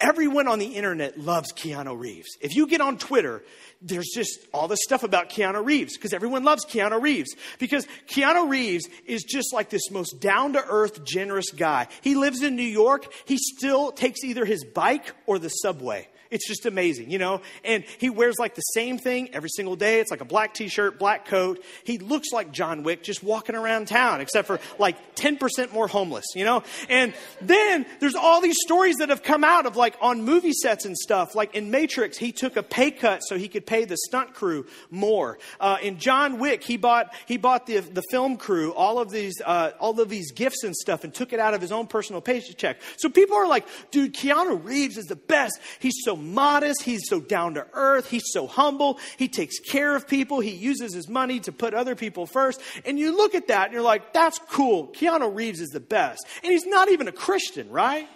everyone 0.00 0.48
on 0.48 0.58
the 0.58 0.66
internet 0.66 1.18
loves 1.18 1.52
Keanu 1.52 1.98
Reeves. 1.98 2.36
If 2.40 2.54
you 2.54 2.66
get 2.66 2.80
on 2.80 2.98
Twitter, 2.98 3.42
there's 3.82 4.10
just 4.14 4.40
all 4.52 4.68
this 4.68 4.80
stuff 4.82 5.02
about 5.02 5.30
Keanu 5.30 5.64
Reeves 5.64 5.96
because 5.96 6.12
everyone 6.12 6.44
loves 6.44 6.64
Keanu 6.64 7.00
Reeves 7.00 7.34
because 7.58 7.86
Keanu 8.08 8.48
Reeves 8.48 8.88
is 9.06 9.22
just 9.22 9.52
like 9.52 9.70
this 9.70 9.90
most 9.90 10.20
down 10.20 10.54
to 10.54 10.64
earth, 10.66 11.04
generous 11.04 11.50
guy. 11.50 11.88
He 12.00 12.14
lives 12.14 12.42
in 12.42 12.56
New 12.56 12.62
York. 12.62 13.12
He 13.26 13.36
still 13.38 13.92
takes 13.92 14.24
either 14.24 14.44
his 14.44 14.64
bike 14.64 15.14
or 15.26 15.38
the 15.38 15.48
subway. 15.48 16.08
It's 16.30 16.46
just 16.46 16.64
amazing, 16.64 17.10
you 17.10 17.18
know? 17.18 17.40
And 17.64 17.84
he 17.98 18.08
wears 18.08 18.38
like 18.38 18.54
the 18.54 18.62
same 18.62 18.98
thing 18.98 19.30
every 19.34 19.48
single 19.50 19.74
day. 19.74 19.98
It's 19.98 20.10
like 20.12 20.20
a 20.20 20.24
black 20.24 20.54
t 20.54 20.68
shirt, 20.68 20.98
black 20.98 21.26
coat. 21.26 21.62
He 21.84 21.98
looks 21.98 22.32
like 22.32 22.52
John 22.52 22.84
Wick 22.84 23.02
just 23.02 23.22
walking 23.22 23.56
around 23.56 23.88
town, 23.88 24.20
except 24.20 24.46
for 24.46 24.60
like 24.78 25.16
10% 25.16 25.72
more 25.72 25.88
homeless, 25.88 26.26
you 26.36 26.44
know? 26.44 26.62
And 26.88 27.14
then 27.40 27.84
there's 27.98 28.14
all 28.14 28.40
these 28.40 28.58
stories 28.60 28.96
that 28.96 29.08
have 29.08 29.24
come 29.24 29.42
out 29.42 29.66
of 29.66 29.76
like 29.76 29.96
on 30.00 30.22
movie 30.22 30.52
sets 30.52 30.84
and 30.84 30.96
stuff. 30.96 31.34
Like 31.34 31.56
in 31.56 31.70
Matrix, 31.72 32.16
he 32.16 32.30
took 32.30 32.56
a 32.56 32.62
pay 32.62 32.92
cut 32.92 33.22
so 33.24 33.36
he 33.36 33.48
could 33.48 33.66
pay 33.66 33.84
the 33.84 33.96
stunt 33.96 34.34
crew 34.34 34.66
more. 34.90 35.38
Uh, 35.58 35.78
in 35.82 35.98
John 35.98 36.38
Wick, 36.38 36.62
he 36.62 36.76
bought, 36.76 37.12
he 37.26 37.38
bought 37.38 37.66
the, 37.66 37.80
the 37.80 38.02
film 38.10 38.36
crew 38.36 38.72
all 38.72 39.00
of 39.00 39.10
these, 39.10 39.40
uh, 39.44 39.72
all 39.80 39.98
of 39.98 40.08
these 40.08 40.30
gifts 40.30 40.62
and 40.62 40.76
stuff 40.76 41.02
and 41.02 41.12
took 41.12 41.32
it 41.32 41.40
out 41.40 41.54
of 41.54 41.60
his 41.60 41.72
own 41.72 41.88
personal 41.88 42.20
paycheck. 42.20 42.78
So 42.98 43.08
people 43.08 43.36
are 43.36 43.48
like, 43.48 43.66
dude, 43.90 44.14
Keanu 44.14 44.64
Reeves 44.64 44.96
is 44.96 45.06
the 45.06 45.16
best. 45.16 45.58
He's 45.80 45.96
so 46.04 46.19
modest. 46.20 46.82
He's 46.82 47.08
so 47.08 47.20
down 47.20 47.54
to 47.54 47.66
earth. 47.72 48.10
He's 48.10 48.30
so 48.32 48.46
humble. 48.46 48.98
He 49.16 49.28
takes 49.28 49.58
care 49.58 49.96
of 49.96 50.06
people. 50.06 50.40
He 50.40 50.50
uses 50.50 50.94
his 50.94 51.08
money 51.08 51.40
to 51.40 51.52
put 51.52 51.74
other 51.74 51.94
people 51.94 52.26
first. 52.26 52.60
And 52.84 52.98
you 52.98 53.16
look 53.16 53.34
at 53.34 53.48
that 53.48 53.66
and 53.66 53.72
you're 53.72 53.82
like, 53.82 54.12
that's 54.12 54.38
cool. 54.50 54.88
Keanu 54.88 55.34
Reeves 55.34 55.60
is 55.60 55.70
the 55.70 55.80
best. 55.80 56.26
And 56.42 56.52
he's 56.52 56.66
not 56.66 56.90
even 56.90 57.08
a 57.08 57.12
Christian, 57.12 57.70
right? 57.70 58.08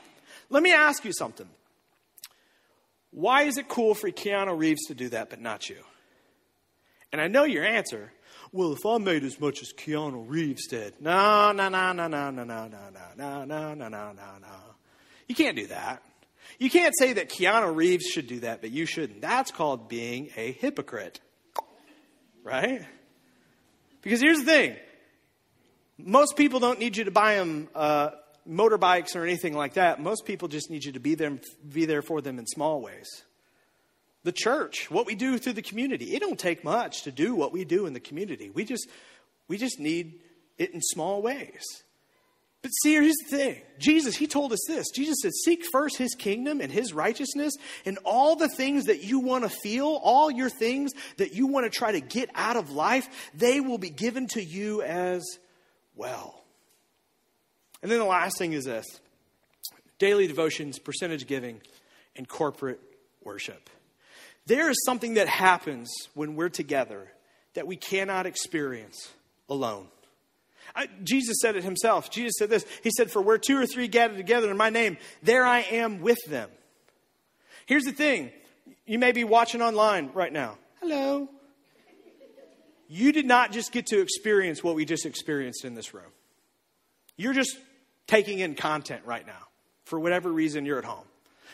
Let 0.50 0.62
me 0.62 0.72
ask 0.72 1.04
you 1.04 1.12
something. 1.12 1.48
Why 3.10 3.42
is 3.42 3.58
it 3.58 3.68
cool 3.68 3.94
for 3.94 4.10
Keanu 4.10 4.58
Reeves 4.58 4.86
to 4.88 4.94
do 4.94 5.08
that, 5.10 5.30
but 5.30 5.40
not 5.40 5.68
you? 5.68 5.78
And 7.12 7.20
I 7.20 7.28
know 7.28 7.44
your 7.44 7.64
answer. 7.64 8.12
Well, 8.50 8.72
if 8.72 8.84
I 8.84 8.98
made 8.98 9.24
as 9.24 9.40
much 9.40 9.62
as 9.62 9.72
Keanu 9.72 10.24
Reeves 10.28 10.66
did, 10.66 11.00
no, 11.00 11.52
no, 11.52 11.68
no, 11.68 11.92
no, 11.92 12.08
no, 12.08 12.30
no, 12.30 12.44
no, 12.44 12.68
no, 12.68 12.78
no, 13.16 13.44
no, 13.44 13.74
no, 13.74 13.74
no, 13.74 13.88
no, 13.88 14.12
no. 14.12 14.56
You 15.28 15.34
can't 15.34 15.56
do 15.56 15.66
that. 15.68 16.02
You 16.58 16.70
can't 16.70 16.94
say 16.98 17.14
that 17.14 17.28
Keanu 17.28 17.74
Reeves 17.74 18.06
should 18.06 18.26
do 18.26 18.40
that, 18.40 18.60
but 18.60 18.70
you 18.70 18.86
shouldn't. 18.86 19.20
That's 19.20 19.50
called 19.50 19.88
being 19.88 20.30
a 20.36 20.52
hypocrite. 20.52 21.20
Right? 22.42 22.86
Because 24.02 24.20
here's 24.20 24.40
the 24.40 24.44
thing 24.44 24.76
most 25.98 26.36
people 26.36 26.60
don't 26.60 26.78
need 26.78 26.96
you 26.96 27.04
to 27.04 27.10
buy 27.10 27.36
them 27.36 27.68
uh, 27.74 28.10
motorbikes 28.48 29.16
or 29.16 29.24
anything 29.24 29.54
like 29.54 29.74
that. 29.74 30.00
Most 30.00 30.24
people 30.24 30.48
just 30.48 30.70
need 30.70 30.84
you 30.84 30.92
to 30.92 31.00
be 31.00 31.14
there, 31.14 31.38
be 31.68 31.84
there 31.84 32.02
for 32.02 32.20
them 32.20 32.38
in 32.38 32.46
small 32.46 32.80
ways. 32.80 33.22
The 34.24 34.32
church, 34.32 34.90
what 34.90 35.06
we 35.06 35.14
do 35.14 35.38
through 35.38 35.52
the 35.52 35.62
community, 35.62 36.14
it 36.14 36.20
don't 36.20 36.38
take 36.38 36.64
much 36.64 37.02
to 37.02 37.12
do 37.12 37.34
what 37.34 37.52
we 37.52 37.64
do 37.64 37.86
in 37.86 37.92
the 37.92 38.00
community. 38.00 38.50
We 38.50 38.64
just, 38.64 38.88
we 39.48 39.58
just 39.58 39.78
need 39.78 40.20
it 40.56 40.72
in 40.72 40.80
small 40.80 41.20
ways. 41.20 41.62
But 42.64 42.70
see, 42.70 42.94
here's 42.94 43.14
the 43.28 43.36
thing 43.36 43.62
Jesus, 43.78 44.16
he 44.16 44.26
told 44.26 44.50
us 44.54 44.60
this. 44.66 44.86
Jesus 44.88 45.18
said, 45.20 45.32
Seek 45.34 45.64
first 45.70 45.98
his 45.98 46.14
kingdom 46.14 46.62
and 46.62 46.72
his 46.72 46.94
righteousness, 46.94 47.52
and 47.84 47.98
all 48.04 48.36
the 48.36 48.48
things 48.48 48.86
that 48.86 49.04
you 49.04 49.18
want 49.18 49.44
to 49.44 49.50
feel, 49.50 50.00
all 50.02 50.30
your 50.30 50.48
things 50.48 50.92
that 51.18 51.34
you 51.34 51.46
want 51.46 51.70
to 51.70 51.78
try 51.78 51.92
to 51.92 52.00
get 52.00 52.30
out 52.34 52.56
of 52.56 52.70
life, 52.70 53.30
they 53.34 53.60
will 53.60 53.76
be 53.76 53.90
given 53.90 54.28
to 54.28 54.42
you 54.42 54.80
as 54.80 55.22
well. 55.94 56.42
And 57.82 57.92
then 57.92 57.98
the 57.98 58.06
last 58.06 58.38
thing 58.38 58.54
is 58.54 58.64
this 58.64 58.86
daily 59.98 60.26
devotions, 60.26 60.78
percentage 60.78 61.26
giving, 61.26 61.60
and 62.16 62.26
corporate 62.26 62.80
worship. 63.22 63.68
There 64.46 64.70
is 64.70 64.82
something 64.86 65.14
that 65.14 65.28
happens 65.28 65.92
when 66.14 66.34
we're 66.34 66.48
together 66.48 67.12
that 67.52 67.66
we 67.66 67.76
cannot 67.76 68.24
experience 68.24 69.12
alone. 69.50 69.88
I, 70.74 70.88
Jesus 71.02 71.36
said 71.40 71.56
it 71.56 71.64
himself. 71.64 72.10
Jesus 72.10 72.34
said 72.38 72.50
this 72.50 72.66
He 72.82 72.90
said, 72.96 73.10
For 73.10 73.22
where 73.22 73.38
two 73.38 73.58
or 73.58 73.66
three 73.66 73.88
gather 73.88 74.16
together 74.16 74.50
in 74.50 74.56
my 74.56 74.70
name, 74.70 74.96
there 75.22 75.44
I 75.44 75.60
am 75.60 76.00
with 76.00 76.18
them. 76.26 76.50
Here's 77.66 77.84
the 77.84 77.92
thing 77.92 78.32
you 78.86 78.98
may 78.98 79.12
be 79.12 79.24
watching 79.24 79.62
online 79.62 80.10
right 80.14 80.32
now. 80.32 80.58
Hello. 80.80 81.28
You 82.86 83.12
did 83.12 83.26
not 83.26 83.50
just 83.50 83.72
get 83.72 83.86
to 83.86 84.00
experience 84.00 84.62
what 84.62 84.74
we 84.74 84.84
just 84.84 85.06
experienced 85.06 85.64
in 85.64 85.74
this 85.74 85.94
room. 85.94 86.12
You're 87.16 87.32
just 87.32 87.56
taking 88.06 88.40
in 88.40 88.54
content 88.54 89.02
right 89.06 89.26
now. 89.26 89.48
For 89.84 89.98
whatever 89.98 90.30
reason, 90.30 90.66
you're 90.66 90.78
at 90.78 90.84
home. 90.84 91.04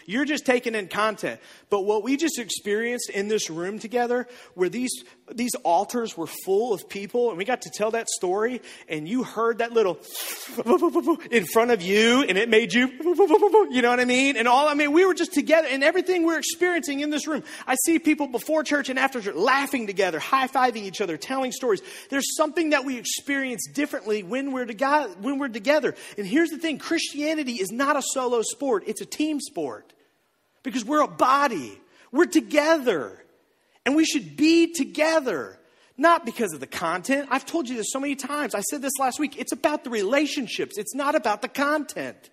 You're 0.07 0.25
just 0.25 0.45
taking 0.45 0.75
in 0.75 0.89
content. 0.89 1.41
But 1.69 1.83
what 1.83 2.03
we 2.03 2.17
just 2.17 2.39
experienced 2.39 3.11
in 3.11 3.29
this 3.29 3.49
room 3.49 3.79
together, 3.79 4.27
where 4.55 4.69
these, 4.69 4.91
these 5.35 5.55
altars 5.65 6.17
were 6.17 6.27
full 6.27 6.73
of 6.73 6.89
people, 6.89 7.29
and 7.29 7.39
we 7.39 7.45
got 7.45 7.63
to 7.63 7.71
tell 7.71 7.93
that 7.93 8.09
story, 8.09 8.61
and 8.89 9.09
you 9.09 9.23
heard 9.23 9.59
that 9.59 9.73
little 9.73 9.99
in 11.31 11.47
front 11.47 11.71
of 11.71 11.83
you, 11.83 12.23
and 12.23 12.37
it 12.39 12.49
made 12.49 12.73
you, 12.73 12.89
you 13.71 13.83
know 13.83 13.91
what 13.91 14.01
I 14.01 14.05
mean? 14.05 14.37
And 14.37 14.49
all, 14.49 14.69
I 14.69 14.75
mean, 14.75 14.93
we 14.93 15.05
were 15.05 15.15
just 15.15 15.33
together, 15.33 15.69
and 15.71 15.83
everything 15.85 16.25
we're 16.25 16.39
experiencing 16.39 17.01
in 17.01 17.11
this 17.11 17.27
room. 17.27 17.43
I 17.67 17.77
see 17.85 17.99
people 17.99 18.27
before 18.27 18.63
church 18.65 18.89
and 18.89 18.99
after 18.99 19.21
church 19.21 19.35
laughing 19.35 19.87
together, 19.87 20.19
high 20.19 20.49
fiving 20.49 20.83
each 20.83 21.01
other, 21.01 21.17
telling 21.17 21.53
stories. 21.53 21.83
There's 22.11 22.37
something 22.37 22.71
that 22.71 22.85
we 22.85 22.99
experience 22.99 23.69
differently 23.73 24.23
when 24.23 24.53
we're, 24.53 24.67
together, 24.67 25.09
when 25.21 25.39
we're 25.39 25.49
together. 25.49 25.95
And 26.19 26.27
here's 26.27 26.51
the 26.51 26.59
thing 26.59 26.79
Christianity 26.79 27.55
is 27.55 27.71
not 27.71 27.97
a 27.97 28.03
solo 28.03 28.43
sport, 28.43 28.85
it's 28.87 29.01
a 29.01 29.07
team 29.07 29.41
sport 29.41 29.93
because 30.63 30.85
we're 30.85 31.03
a 31.03 31.09
body. 31.09 31.81
We're 32.13 32.27
together. 32.27 33.25
And 33.91 33.97
we 33.97 34.05
should 34.05 34.37
be 34.37 34.73
together, 34.73 35.59
not 35.99 36.25
because 36.25 36.53
of 36.53 36.61
the 36.61 36.69
content. 36.69 37.27
I've 37.29 37.45
told 37.45 37.69
you 37.69 37.77
this 37.77 37.91
so 37.91 37.99
many 37.99 38.15
times. 38.15 38.55
I 38.55 38.61
said 38.61 38.83
this 38.83 38.93
last 39.01 39.19
week. 39.19 39.37
It's 39.37 39.51
about 39.51 39.83
the 39.83 39.91
relationships, 39.91 40.79
it's 40.79 40.95
not 40.95 41.17
about 41.17 41.43
the 41.43 41.49
content. 41.49 42.31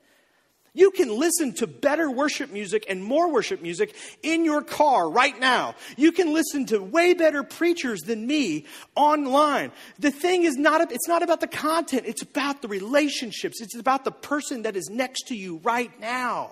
You 0.75 0.91
can 0.91 1.17
listen 1.17 1.53
to 1.53 1.65
better 1.65 2.11
worship 2.11 2.51
music 2.51 2.85
and 2.87 3.03
more 3.03 3.31
worship 3.31 3.63
music 3.63 3.95
in 4.21 4.45
your 4.45 4.61
car 4.61 5.09
right 5.09 5.39
now. 5.39 5.73
You 5.95 6.11
can 6.11 6.31
listen 6.31 6.67
to 6.67 6.77
way 6.77 7.15
better 7.15 7.41
preachers 7.41 8.01
than 8.01 8.27
me 8.27 8.67
online. 8.95 9.71
The 9.97 10.11
thing 10.11 10.43
is 10.43 10.57
not, 10.57 10.91
it's 10.91 11.07
not 11.07 11.23
about 11.23 11.39
the 11.39 11.47
content, 11.47 12.03
it's 12.05 12.21
about 12.21 12.61
the 12.61 12.67
relationships. 12.67 13.61
It's 13.61 13.73
about 13.73 14.05
the 14.05 14.11
person 14.11 14.61
that 14.61 14.75
is 14.75 14.91
next 14.91 15.29
to 15.29 15.35
you 15.35 15.57
right 15.63 15.99
now. 15.99 16.51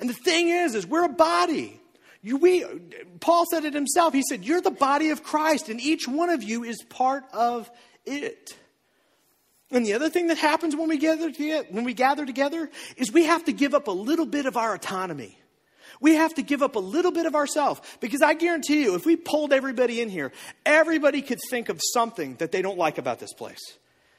And 0.00 0.08
the 0.08 0.14
thing 0.14 0.48
is, 0.48 0.74
is 0.74 0.86
we're 0.86 1.04
a 1.04 1.10
body. 1.10 1.82
We, 2.24 2.64
Paul 3.20 3.44
said 3.50 3.64
it 3.64 3.74
himself. 3.74 4.12
He 4.12 4.22
said, 4.28 4.44
You're 4.44 4.60
the 4.60 4.70
body 4.70 5.10
of 5.10 5.22
Christ, 5.22 5.68
and 5.68 5.80
each 5.80 6.08
one 6.08 6.30
of 6.30 6.42
you 6.42 6.64
is 6.64 6.82
part 6.82 7.24
of 7.32 7.70
it. 8.04 8.56
And 9.70 9.84
the 9.84 9.92
other 9.92 10.08
thing 10.08 10.28
that 10.28 10.38
happens 10.38 10.74
when 10.74 10.88
we 10.88 10.96
gather 10.96 11.30
together, 11.30 11.66
when 11.70 11.84
we 11.84 11.94
gather 11.94 12.24
together 12.24 12.70
is 12.96 13.12
we 13.12 13.24
have 13.24 13.44
to 13.44 13.52
give 13.52 13.74
up 13.74 13.86
a 13.86 13.92
little 13.92 14.26
bit 14.26 14.46
of 14.46 14.56
our 14.56 14.74
autonomy. 14.74 15.38
We 16.00 16.14
have 16.14 16.34
to 16.34 16.42
give 16.42 16.62
up 16.62 16.76
a 16.76 16.80
little 16.80 17.10
bit 17.10 17.26
of 17.26 17.34
ourselves 17.34 17.80
because 18.00 18.22
I 18.22 18.34
guarantee 18.34 18.82
you, 18.82 18.94
if 18.94 19.04
we 19.04 19.16
pulled 19.16 19.52
everybody 19.52 20.00
in 20.00 20.08
here, 20.08 20.32
everybody 20.64 21.22
could 21.22 21.40
think 21.50 21.68
of 21.68 21.80
something 21.92 22.36
that 22.36 22.52
they 22.52 22.62
don't 22.62 22.78
like 22.78 22.98
about 22.98 23.18
this 23.18 23.32
place. 23.32 23.60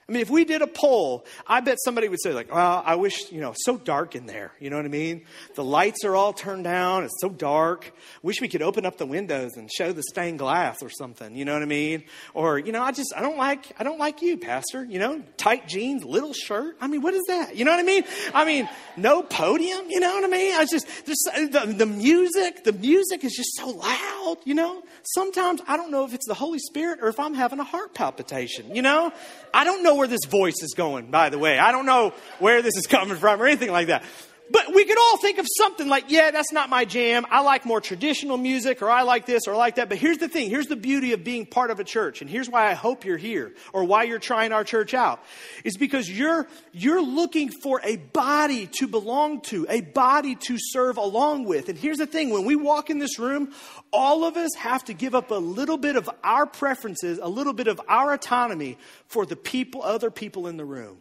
I 0.10 0.12
mean, 0.12 0.24
if 0.24 0.32
we 0.32 0.44
did 0.44 0.64
a 0.64 0.68
poll, 0.68 1.24
I 1.46 1.60
bet 1.60 1.78
somebody 1.86 2.10
would 2.10 2.20
say, 2.20 2.34
like, 2.34 2.52
well, 2.52 2.82
I 2.84 2.96
wish, 2.96 3.32
you 3.32 3.42
know, 3.42 3.54
so 3.56 3.78
dark 3.78 4.16
in 4.16 4.26
there. 4.26 4.52
You 4.60 4.72
know 4.72 4.78
what 4.78 4.86
I 4.86 4.90
mean? 4.90 5.24
The 5.54 5.64
lights 5.64 6.04
are 6.04 6.16
all 6.16 6.34
turned 6.34 6.64
down. 6.64 7.04
It's 7.04 7.14
so 7.22 7.30
dark. 7.30 7.94
Wish 8.24 8.42
we 8.42 8.48
could 8.48 8.64
open 8.64 8.88
up 8.88 8.98
the 8.98 9.06
windows 9.06 9.52
and 9.56 9.72
show 9.72 9.94
the 9.94 10.02
stained 10.02 10.40
glass 10.40 10.82
or 10.82 10.90
something. 10.90 11.36
You 11.36 11.46
know 11.46 11.54
what 11.54 11.62
I 11.62 11.68
mean? 11.68 12.06
Or, 12.34 12.58
you 12.58 12.72
know, 12.72 12.82
I 12.82 12.92
just, 12.92 13.14
I 13.16 13.22
don't 13.22 13.38
like, 13.38 13.72
I 13.80 13.84
don't 13.84 14.00
like 14.00 14.24
you, 14.24 14.38
Pastor. 14.38 14.84
You 14.84 14.98
know, 14.98 15.22
tight 15.38 15.68
jeans, 15.68 16.04
little 16.04 16.34
shirt. 16.34 16.76
I 16.82 16.88
mean, 16.88 17.04
what 17.04 17.14
is 17.14 17.26
that? 17.28 17.56
You 17.56 17.64
know 17.64 17.72
what 17.72 17.80
I 17.80 17.84
mean? 17.84 18.04
I 18.34 18.46
mean, 18.46 18.68
no 18.98 19.22
podium. 19.22 19.92
You 19.92 20.00
know 20.00 20.12
what 20.16 20.24
I 20.24 20.28
mean? 20.28 20.56
I 20.56 20.66
just, 20.66 20.88
just 21.06 21.30
uh, 21.32 21.66
the, 21.66 21.72
the 21.72 21.86
music, 21.86 22.64
the 22.64 22.74
music 22.74 23.24
is 23.24 23.36
just 23.36 23.56
so 23.58 23.70
loud, 23.70 24.38
you 24.44 24.56
know? 24.56 24.82
Sometimes 25.04 25.62
I 25.68 25.78
don't 25.78 25.92
know 25.92 26.04
if 26.04 26.16
it's 26.16 26.26
the 26.26 26.34
Holy 26.34 26.58
Spirit 26.58 26.98
or 27.00 27.10
if 27.10 27.20
I'm 27.20 27.36
having 27.36 27.60
a 27.60 27.64
heart 27.64 27.94
palpitation, 27.94 28.76
you 28.76 28.82
know? 28.82 29.14
I 29.54 29.64
don't 29.64 29.84
know 29.84 29.99
where 30.00 30.08
this 30.08 30.26
voice 30.28 30.56
is 30.62 30.74
going, 30.76 31.12
by 31.12 31.30
the 31.30 31.38
way. 31.38 31.60
I 31.60 31.72
don't 31.72 31.86
know 31.86 32.14
where 32.40 32.62
this 32.62 32.76
is 32.76 32.88
coming 32.88 33.18
from 33.18 33.42
or 33.42 33.46
anything 33.46 33.72
like 33.72 33.88
that. 33.88 34.04
But 34.52 34.74
we 34.74 34.86
could 34.86 34.98
all 34.98 35.18
think 35.18 35.38
of 35.38 35.46
something 35.58 35.88
like, 35.88 36.06
yeah, 36.08 36.32
that's 36.32 36.52
not 36.52 36.70
my 36.70 36.86
jam. 36.86 37.26
I 37.30 37.42
like 37.42 37.66
more 37.66 37.80
traditional 37.80 38.38
music, 38.38 38.82
or 38.82 38.90
I 38.90 39.04
like 39.04 39.26
this, 39.26 39.48
or 39.48 39.54
I 39.54 39.58
like 39.58 39.76
that. 39.76 39.90
But 39.90 40.00
here's 40.00 40.18
the 40.18 40.28
thing 40.28 40.50
here's 40.50 40.68
the 40.68 40.76
beauty 40.76 41.14
of 41.14 41.24
being 41.24 41.46
part 41.46 41.70
of 41.70 41.80
a 41.80 41.84
church. 41.84 42.22
And 42.22 42.30
here's 42.30 42.50
why 42.50 42.70
I 42.70 42.74
hope 42.74 43.06
you're 43.06 43.18
here, 43.18 43.54
or 43.74 43.84
why 43.84 44.04
you're 44.04 44.20
trying 44.20 44.52
our 44.52 44.64
church 44.64 44.94
out. 44.94 45.24
Is 45.64 45.78
because 45.78 46.10
you're, 46.10 46.48
you're 46.72 47.02
looking 47.02 47.50
for 47.50 47.80
a 47.84 47.98
body 47.98 48.68
to 48.80 48.88
belong 48.88 49.42
to, 49.42 49.68
a 49.70 49.82
body 49.82 50.36
to 50.36 50.58
serve 50.58 50.98
along 50.98 51.46
with. 51.46 51.70
And 51.70 51.78
here's 51.78 51.98
the 51.98 52.08
thing 52.08 52.32
when 52.32 52.46
we 52.46 52.56
walk 52.56 52.90
in 52.90 52.98
this 52.98 53.20
room, 53.20 53.54
all 53.94 54.24
of 54.24 54.36
us 54.36 54.56
have 54.58 54.84
to 54.86 54.94
give 54.94 55.14
up 55.14 55.32
a 55.32 55.36
little 55.36 55.78
bit 55.78 55.96
of 55.96 56.10
our 56.24 56.46
preferences, 56.46 57.20
a 57.22 57.30
little 57.30 57.54
bit 57.54 57.68
of 57.68 57.80
our 57.88 58.14
autonomy 58.14 58.78
for 59.08 59.26
the 59.26 59.36
people, 59.36 59.84
other 59.84 60.10
people 60.10 60.48
in 60.48 60.58
the 60.58 60.66
room. 60.66 60.98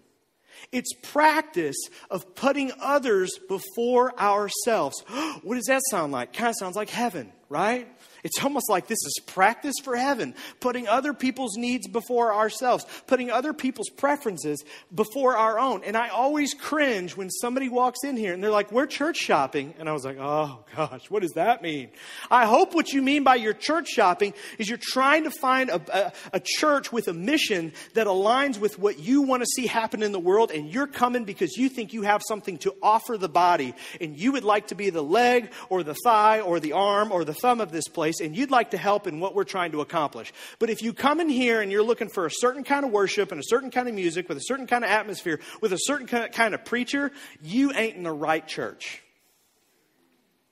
It's 0.73 0.93
practice 1.03 1.77
of 2.11 2.35
putting 2.35 2.73
others 2.81 3.31
before 3.49 4.19
ourselves. 4.19 5.03
what 5.43 5.55
does 5.57 5.67
that 5.67 5.83
sound 5.91 6.13
like? 6.13 6.33
Kind 6.33 6.51
of 6.51 6.57
sounds 6.57 6.77
like 6.77 6.91
heaven, 6.91 7.33
right? 7.49 7.89
It's 8.25 8.43
almost 8.43 8.69
like 8.69 8.87
this 8.87 8.99
is 9.05 9.21
practice 9.27 9.77
for 9.83 9.97
heaven, 9.97 10.35
putting 10.61 10.89
other 10.89 11.15
people's 11.15 11.57
needs 11.57 11.87
before 11.87 12.35
ourselves, 12.35 12.85
putting 13.07 13.31
other 13.31 13.53
people's 13.53 13.91
preferences 13.91 14.65
before 14.95 15.37
our 15.37 15.59
own. 15.59 15.85
And 15.85 15.97
I 15.97 16.09
always 16.09 16.55
cringe 16.55 17.17
when 17.17 17.31
somebody 17.31 17.69
walks 17.69 18.05
in 18.05 18.17
here 18.17 18.33
and 18.33 18.43
they're 18.43 18.51
like, 18.51 18.73
We're 18.73 18.87
church 18.87 19.17
shopping. 19.17 19.75
And 19.79 19.89
I 19.89 19.93
was 19.93 20.05
like, 20.05 20.19
Oh 20.19 20.65
gosh, 20.75 21.11
what 21.11 21.23
does 21.23 21.33
that 21.33 21.63
mean? 21.63 21.91
I 22.31 22.47
hope 22.47 22.75
what 22.75 22.93
you 22.93 23.03
mean 23.03 23.23
by 23.25 23.37
your 23.37 23.53
church 23.53 23.89
shopping 23.89 24.35
is 24.59 24.69
you're 24.69 24.79
trying 24.81 25.25
to 25.25 25.31
find 25.31 25.71
a, 25.71 25.81
a, 25.93 26.13
a 26.35 26.41
church 26.43 26.93
with 26.93 27.09
a 27.09 27.13
mission 27.13 27.73
that 27.95 28.07
aligns 28.07 28.59
with 28.59 28.79
what 28.79 28.99
you 28.99 29.23
want 29.23 29.43
to 29.43 29.47
see 29.47 29.67
happen 29.67 30.03
in 30.03 30.13
the 30.13 30.19
world. 30.19 30.51
And 30.51 30.73
you're 30.73 30.87
coming 30.87 31.25
because 31.25 31.57
you 31.57 31.69
think 31.69 31.93
you 31.93 32.03
have 32.03 32.23
something 32.27 32.59
to 32.59 32.75
offer 32.83 33.17
the 33.17 33.29
body. 33.29 33.75
And 34.01 34.19
you 34.19 34.33
would 34.33 34.45
like 34.45 34.69
to 34.69 34.75
be 34.75 34.91
the 34.91 35.03
leg 35.03 35.51
or 35.69 35.83
the 35.83 35.95
thigh 36.05 36.41
or 36.41 36.61
the 36.61 36.73
arm 36.73 37.13
or 37.13 37.25
the 37.25 37.35
thumb 37.35 37.61
of 37.61 37.71
this 37.71 37.89
place 37.89 38.08
place 38.09 38.21
and 38.27 38.37
you'd 38.37 38.51
like 38.51 38.71
to 38.71 38.79
help 38.79 39.07
in 39.07 39.21
what 39.21 39.35
we're 39.35 39.45
trying 39.45 39.73
to 39.73 39.81
accomplish. 39.81 40.33
But 40.59 40.71
if 40.71 40.83
you 40.83 40.93
come 40.93 41.21
in 41.21 41.29
here 41.29 41.61
and 41.61 41.71
you're 41.71 41.83
looking 41.83 42.09
for 42.09 42.27
a 42.27 42.31
certain 42.31 42.65
kind 42.65 42.85
of 42.85 42.91
worship 42.91 43.33
and 43.33 43.41
a 43.41 43.45
certain 43.45 43.71
kind 43.71 43.89
of 43.89 43.95
music 43.95 44.29
with 44.29 44.39
a 44.39 44.43
certain 44.43 44.67
kind 44.67 44.85
of 44.85 44.91
atmosphere, 44.91 45.41
with 45.61 45.73
a 45.73 45.79
certain 45.81 46.07
kind 46.07 46.55
of 46.55 46.65
preacher, 46.65 47.13
you 47.43 47.73
ain't 47.73 47.97
in 47.97 48.03
the 48.03 48.13
right 48.13 48.47
church. 48.47 49.03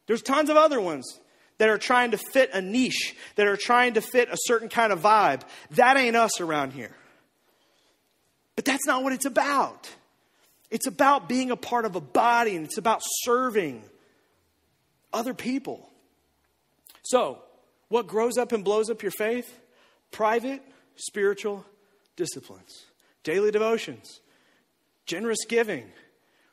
There's 0.07 0.22
tons 0.22 0.50
of 0.50 0.57
other 0.57 0.80
ones 0.80 1.18
that 1.59 1.68
are 1.68 1.78
trying 1.78 2.11
to 2.11 2.18
fit 2.18 2.50
a 2.52 2.61
niche, 2.61 3.16
that 3.36 3.46
are 3.46 3.57
trying 3.57 3.94
to 3.94 4.00
fit 4.00 4.28
a 4.30 4.36
certain 4.36 4.68
kind 4.68 4.92
of 4.92 5.00
vibe. 5.00 5.40
That 5.72 5.96
ain't 5.96 6.14
us 6.14 6.40
around 6.40 6.72
here. 6.72 6.94
But 8.54 8.66
that's 8.66 8.86
not 8.86 9.02
what 9.02 9.12
it's 9.12 9.24
about. 9.24 9.90
It's 10.70 10.86
about 10.86 11.28
being 11.28 11.50
a 11.50 11.57
part 11.57 11.84
of 11.84 11.96
a 11.96 12.00
body 12.00 12.57
and 12.57 12.66
it's 12.66 12.78
about 12.78 13.00
serving 13.22 13.82
other 15.12 15.32
people. 15.32 15.88
So, 17.09 17.38
what 17.88 18.07
grows 18.07 18.36
up 18.36 18.52
and 18.52 18.64
blows 18.64 18.90
up 18.90 19.02
your 19.02 19.12
faith? 19.12 19.61
Private, 20.11 20.62
spiritual 20.96 21.64
disciplines, 22.16 22.84
daily 23.22 23.50
devotions, 23.50 24.20
generous 25.04 25.44
giving, 25.48 25.84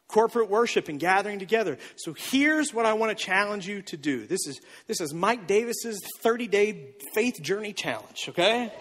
corporate 0.08 0.50
worship 0.50 0.90
and 0.90 1.00
gathering 1.00 1.40
together. 1.40 1.78
So 1.96 2.14
here's 2.14 2.74
what 2.74 2.86
I 2.86 2.94
want 2.94 3.18
to 3.18 3.24
challenge 3.24 3.68
you 3.68 3.82
to 3.84 3.98
do. 3.98 4.28
This 4.28 4.46
is 4.46 4.62
this 4.86 5.02
is 5.02 5.14
Mike 5.14 5.48
Davis's 5.48 6.00
30-day 6.24 6.96
faith 7.16 7.42
journey 7.42 7.74
challenge, 7.74 8.26
okay? 8.30 8.72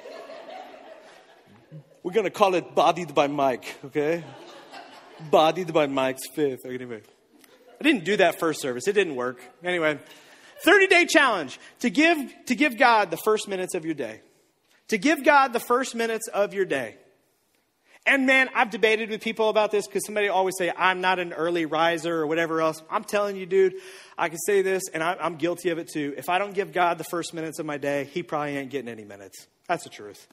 We're 2.02 2.12
going 2.12 2.24
to 2.24 2.30
call 2.30 2.54
it 2.54 2.74
Bodied 2.74 3.14
by 3.14 3.28
Mike, 3.28 3.76
okay? 3.86 4.24
Bodied 5.30 5.72
by 5.72 5.86
Mike's 5.86 6.28
fifth. 6.34 6.66
Anyway. 6.66 7.02
I 7.80 7.84
didn't 7.84 8.04
do 8.04 8.16
that 8.18 8.38
first 8.38 8.60
service. 8.60 8.86
It 8.86 8.92
didn't 8.92 9.16
work. 9.16 9.40
Anyway, 9.64 9.98
30 10.64 10.86
day 10.86 11.06
challenge 11.06 11.58
to 11.80 11.90
give, 11.90 12.18
to 12.46 12.54
give 12.54 12.78
God 12.78 13.10
the 13.10 13.16
first 13.16 13.48
minutes 13.48 13.74
of 13.74 13.84
your 13.84 13.94
day. 13.94 14.20
To 14.88 14.98
give 14.98 15.24
God 15.24 15.52
the 15.52 15.60
first 15.60 15.94
minutes 15.94 16.28
of 16.28 16.54
your 16.54 16.64
day. 16.64 16.96
And 18.04 18.26
man, 18.26 18.50
I've 18.54 18.70
debated 18.70 19.10
with 19.10 19.20
people 19.20 19.48
about 19.48 19.70
this 19.70 19.86
because 19.86 20.04
somebody 20.04 20.28
always 20.28 20.56
say, 20.58 20.72
I'm 20.76 21.00
not 21.00 21.20
an 21.20 21.32
early 21.32 21.66
riser 21.66 22.14
or 22.16 22.26
whatever 22.26 22.60
else. 22.60 22.82
I'm 22.90 23.04
telling 23.04 23.36
you, 23.36 23.46
dude, 23.46 23.74
I 24.18 24.28
can 24.28 24.38
say 24.38 24.60
this, 24.60 24.82
and 24.92 25.02
I'm 25.04 25.36
guilty 25.36 25.70
of 25.70 25.78
it 25.78 25.88
too. 25.88 26.12
If 26.16 26.28
I 26.28 26.38
don't 26.38 26.52
give 26.52 26.72
God 26.72 26.98
the 26.98 27.04
first 27.04 27.32
minutes 27.32 27.60
of 27.60 27.66
my 27.66 27.78
day, 27.78 28.08
He 28.12 28.24
probably 28.24 28.56
ain't 28.56 28.70
getting 28.70 28.88
any 28.88 29.04
minutes. 29.04 29.46
That's 29.68 29.84
the 29.84 29.90
truth. 29.90 30.26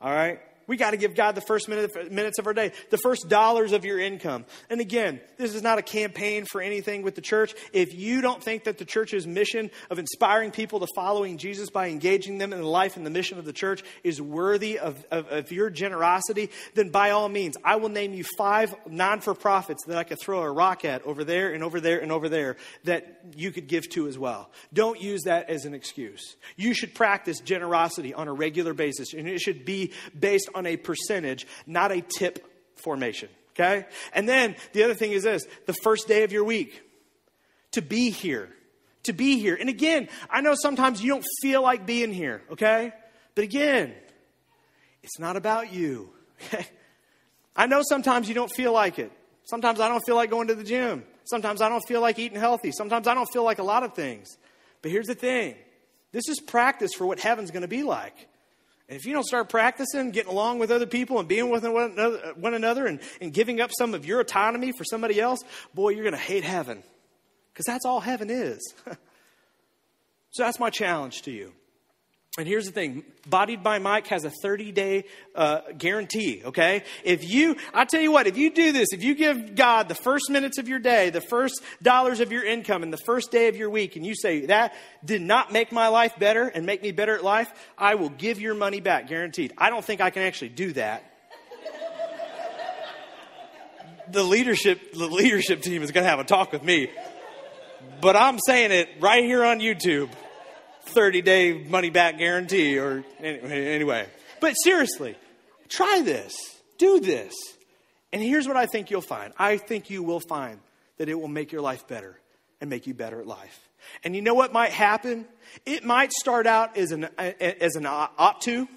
All 0.00 0.10
right? 0.10 0.40
We 0.68 0.76
got 0.76 0.90
to 0.90 0.98
give 0.98 1.14
God 1.14 1.34
the 1.34 1.40
first 1.40 1.66
minute, 1.68 2.12
minutes 2.12 2.38
of 2.38 2.46
our 2.46 2.52
day, 2.52 2.72
the 2.90 2.98
first 2.98 3.28
dollars 3.28 3.72
of 3.72 3.86
your 3.86 3.98
income. 3.98 4.44
And 4.68 4.80
again, 4.80 5.20
this 5.38 5.54
is 5.54 5.62
not 5.62 5.78
a 5.78 5.82
campaign 5.82 6.44
for 6.44 6.60
anything 6.60 7.02
with 7.02 7.14
the 7.14 7.22
church. 7.22 7.54
If 7.72 7.94
you 7.94 8.20
don't 8.20 8.44
think 8.44 8.64
that 8.64 8.76
the 8.76 8.84
church's 8.84 9.26
mission 9.26 9.70
of 9.90 9.98
inspiring 9.98 10.50
people 10.50 10.80
to 10.80 10.86
following 10.94 11.38
Jesus 11.38 11.70
by 11.70 11.88
engaging 11.88 12.36
them 12.36 12.52
in 12.52 12.60
the 12.60 12.68
life 12.68 12.98
and 12.98 13.06
the 13.06 13.10
mission 13.10 13.38
of 13.38 13.46
the 13.46 13.52
church 13.52 13.82
is 14.04 14.20
worthy 14.20 14.78
of, 14.78 15.02
of, 15.10 15.28
of 15.28 15.50
your 15.50 15.70
generosity, 15.70 16.50
then 16.74 16.90
by 16.90 17.10
all 17.10 17.30
means, 17.30 17.56
I 17.64 17.76
will 17.76 17.88
name 17.88 18.12
you 18.12 18.24
five 18.36 18.74
non 18.86 19.20
for 19.20 19.34
profits 19.34 19.84
that 19.86 19.96
I 19.96 20.04
could 20.04 20.20
throw 20.20 20.42
a 20.42 20.52
rock 20.52 20.84
at 20.84 21.02
over 21.04 21.24
there 21.24 21.54
and 21.54 21.64
over 21.64 21.80
there 21.80 22.00
and 22.00 22.12
over 22.12 22.28
there 22.28 22.56
that 22.84 23.22
you 23.34 23.52
could 23.52 23.68
give 23.68 23.88
to 23.90 24.06
as 24.06 24.18
well. 24.18 24.50
Don't 24.74 25.00
use 25.00 25.22
that 25.22 25.48
as 25.48 25.64
an 25.64 25.72
excuse. 25.72 26.36
You 26.56 26.74
should 26.74 26.94
practice 26.94 27.40
generosity 27.40 28.12
on 28.12 28.28
a 28.28 28.34
regular 28.34 28.74
basis, 28.74 29.14
and 29.14 29.26
it 29.26 29.40
should 29.40 29.64
be 29.64 29.92
based 30.18 30.50
on 30.54 30.57
a 30.66 30.76
percentage, 30.76 31.46
not 31.66 31.92
a 31.92 32.00
tip 32.00 32.44
formation. 32.76 33.28
Okay? 33.52 33.86
And 34.12 34.28
then 34.28 34.56
the 34.72 34.84
other 34.84 34.94
thing 34.94 35.12
is 35.12 35.24
this 35.24 35.46
the 35.66 35.74
first 35.82 36.06
day 36.08 36.24
of 36.24 36.32
your 36.32 36.44
week, 36.44 36.82
to 37.72 37.82
be 37.82 38.10
here. 38.10 38.50
To 39.04 39.12
be 39.12 39.38
here. 39.38 39.56
And 39.58 39.68
again, 39.68 40.08
I 40.30 40.40
know 40.40 40.54
sometimes 40.54 41.02
you 41.02 41.10
don't 41.10 41.24
feel 41.42 41.62
like 41.62 41.86
being 41.86 42.12
here, 42.12 42.42
okay? 42.52 42.92
But 43.34 43.44
again, 43.44 43.94
it's 45.02 45.18
not 45.18 45.36
about 45.36 45.72
you. 45.72 46.10
Okay? 46.40 46.66
I 47.56 47.66
know 47.66 47.82
sometimes 47.82 48.28
you 48.28 48.34
don't 48.34 48.52
feel 48.54 48.72
like 48.72 49.00
it. 49.00 49.10
Sometimes 49.44 49.80
I 49.80 49.88
don't 49.88 50.02
feel 50.06 50.14
like 50.14 50.30
going 50.30 50.48
to 50.48 50.54
the 50.54 50.62
gym. 50.62 51.04
Sometimes 51.24 51.60
I 51.60 51.68
don't 51.68 51.82
feel 51.88 52.00
like 52.00 52.18
eating 52.18 52.38
healthy. 52.38 52.70
Sometimes 52.70 53.08
I 53.08 53.14
don't 53.14 53.28
feel 53.32 53.42
like 53.42 53.58
a 53.58 53.64
lot 53.64 53.82
of 53.82 53.94
things. 53.94 54.36
But 54.82 54.92
here's 54.92 55.06
the 55.06 55.14
thing 55.14 55.56
this 56.12 56.28
is 56.28 56.40
practice 56.40 56.92
for 56.96 57.06
what 57.06 57.18
heaven's 57.18 57.50
going 57.50 57.62
to 57.62 57.68
be 57.68 57.82
like. 57.82 58.28
And 58.88 58.96
if 58.96 59.04
you 59.04 59.12
don't 59.12 59.24
start 59.24 59.50
practicing, 59.50 60.10
getting 60.12 60.32
along 60.32 60.60
with 60.60 60.70
other 60.70 60.86
people 60.86 61.18
and 61.18 61.28
being 61.28 61.50
with 61.50 61.62
one 61.62 61.92
another, 61.92 62.32
one 62.36 62.54
another 62.54 62.86
and, 62.86 63.00
and 63.20 63.32
giving 63.32 63.60
up 63.60 63.70
some 63.76 63.92
of 63.92 64.06
your 64.06 64.20
autonomy 64.20 64.72
for 64.72 64.84
somebody 64.84 65.20
else, 65.20 65.40
boy, 65.74 65.90
you're 65.90 66.04
going 66.04 66.12
to 66.12 66.18
hate 66.18 66.44
heaven. 66.44 66.82
Because 67.52 67.66
that's 67.66 67.84
all 67.84 68.00
heaven 68.00 68.30
is. 68.30 68.74
so 70.30 70.42
that's 70.42 70.58
my 70.58 70.70
challenge 70.70 71.22
to 71.22 71.30
you. 71.30 71.52
And 72.38 72.46
here's 72.46 72.66
the 72.66 72.72
thing 72.72 73.02
Bodied 73.28 73.64
by 73.64 73.80
Mike 73.80 74.06
has 74.06 74.24
a 74.24 74.30
30 74.30 74.70
day 74.70 75.04
uh, 75.34 75.60
guarantee, 75.76 76.42
okay? 76.44 76.84
If 77.02 77.28
you, 77.28 77.56
I 77.74 77.84
tell 77.84 78.00
you 78.00 78.12
what, 78.12 78.28
if 78.28 78.38
you 78.38 78.50
do 78.50 78.70
this, 78.70 78.92
if 78.92 79.02
you 79.02 79.16
give 79.16 79.56
God 79.56 79.88
the 79.88 79.96
first 79.96 80.30
minutes 80.30 80.56
of 80.56 80.68
your 80.68 80.78
day, 80.78 81.10
the 81.10 81.20
first 81.20 81.60
dollars 81.82 82.20
of 82.20 82.30
your 82.30 82.44
income, 82.44 82.84
and 82.84 82.92
the 82.92 82.98
first 83.04 83.32
day 83.32 83.48
of 83.48 83.56
your 83.56 83.68
week, 83.68 83.96
and 83.96 84.06
you 84.06 84.14
say, 84.14 84.46
that 84.46 84.72
did 85.04 85.20
not 85.20 85.52
make 85.52 85.72
my 85.72 85.88
life 85.88 86.16
better 86.16 86.46
and 86.46 86.64
make 86.64 86.80
me 86.80 86.92
better 86.92 87.16
at 87.16 87.24
life, 87.24 87.52
I 87.76 87.96
will 87.96 88.08
give 88.08 88.40
your 88.40 88.54
money 88.54 88.80
back, 88.80 89.08
guaranteed. 89.08 89.52
I 89.58 89.68
don't 89.68 89.84
think 89.84 90.00
I 90.00 90.10
can 90.10 90.22
actually 90.22 90.50
do 90.50 90.72
that. 90.74 91.02
the 94.12 94.22
leadership, 94.22 94.92
the 94.92 95.08
leadership 95.08 95.60
team 95.60 95.82
is 95.82 95.90
going 95.90 96.04
to 96.04 96.08
have 96.08 96.20
a 96.20 96.24
talk 96.24 96.52
with 96.52 96.62
me. 96.62 96.88
But 98.00 98.14
I'm 98.14 98.38
saying 98.38 98.70
it 98.70 98.88
right 99.00 99.24
here 99.24 99.44
on 99.44 99.58
YouTube. 99.58 100.08
30 100.88 101.22
day 101.22 101.64
money 101.68 101.90
back 101.90 102.18
guarantee 102.18 102.78
or 102.78 103.04
anyway. 103.20 104.06
But 104.40 104.54
seriously, 104.54 105.16
try 105.68 106.02
this. 106.04 106.36
Do 106.78 107.00
this. 107.00 107.34
And 108.12 108.22
here's 108.22 108.46
what 108.46 108.56
I 108.56 108.66
think 108.66 108.90
you'll 108.90 109.00
find. 109.00 109.32
I 109.38 109.58
think 109.58 109.90
you 109.90 110.02
will 110.02 110.20
find 110.20 110.60
that 110.96 111.08
it 111.08 111.14
will 111.14 111.28
make 111.28 111.52
your 111.52 111.60
life 111.60 111.86
better 111.86 112.18
and 112.60 112.70
make 112.70 112.86
you 112.86 112.94
better 112.94 113.20
at 113.20 113.26
life. 113.26 113.68
And 114.04 114.14
you 114.14 114.22
know 114.22 114.34
what 114.34 114.52
might 114.52 114.70
happen? 114.70 115.26
It 115.64 115.84
might 115.84 116.12
start 116.12 116.46
out 116.46 116.76
as 116.76 116.92
an, 116.92 117.08
as 117.18 117.76
an 117.76 117.86
ought 117.86 118.40
to, 118.42 118.68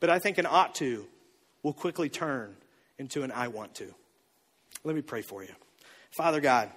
but 0.00 0.10
I 0.10 0.18
think 0.18 0.38
an 0.38 0.46
ought 0.46 0.74
to 0.76 1.06
will 1.62 1.72
quickly 1.72 2.08
turn 2.08 2.56
into 2.98 3.22
an 3.22 3.32
I 3.32 3.48
want 3.48 3.74
to. 3.76 3.92
Let 4.84 4.94
me 4.94 5.02
pray 5.02 5.22
for 5.22 5.42
you. 5.42 5.50
Father 6.10 6.40
God, 6.40 6.70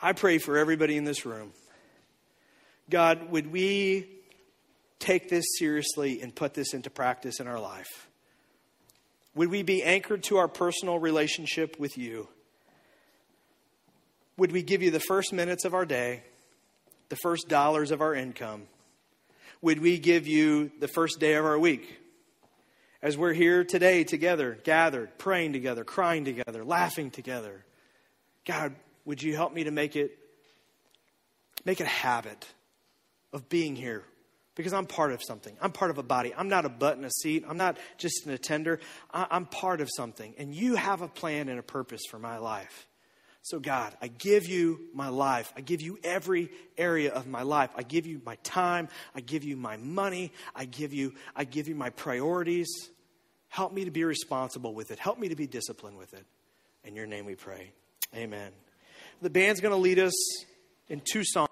I 0.00 0.12
pray 0.12 0.38
for 0.38 0.56
everybody 0.56 0.96
in 0.96 1.04
this 1.04 1.26
room. 1.26 1.52
God, 2.90 3.30
would 3.30 3.52
we 3.52 4.08
take 4.98 5.28
this 5.28 5.44
seriously 5.58 6.22
and 6.22 6.34
put 6.34 6.54
this 6.54 6.74
into 6.74 6.90
practice 6.90 7.40
in 7.40 7.46
our 7.46 7.60
life? 7.60 8.08
Would 9.34 9.50
we 9.50 9.62
be 9.62 9.82
anchored 9.82 10.22
to 10.24 10.38
our 10.38 10.48
personal 10.48 10.98
relationship 10.98 11.78
with 11.78 11.98
you? 11.98 12.28
Would 14.36 14.52
we 14.52 14.62
give 14.62 14.82
you 14.82 14.90
the 14.90 15.00
first 15.00 15.32
minutes 15.32 15.64
of 15.64 15.74
our 15.74 15.84
day, 15.84 16.22
the 17.08 17.16
first 17.16 17.48
dollars 17.48 17.90
of 17.90 18.00
our 18.00 18.14
income? 18.14 18.62
Would 19.60 19.80
we 19.80 19.98
give 19.98 20.26
you 20.26 20.70
the 20.80 20.88
first 20.88 21.20
day 21.20 21.34
of 21.34 21.44
our 21.44 21.58
week? 21.58 22.00
As 23.02 23.16
we're 23.16 23.32
here 23.32 23.64
today 23.64 24.02
together, 24.02 24.58
gathered, 24.64 25.18
praying 25.18 25.52
together, 25.52 25.84
crying 25.84 26.24
together, 26.24 26.64
laughing 26.64 27.10
together. 27.10 27.64
God, 28.44 28.74
would 29.04 29.22
you 29.22 29.36
help 29.36 29.52
me 29.52 29.64
to 29.64 29.70
make 29.70 29.94
it 29.94 30.18
make 31.64 31.80
it 31.80 31.84
a 31.84 31.86
habit 31.86 32.46
of 33.32 33.48
being 33.48 33.76
here 33.76 34.04
because 34.54 34.72
I'm 34.72 34.86
part 34.86 35.12
of 35.12 35.22
something. 35.22 35.56
I'm 35.60 35.70
part 35.70 35.90
of 35.90 35.98
a 35.98 36.02
body. 36.02 36.34
I'm 36.36 36.48
not 36.48 36.64
a 36.64 36.68
butt 36.68 36.98
in 36.98 37.04
a 37.04 37.10
seat. 37.10 37.44
I'm 37.48 37.56
not 37.56 37.78
just 37.96 38.26
an 38.26 38.32
attender. 38.32 38.80
I'm 39.12 39.46
part 39.46 39.80
of 39.80 39.88
something. 39.94 40.34
And 40.36 40.52
you 40.54 40.74
have 40.74 41.00
a 41.00 41.08
plan 41.08 41.48
and 41.48 41.58
a 41.60 41.62
purpose 41.62 42.02
for 42.10 42.18
my 42.18 42.38
life. 42.38 42.88
So, 43.42 43.60
God, 43.60 43.96
I 44.02 44.08
give 44.08 44.46
you 44.46 44.80
my 44.92 45.08
life. 45.08 45.52
I 45.56 45.60
give 45.60 45.80
you 45.80 45.98
every 46.02 46.50
area 46.76 47.12
of 47.12 47.26
my 47.26 47.42
life. 47.42 47.70
I 47.76 47.82
give 47.82 48.04
you 48.04 48.20
my 48.26 48.34
time. 48.42 48.88
I 49.14 49.20
give 49.20 49.44
you 49.44 49.56
my 49.56 49.76
money. 49.76 50.32
I 50.56 50.64
give 50.64 50.92
you, 50.92 51.14
I 51.36 51.44
give 51.44 51.68
you 51.68 51.76
my 51.76 51.90
priorities. 51.90 52.68
Help 53.48 53.72
me 53.72 53.84
to 53.84 53.90
be 53.90 54.04
responsible 54.04 54.74
with 54.74 54.90
it. 54.90 54.98
Help 54.98 55.18
me 55.18 55.28
to 55.28 55.36
be 55.36 55.46
disciplined 55.46 55.96
with 55.96 56.12
it. 56.14 56.26
In 56.84 56.96
your 56.96 57.06
name 57.06 57.26
we 57.26 57.36
pray. 57.36 57.72
Amen. 58.14 58.50
The 59.22 59.30
band's 59.30 59.60
going 59.60 59.72
to 59.72 59.80
lead 59.80 59.98
us 59.98 60.14
in 60.88 61.00
two 61.00 61.24
songs. 61.24 61.48